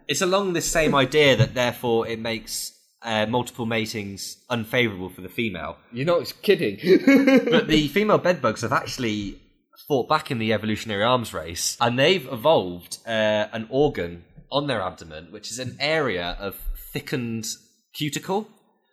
It's 0.07 0.22
along 0.22 0.53
this 0.53 0.70
same 0.70 0.93
idea 0.93 1.36
that 1.36 1.53
therefore 1.53 2.07
it 2.07 2.20
makes 2.20 2.78
uh, 3.02 3.26
multiple 3.26 3.66
matings 3.66 4.38
unfavourable 4.50 5.10
for 5.10 5.22
the 5.22 5.30
female. 5.30 5.78
You're 5.91 6.06
not 6.06 6.34
kidding. 6.41 6.78
But 7.50 7.68
the 7.68 7.88
female 7.93 8.18
bedbugs 8.18 8.62
have 8.62 8.74
actually 8.74 9.39
fought 9.88 10.10
back 10.10 10.30
in 10.32 10.39
the 10.39 10.54
evolutionary 10.54 11.04
arms 11.04 11.34
race, 11.34 11.78
and 11.80 11.97
they've 11.97 12.28
evolved 12.28 13.00
uh, 13.08 13.47
an 13.52 13.68
organ 13.70 14.26
on 14.52 14.68
their 14.68 14.82
abdomen, 14.82 15.32
which 15.32 15.52
is 15.52 15.60
an 15.60 15.78
area 15.80 16.36
of 16.39 16.56
thickened 16.91 17.45
cuticle, 17.93 18.47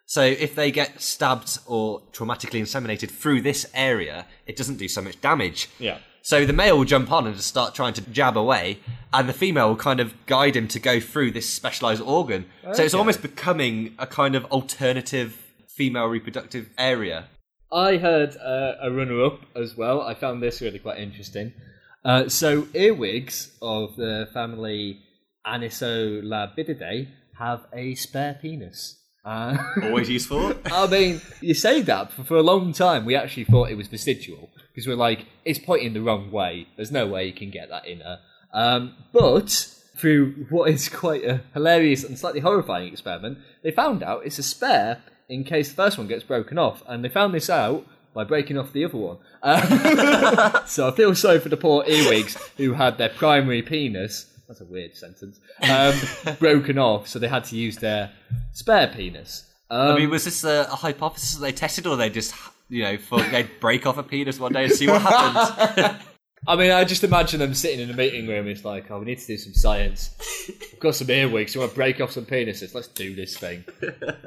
So 0.09 0.23
if 0.23 0.55
they 0.55 0.71
get 0.71 1.03
stabbed 1.03 1.59
or 1.67 2.01
traumatically 2.13 2.61
inseminated 2.61 3.11
through 3.11 3.41
this 3.43 3.67
area, 3.75 4.27
it 4.47 4.57
doesn't 4.57 4.77
do 4.77 4.87
so 4.87 5.03
much 5.03 5.21
damage. 5.21 5.69
Yeah. 5.81 5.99
So 6.27 6.45
the 6.45 6.53
male 6.53 6.77
will 6.77 6.85
jump 6.85 7.13
on 7.13 7.25
and 7.29 7.37
just 7.37 7.47
start 7.47 7.73
trying 7.73 7.95
to 7.95 8.01
jab 8.11 8.37
away, 8.37 8.81
and 9.13 9.29
the 9.29 9.33
female 9.33 9.69
will 9.69 9.77
kind 9.77 10.01
of 10.01 10.13
guide 10.27 10.57
him 10.57 10.67
to 10.67 10.81
go 10.81 10.99
through 10.99 11.31
this 11.31 11.49
specialized 11.49 12.03
organ. 12.03 12.47
So 12.65 12.83
it's 12.83 12.95
Okay. 12.95 12.99
almost 12.99 13.23
becoming 13.23 13.95
a 13.97 14.09
kind 14.09 14.35
of 14.35 14.45
alternative 14.47 15.41
female 15.69 16.07
reproductive 16.07 16.69
area. 16.77 17.29
I 17.71 17.99
heard 17.99 18.37
uh, 18.39 18.73
a 18.83 18.91
runner 18.91 19.23
up 19.25 19.43
as 19.55 19.77
well. 19.77 20.01
I 20.01 20.15
found 20.15 20.43
this 20.43 20.61
really 20.61 20.81
quite 20.81 20.99
interesting. 20.99 21.53
Uh, 22.05 22.29
so, 22.29 22.67
earwigs 22.75 23.57
of 23.63 23.95
the 23.95 24.29
family 24.35 24.99
Anisolabididae 25.47 27.07
have 27.39 27.67
a 27.73 27.95
spare 27.95 28.35
penis. 28.43 29.01
Uh, 29.27 29.59
Always 29.83 30.09
useful. 30.19 30.55
I 30.67 30.87
mean, 30.87 31.21
you 31.41 31.53
say 31.53 31.83
that, 31.83 32.13
but 32.17 32.27
for 32.27 32.37
a 32.37 32.43
long 32.43 32.73
time 32.73 33.05
we 33.05 33.17
actually 33.17 33.45
thought 33.45 33.71
it 33.71 33.77
was 33.77 33.89
vestigial 33.89 34.51
because 34.73 34.87
we're 34.87 34.95
like, 34.95 35.27
it's 35.45 35.59
pointing 35.59 35.93
the 35.95 36.01
wrong 36.01 36.31
way. 36.31 36.69
There's 36.77 36.93
no 36.93 37.07
way 37.07 37.27
you 37.27 37.33
can 37.33 37.51
get 37.51 37.69
that 37.71 37.87
in 37.87 38.01
her. 38.01 38.21
Um, 38.53 38.95
but 39.13 39.73
through 39.97 40.47
what 40.51 40.71
is 40.71 40.89
quite 40.89 41.25
a 41.25 41.43
hilarious 41.55 42.05
and 42.05 42.17
slightly 42.19 42.41
horrifying 42.41 42.93
experiment, 42.93 43.39
they 43.63 43.73
found 43.73 44.03
out 44.03 44.25
it's 44.25 44.39
a 44.39 44.43
spare 44.43 45.03
in 45.29 45.43
case 45.43 45.71
the 45.71 45.75
first 45.75 45.99
one 45.99 46.07
gets 46.07 46.23
broken 46.23 46.57
off, 46.57 46.83
and 46.87 47.05
they 47.05 47.09
found 47.09 47.35
this 47.35 47.51
out 47.51 47.85
by 48.15 48.23
breaking 48.23 48.57
off 48.57 48.73
the 48.73 48.85
other 48.85 48.97
one. 48.97 49.19
Uh, 49.43 50.65
so 50.67 50.89
I 50.89 50.93
feel 50.93 51.15
sorry 51.15 51.41
for 51.41 51.49
the 51.49 51.57
poor 51.57 51.85
earwigs 51.87 52.37
who 52.57 52.75
had 52.75 52.97
their 52.97 53.09
primary 53.09 53.61
penis. 53.63 54.27
That's 54.49 54.61
a 54.61 54.65
weird 54.65 54.97
sentence. 54.97 55.41
Um, 55.69 56.37
broken 56.39 56.79
off, 56.79 57.09
so 57.09 57.19
they 57.19 57.29
had 57.29 57.45
to 57.45 57.57
use 57.57 57.77
their 57.77 58.13
spare 58.53 58.89
penis. 58.89 59.53
Um, 59.71 59.93
I 59.93 59.99
mean, 59.99 60.11
was 60.11 60.25
this 60.25 60.45
a, 60.45 60.69
a 60.71 60.77
hypothesis 60.77 61.35
that 61.35 61.41
they 61.41 61.53
tested, 61.53 61.87
or 61.87 61.97
they 61.97 62.11
just, 62.11 62.35
you 62.69 62.83
know, 62.83 62.97
thought 62.97 63.31
they'd 63.31 63.51
break 63.61 63.87
off 63.87 63.99
a 63.99 64.03
penis 64.03 64.39
one 64.39 64.53
day 64.53 64.65
and 64.65 64.73
see 64.73 64.87
what 64.87 65.03
happens? 65.03 65.97
I 66.49 66.55
mean, 66.55 66.71
I 66.71 66.85
just 66.85 67.03
imagine 67.03 67.41
them 67.41 67.55
sitting 67.55 67.81
in 67.81 67.91
a 67.91 67.97
meeting 67.97 68.29
room. 68.29 68.47
It's 68.47 68.65
like, 68.65 68.91
oh, 68.91 69.01
we 69.01 69.07
need 69.07 69.19
to 69.19 69.27
do 69.27 69.37
some 69.37 69.53
science. 69.53 70.15
We've 70.49 70.79
got 70.79 70.95
some 70.95 71.11
earwigs. 71.11 71.55
You 71.55 71.61
want 71.61 71.73
to 71.73 71.77
break 71.77 72.01
off 72.01 72.13
some 72.13 72.25
penises? 72.25 72.73
Let's 72.73 72.89
do 72.89 73.17
this 73.17 73.37
thing. 73.37 73.65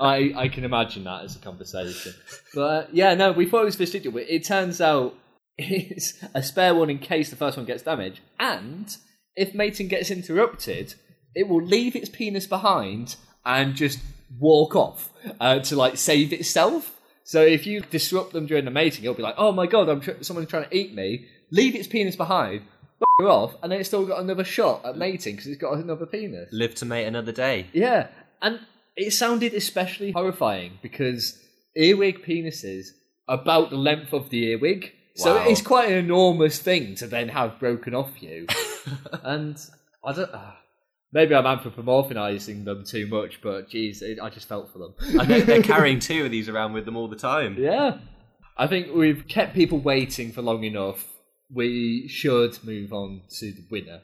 I, 0.01 0.33
I 0.35 0.47
can 0.49 0.65
imagine 0.65 1.05
that 1.05 1.23
as 1.23 1.37
a 1.37 1.39
conversation. 1.39 2.13
But 2.53 2.61
uh, 2.61 2.87
yeah, 2.91 3.13
no, 3.13 3.31
we 3.31 3.45
thought 3.45 3.61
it 3.61 3.65
was 3.65 3.77
vestigial. 3.77 4.11
But 4.11 4.23
it 4.29 4.43
turns 4.43 4.81
out 4.81 5.15
it's 5.57 6.21
a 6.33 6.43
spare 6.43 6.75
one 6.75 6.89
in 6.89 6.99
case 6.99 7.29
the 7.29 7.37
first 7.37 7.55
one 7.55 7.65
gets 7.65 7.83
damaged. 7.83 8.19
And 8.37 8.95
if 9.39 9.55
mating 9.55 9.87
gets 9.87 10.11
interrupted, 10.11 10.95
it 11.33 11.47
will 11.47 11.63
leave 11.63 11.95
its 11.95 12.09
penis 12.09 12.45
behind 12.45 13.15
and 13.45 13.75
just 13.75 13.99
walk 14.37 14.75
off 14.75 15.09
uh, 15.39 15.59
to 15.59 15.75
like 15.75 15.97
save 15.97 16.33
itself. 16.33 16.99
So 17.23 17.41
if 17.41 17.65
you 17.65 17.81
disrupt 17.81 18.33
them 18.33 18.47
during 18.47 18.65
the 18.65 18.71
mating, 18.71 19.03
it'll 19.03 19.15
be 19.15 19.23
like, 19.23 19.35
"Oh 19.37 19.51
my 19.51 19.65
god, 19.65 19.87
I'm 19.87 20.01
tr- 20.01 20.21
someone's 20.21 20.49
trying 20.49 20.67
to 20.69 20.75
eat 20.75 20.93
me." 20.93 21.27
Leave 21.51 21.73
its 21.73 21.87
penis 21.87 22.15
behind, 22.15 22.61
her 23.19 23.27
off, 23.27 23.55
and 23.63 23.71
then 23.71 23.79
it's 23.79 23.89
still 23.89 24.05
got 24.05 24.19
another 24.19 24.43
shot 24.43 24.85
at 24.85 24.97
mating 24.97 25.35
because 25.35 25.47
it's 25.47 25.61
got 25.61 25.73
another 25.73 26.05
penis. 26.05 26.49
Live 26.51 26.75
to 26.75 26.85
mate 26.85 27.05
another 27.05 27.31
day. 27.31 27.67
Yeah, 27.71 28.07
and 28.41 28.59
it 28.95 29.11
sounded 29.13 29.53
especially 29.53 30.11
horrifying 30.11 30.79
because 30.81 31.39
earwig 31.75 32.25
penises 32.25 32.87
are 33.27 33.39
about 33.39 33.69
the 33.69 33.77
length 33.77 34.11
of 34.13 34.29
the 34.29 34.51
earwig. 34.51 34.91
So 35.15 35.37
it's 35.37 35.61
quite 35.61 35.91
an 35.91 35.97
enormous 35.97 36.59
thing 36.59 36.95
to 36.95 37.07
then 37.07 37.29
have 37.29 37.59
broken 37.59 37.93
off 37.93 38.21
you. 38.21 38.47
and 39.23 39.57
I 40.03 40.13
don't. 40.13 40.33
Uh, 40.33 40.51
maybe 41.11 41.35
I'm 41.35 41.45
anthropomorphizing 41.45 42.65
them 42.65 42.83
too 42.85 43.07
much, 43.07 43.41
but 43.41 43.69
geez, 43.69 44.01
it, 44.01 44.19
I 44.21 44.29
just 44.29 44.47
felt 44.47 44.71
for 44.71 44.79
them. 44.79 44.93
And 45.19 45.29
they're, 45.29 45.41
they're 45.41 45.61
carrying 45.63 45.99
two 45.99 46.25
of 46.25 46.31
these 46.31 46.49
around 46.49 46.73
with 46.73 46.85
them 46.85 46.95
all 46.95 47.07
the 47.07 47.15
time. 47.15 47.55
Yeah. 47.57 47.97
I 48.57 48.67
think 48.67 48.93
we've 48.93 49.27
kept 49.27 49.55
people 49.55 49.79
waiting 49.79 50.31
for 50.31 50.41
long 50.41 50.63
enough. 50.63 51.05
We 51.51 52.07
should 52.09 52.63
move 52.63 52.93
on 52.93 53.21
to 53.39 53.51
the 53.51 53.65
winner 53.71 54.01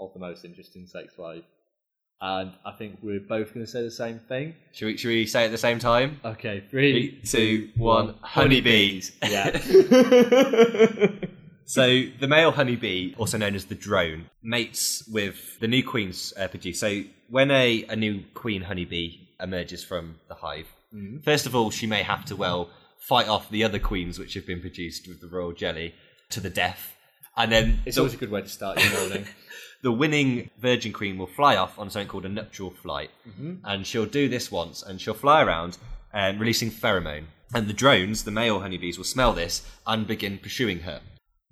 of 0.00 0.12
the 0.14 0.20
most 0.20 0.44
interesting 0.44 0.86
sex 0.86 1.18
life. 1.18 1.44
And 2.20 2.52
I 2.66 2.72
think 2.72 2.98
we're 3.00 3.20
both 3.20 3.54
going 3.54 3.64
to 3.64 3.70
say 3.70 3.82
the 3.82 3.92
same 3.92 4.18
thing. 4.18 4.54
Should 4.72 4.86
we, 4.86 4.96
should 4.96 5.08
we 5.08 5.26
say 5.26 5.42
it 5.42 5.46
at 5.46 5.50
the 5.52 5.58
same 5.58 5.78
time? 5.78 6.18
Okay, 6.24 6.64
three, 6.68 7.20
Three, 7.20 7.20
two, 7.22 7.70
one. 7.76 8.16
Honeybees. 8.22 9.12
Yeah. 9.22 9.50
So 11.68 12.04
the 12.18 12.26
male 12.26 12.50
honeybee, 12.50 13.14
also 13.18 13.36
known 13.36 13.54
as 13.54 13.66
the 13.66 13.74
drone, 13.74 14.30
mates 14.42 15.06
with 15.06 15.60
the 15.60 15.68
new 15.68 15.84
queens 15.84 16.32
uh, 16.38 16.48
produced. 16.48 16.80
So 16.80 17.02
when 17.28 17.50
a, 17.50 17.84
a 17.90 17.94
new 17.94 18.24
queen 18.32 18.62
honeybee 18.62 19.18
emerges 19.38 19.84
from 19.84 20.14
the 20.28 20.34
hive, 20.34 20.66
mm-hmm. 20.94 21.18
first 21.18 21.44
of 21.44 21.54
all, 21.54 21.70
she 21.70 21.86
may 21.86 22.02
have 22.02 22.24
to 22.24 22.36
well 22.36 22.70
fight 22.98 23.28
off 23.28 23.50
the 23.50 23.64
other 23.64 23.78
queens 23.78 24.18
which 24.18 24.32
have 24.32 24.46
been 24.46 24.62
produced 24.62 25.06
with 25.06 25.20
the 25.20 25.26
royal 25.26 25.52
jelly 25.52 25.94
to 26.30 26.40
the 26.40 26.48
death, 26.48 26.96
and 27.36 27.52
then 27.52 27.80
it's 27.84 27.96
the, 27.96 28.00
always 28.00 28.14
a 28.14 28.16
good 28.16 28.30
way 28.30 28.40
to 28.40 28.48
start 28.48 28.82
your 28.82 29.00
morning. 29.00 29.26
the 29.82 29.92
winning 29.92 30.48
virgin 30.58 30.94
queen 30.94 31.18
will 31.18 31.26
fly 31.26 31.54
off 31.54 31.78
on 31.78 31.90
something 31.90 32.08
called 32.08 32.24
a 32.24 32.30
nuptial 32.30 32.70
flight, 32.70 33.10
mm-hmm. 33.28 33.56
and 33.64 33.86
she'll 33.86 34.06
do 34.06 34.26
this 34.26 34.50
once, 34.50 34.82
and 34.82 35.02
she'll 35.02 35.12
fly 35.12 35.42
around, 35.42 35.76
and 36.14 36.40
releasing 36.40 36.70
pheromone. 36.70 37.24
And 37.52 37.68
the 37.68 37.74
drones, 37.74 38.24
the 38.24 38.30
male 38.30 38.60
honeybees, 38.60 38.96
will 38.96 39.04
smell 39.04 39.34
this 39.34 39.66
and 39.86 40.06
begin 40.06 40.38
pursuing 40.38 40.80
her. 40.80 41.02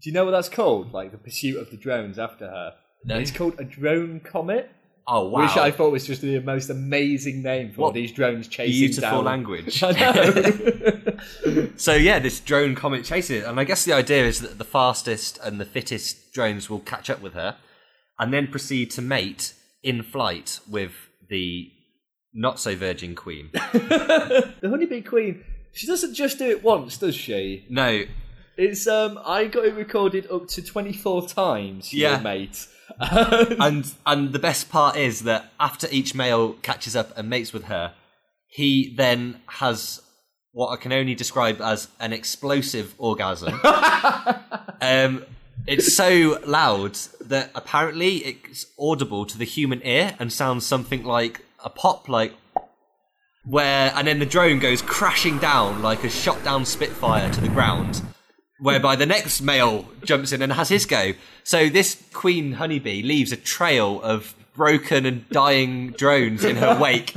Do 0.07 0.11
you 0.11 0.15
know 0.15 0.25
what 0.25 0.31
that's 0.31 0.49
called? 0.49 0.93
Like 0.93 1.11
the 1.11 1.19
pursuit 1.19 1.59
of 1.61 1.69
the 1.73 1.77
drones 1.77 2.17
after 2.17 2.47
her. 2.47 2.75
No. 3.05 3.19
It's 3.19 3.33
called 3.33 3.59
a 3.59 3.65
drone 3.65 4.21
comet. 4.21 4.71
Oh 5.09 5.29
wow! 5.29 5.43
Which 5.43 5.57
I 5.57 5.73
thought 5.73 5.91
was 5.91 6.07
just 6.07 6.21
the 6.23 6.39
most 6.39 6.71
amazing 6.71 7.43
name 7.43 7.73
for 7.73 7.81
What 7.81 7.95
these 7.95 8.13
drones 8.13 8.47
chasing 8.47 8.87
Beautiful 8.87 9.11
down. 9.11 9.25
language. 9.25 9.83
I 9.83 9.91
know. 9.91 11.69
so 11.77 11.95
yeah, 11.97 12.21
this 12.21 12.39
drone 12.39 12.77
comet 12.77 13.05
chases 13.05 13.43
it, 13.43 13.47
and 13.47 13.59
I 13.59 13.65
guess 13.65 13.85
the 13.85 13.95
idea 13.95 14.25
is 14.25 14.41
that 14.43 14.59
the 14.59 14.65
fastest 14.65 15.41
and 15.43 15.59
the 15.59 15.65
fittest 15.65 16.33
drones 16.33 16.71
will 16.71 16.79
catch 16.79 17.11
up 17.11 17.21
with 17.21 17.33
her, 17.33 17.57
and 18.17 18.33
then 18.33 18.47
proceed 18.47 18.93
to 18.93 19.03
mate 19.03 19.55
in 19.83 20.05
flight 20.05 20.61
with 20.71 20.93
the 21.29 21.69
not 22.33 22.61
so 22.61 22.77
virgin 22.77 23.17
queen. 23.17 23.51
the 23.53 24.53
honeybee 24.63 25.03
queen, 25.03 25.43
she 25.73 25.89
doesn't 25.89 26.15
just 26.15 26.39
do 26.39 26.49
it 26.49 26.63
once, 26.63 26.97
does 26.97 27.17
she? 27.17 27.67
no, 27.69 28.05
It's 28.57 28.87
um, 28.87 29.19
I 29.25 29.47
got 29.47 29.67
it 29.67 29.75
recorded 29.75 30.31
up 30.31 30.49
to 30.49 30.63
twenty 30.63 30.93
four 30.93 31.27
times. 31.27 31.93
Yeah. 31.93 32.21
Mate. 32.21 32.67
and 33.01 33.93
and 34.07 34.33
the 34.33 34.39
best 34.39 34.71
part 34.71 34.97
is 34.97 35.23
that 35.23 35.53
after 35.61 35.89
each 35.91 36.15
male 36.15 36.55
catches 36.55 36.97
up 36.97 37.17
and 37.19 37.29
mates 37.29 37.53
with 37.53 37.65
her, 37.65 37.93
he 38.47 38.95
then 38.97 39.41
has 39.47 40.01
what 40.53 40.71
I 40.71 40.77
can 40.77 40.93
only 40.93 41.15
describe 41.15 41.61
as 41.61 41.89
an 42.01 42.15
explosive 42.15 42.95
orgasm. 42.97 43.61
um, 44.81 45.23
it's 45.67 45.95
so 45.95 46.41
loud 46.47 46.95
that 47.21 47.51
apparently 47.55 48.17
it's 48.25 48.65
audible 48.79 49.27
to 49.27 49.37
the 49.37 49.45
human 49.45 49.83
ear 49.85 50.17
and 50.19 50.33
sounds 50.33 50.65
something 50.65 51.05
like 51.05 51.45
a 51.63 51.69
pop, 51.69 52.09
like 52.09 52.33
where, 53.45 53.93
and 53.95 54.07
then 54.07 54.19
the 54.19 54.27
drone 54.27 54.59
goes 54.59 54.81
crashing 54.81 55.39
down 55.39 55.83
like 55.83 56.05
a 56.05 56.09
shot 56.09 56.43
down 56.43 56.65
Spitfire 56.65 57.31
to 57.33 57.41
the 57.43 57.49
ground. 57.49 58.01
Whereby 58.59 58.97
the 58.97 59.07
next 59.07 59.43
male 59.43 59.87
jumps 60.05 60.33
in 60.33 60.41
and 60.43 60.53
has 60.53 60.69
his 60.71 60.87
go. 60.87 61.13
So 61.45 61.69
this 61.69 62.03
queen 62.13 62.53
honeybee 62.53 63.03
leaves 63.03 63.31
a 63.33 63.37
trail 63.37 64.01
of 64.03 64.35
broken 64.55 65.05
and 65.05 65.29
dying 65.29 65.91
drones 65.93 66.43
in 66.45 66.57
her 66.57 66.79
wake 66.81 67.15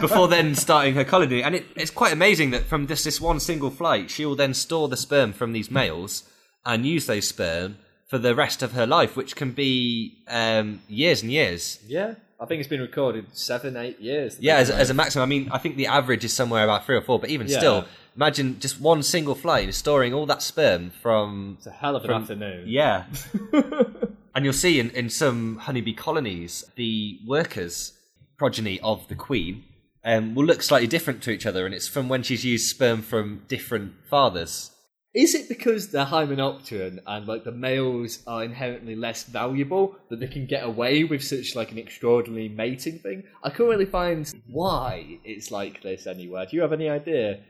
before 0.00 0.28
then 0.28 0.54
starting 0.54 0.94
her 0.94 1.04
colony. 1.04 1.42
And 1.42 1.54
it, 1.54 1.66
it's 1.76 1.90
quite 1.90 2.12
amazing 2.12 2.50
that 2.50 2.64
from 2.64 2.86
just 2.86 3.04
this 3.04 3.20
one 3.20 3.40
single 3.40 3.70
flight, 3.70 4.10
she 4.10 4.24
will 4.24 4.36
then 4.36 4.54
store 4.54 4.88
the 4.88 4.96
sperm 4.96 5.32
from 5.32 5.52
these 5.52 5.70
males 5.70 6.24
and 6.64 6.86
use 6.86 7.06
those 7.06 7.28
sperm 7.28 7.76
for 8.08 8.18
the 8.18 8.34
rest 8.34 8.62
of 8.62 8.72
her 8.72 8.86
life, 8.86 9.16
which 9.16 9.36
can 9.36 9.52
be 9.52 10.18
um, 10.28 10.80
years 10.88 11.22
and 11.22 11.30
years. 11.30 11.78
yeah, 11.86 12.14
I 12.40 12.46
think 12.46 12.60
it's 12.60 12.68
been 12.68 12.80
recorded 12.80 13.26
seven, 13.36 13.76
eight 13.76 14.00
years. 14.00 14.38
Yeah, 14.40 14.56
as, 14.56 14.70
as 14.70 14.88
a 14.88 14.94
maximum. 14.94 15.22
I 15.22 15.26
mean, 15.26 15.48
I 15.52 15.58
think 15.58 15.76
the 15.76 15.86
average 15.88 16.24
is 16.24 16.32
somewhere 16.32 16.64
about 16.64 16.86
three 16.86 16.96
or 16.96 17.02
four, 17.02 17.18
but 17.20 17.28
even 17.28 17.46
Yeah. 17.48 17.58
still, 17.58 17.84
imagine 18.16 18.58
just 18.60 18.80
one 18.80 19.02
single 19.02 19.38
and 19.44 19.74
storing 19.74 20.14
all 20.14 20.26
that 20.26 20.42
sperm 20.42 20.90
from. 20.90 21.56
it's 21.58 21.66
a 21.66 21.70
hell 21.70 21.96
of 21.96 22.04
an 22.04 22.08
from- 22.08 22.22
afternoon. 22.22 22.64
Yeah. 22.66 23.06
and 24.34 24.44
you'll 24.44 24.52
see 24.52 24.80
in, 24.80 24.90
in 24.90 25.10
some 25.10 25.56
honeybee 25.56 25.94
colonies, 25.94 26.64
the 26.76 27.18
workers, 27.26 27.92
progeny 28.38 28.80
of 28.80 29.06
the 29.08 29.14
queen, 29.14 29.64
um, 30.04 30.34
will 30.34 30.44
look 30.44 30.62
slightly 30.62 30.86
different 30.86 31.22
to 31.22 31.30
each 31.30 31.46
other, 31.46 31.66
and 31.66 31.74
it's 31.74 31.88
from 31.88 32.08
when 32.08 32.22
she's 32.22 32.44
used 32.44 32.68
sperm 32.68 33.02
from 33.02 33.42
different 33.48 33.92
fathers. 34.08 34.70
Is 35.12 35.34
it 35.34 35.48
because 35.48 35.90
they're 35.90 36.06
hymenopteran 36.06 37.00
and 37.04 37.26
like 37.26 37.42
the 37.42 37.50
males 37.50 38.20
are 38.28 38.44
inherently 38.44 38.94
less 38.94 39.24
valuable 39.24 39.96
that 40.08 40.20
they 40.20 40.28
can 40.28 40.46
get 40.46 40.62
away 40.62 41.02
with 41.02 41.24
such 41.24 41.56
like 41.56 41.72
an 41.72 41.78
extraordinary 41.78 42.48
mating 42.48 43.00
thing? 43.00 43.24
I 43.42 43.50
couldn't 43.50 43.72
really 43.72 43.86
find 43.86 44.32
why 44.46 45.18
it's 45.24 45.50
like 45.50 45.82
this 45.82 46.06
anywhere. 46.06 46.46
Do 46.46 46.54
you 46.54 46.62
have 46.62 46.72
any 46.72 46.88
idea? 46.88 47.40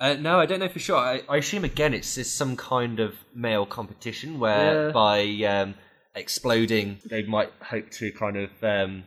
Uh, 0.00 0.14
no, 0.14 0.40
I 0.40 0.46
don't 0.46 0.60
know 0.60 0.68
for 0.68 0.78
sure. 0.78 0.96
I, 0.96 1.22
I 1.28 1.36
assume 1.36 1.64
again 1.64 1.92
it's, 1.92 2.16
it's 2.16 2.30
some 2.30 2.56
kind 2.56 3.00
of 3.00 3.14
male 3.34 3.66
competition 3.66 4.38
where 4.40 4.86
Yeah. 4.86 4.92
by 4.92 5.20
um, 5.44 5.74
exploding 6.14 6.98
they 7.04 7.22
might 7.22 7.50
hope 7.60 7.90
to 7.90 8.10
kind 8.12 8.36
of 8.38 8.50
um, 8.62 9.04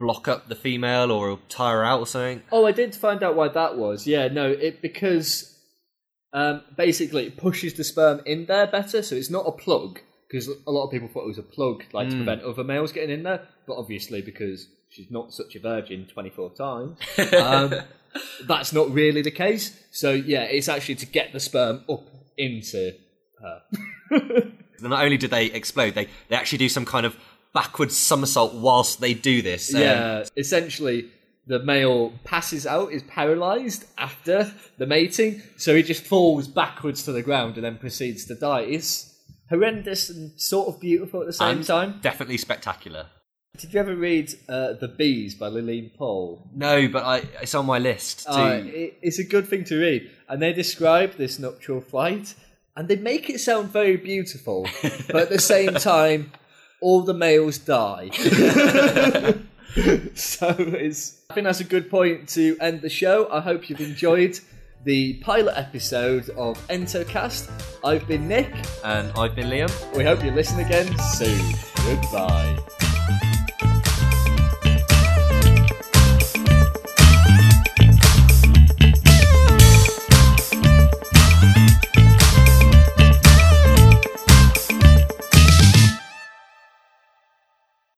block 0.00 0.26
up 0.26 0.48
the 0.48 0.56
female 0.56 1.12
or 1.12 1.38
tire 1.48 1.76
her 1.78 1.84
out 1.84 2.00
or 2.00 2.06
something. 2.06 2.42
Oh, 2.50 2.66
I 2.66 2.72
did 2.72 2.94
find 2.94 3.22
out 3.22 3.36
why 3.36 3.48
that 3.48 3.76
was. 3.78 4.06
Yeah, 4.06 4.26
no, 4.28 4.50
it 4.50 4.82
because 4.82 5.56
um, 6.32 6.62
basically 6.76 7.26
it 7.26 7.36
pushes 7.36 7.74
the 7.74 7.84
sperm 7.84 8.20
in 8.26 8.46
there 8.46 8.66
better, 8.66 9.02
so 9.02 9.14
it's 9.14 9.30
not 9.30 9.46
a 9.46 9.52
plug. 9.52 10.00
Because 10.28 10.48
a 10.48 10.70
lot 10.72 10.84
of 10.84 10.90
people 10.90 11.08
thought 11.08 11.24
it 11.24 11.28
was 11.28 11.38
a 11.38 11.42
plug, 11.42 11.84
like 11.92 12.08
to 12.10 12.16
prevent 12.16 12.42
other 12.42 12.64
males 12.64 12.92
getting 12.92 13.10
in 13.10 13.22
there. 13.22 13.46
But 13.66 13.76
obviously, 13.76 14.22
because 14.22 14.68
she's 14.88 15.10
not 15.10 15.32
such 15.32 15.54
a 15.54 15.60
virgin 15.60 16.06
twenty 16.12 16.30
four 16.30 16.50
times, 16.50 16.98
um, 17.34 17.74
that's 18.46 18.72
not 18.72 18.90
really 18.90 19.22
the 19.22 19.30
case. 19.30 19.78
So 19.92 20.12
yeah, 20.12 20.42
it's 20.42 20.68
actually 20.68 20.96
to 20.96 21.06
get 21.06 21.32
the 21.32 21.40
sperm 21.40 21.84
up 21.88 22.04
into 22.36 22.92
her. 23.40 23.62
Not 24.82 25.02
only 25.02 25.16
do 25.16 25.26
they 25.28 25.46
explode, 25.46 25.94
they, 25.94 26.08
they 26.28 26.36
actually 26.36 26.58
do 26.58 26.68
some 26.68 26.84
kind 26.84 27.06
of 27.06 27.16
backwards 27.54 27.96
somersault 27.96 28.54
whilst 28.54 29.00
they 29.00 29.14
do 29.14 29.40
this. 29.40 29.74
Um, 29.74 29.80
Yeah, 29.80 30.24
essentially, 30.36 31.08
the 31.46 31.60
male 31.60 32.12
passes 32.24 32.66
out, 32.66 32.92
is 32.92 33.02
paralyzed 33.04 33.86
after 33.96 34.52
the 34.78 34.86
mating, 34.86 35.40
so 35.56 35.74
he 35.74 35.82
just 35.82 36.04
falls 36.04 36.46
backwards 36.46 37.04
to 37.04 37.12
the 37.12 37.22
ground 37.22 37.54
and 37.56 37.64
then 37.64 37.78
proceeds 37.78 38.26
to 38.26 38.34
die. 38.34 38.60
It's 38.62 39.14
horrendous 39.48 40.10
and 40.10 40.38
sort 40.40 40.68
of 40.68 40.80
beautiful 40.80 41.20
at 41.20 41.26
the 41.26 41.32
same 41.32 41.58
and 41.58 41.66
time. 41.66 41.98
Definitely 42.02 42.38
spectacular. 42.38 43.06
Did 43.56 43.72
you 43.72 43.80
ever 43.80 43.96
read 43.96 44.34
uh, 44.48 44.74
The 44.74 44.88
Bees 44.88 45.34
by 45.34 45.48
Laline 45.48 45.90
Paull? 45.96 46.46
No, 46.54 46.88
but 46.88 47.04
I, 47.04 47.22
it's 47.40 47.54
on 47.54 47.64
my 47.64 47.78
list 47.78 48.26
too. 48.26 48.32
Uh, 48.32 48.62
it, 48.64 48.98
it's 49.00 49.18
a 49.18 49.24
good 49.24 49.48
thing 49.48 49.64
to 49.64 49.80
read. 49.80 50.10
And 50.28 50.42
they 50.42 50.52
describe 50.52 51.14
this 51.14 51.38
nuptial 51.38 51.80
flight, 51.80 52.34
and 52.76 52.86
they 52.88 52.96
make 52.96 53.30
it 53.30 53.40
sound 53.40 53.70
very 53.70 53.96
beautiful, 53.96 54.68
but 54.82 55.16
at 55.16 55.28
the 55.30 55.38
same 55.38 55.74
time, 55.74 56.32
all 56.82 57.00
the 57.00 57.14
males 57.14 57.56
die. 57.56 58.10
so 60.14 60.54
it's. 60.58 61.22
I 61.30 61.34
think 61.34 61.44
that's 61.46 61.60
a 61.60 61.64
good 61.64 61.90
point 61.90 62.28
to 62.30 62.58
end 62.60 62.82
the 62.82 62.90
show. 62.90 63.28
I 63.30 63.40
hope 63.40 63.70
you've 63.70 63.80
enjoyed 63.80 64.38
the 64.86 65.14
pilot 65.14 65.58
episode 65.58 66.30
of 66.36 66.56
Entocast. 66.68 67.50
I've 67.84 68.06
been 68.06 68.28
Nick. 68.28 68.54
and 68.84 69.10
I've 69.18 69.34
been 69.34 69.48
Liam. 69.48 69.96
We 69.96 70.04
hope 70.04 70.24
you 70.24 70.30
listen 70.30 70.60
again 70.60 70.86
soon. 70.98 71.54
Goodbye. 71.84 72.56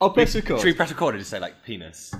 I'll 0.00 0.10
press 0.10 0.34
record. 0.34 0.60
Should 0.60 0.64
we 0.66 0.72
press 0.72 0.88
record 0.88 1.16
and 1.16 1.20
just 1.20 1.30
say 1.30 1.38
like 1.38 1.62
penis? 1.64 2.14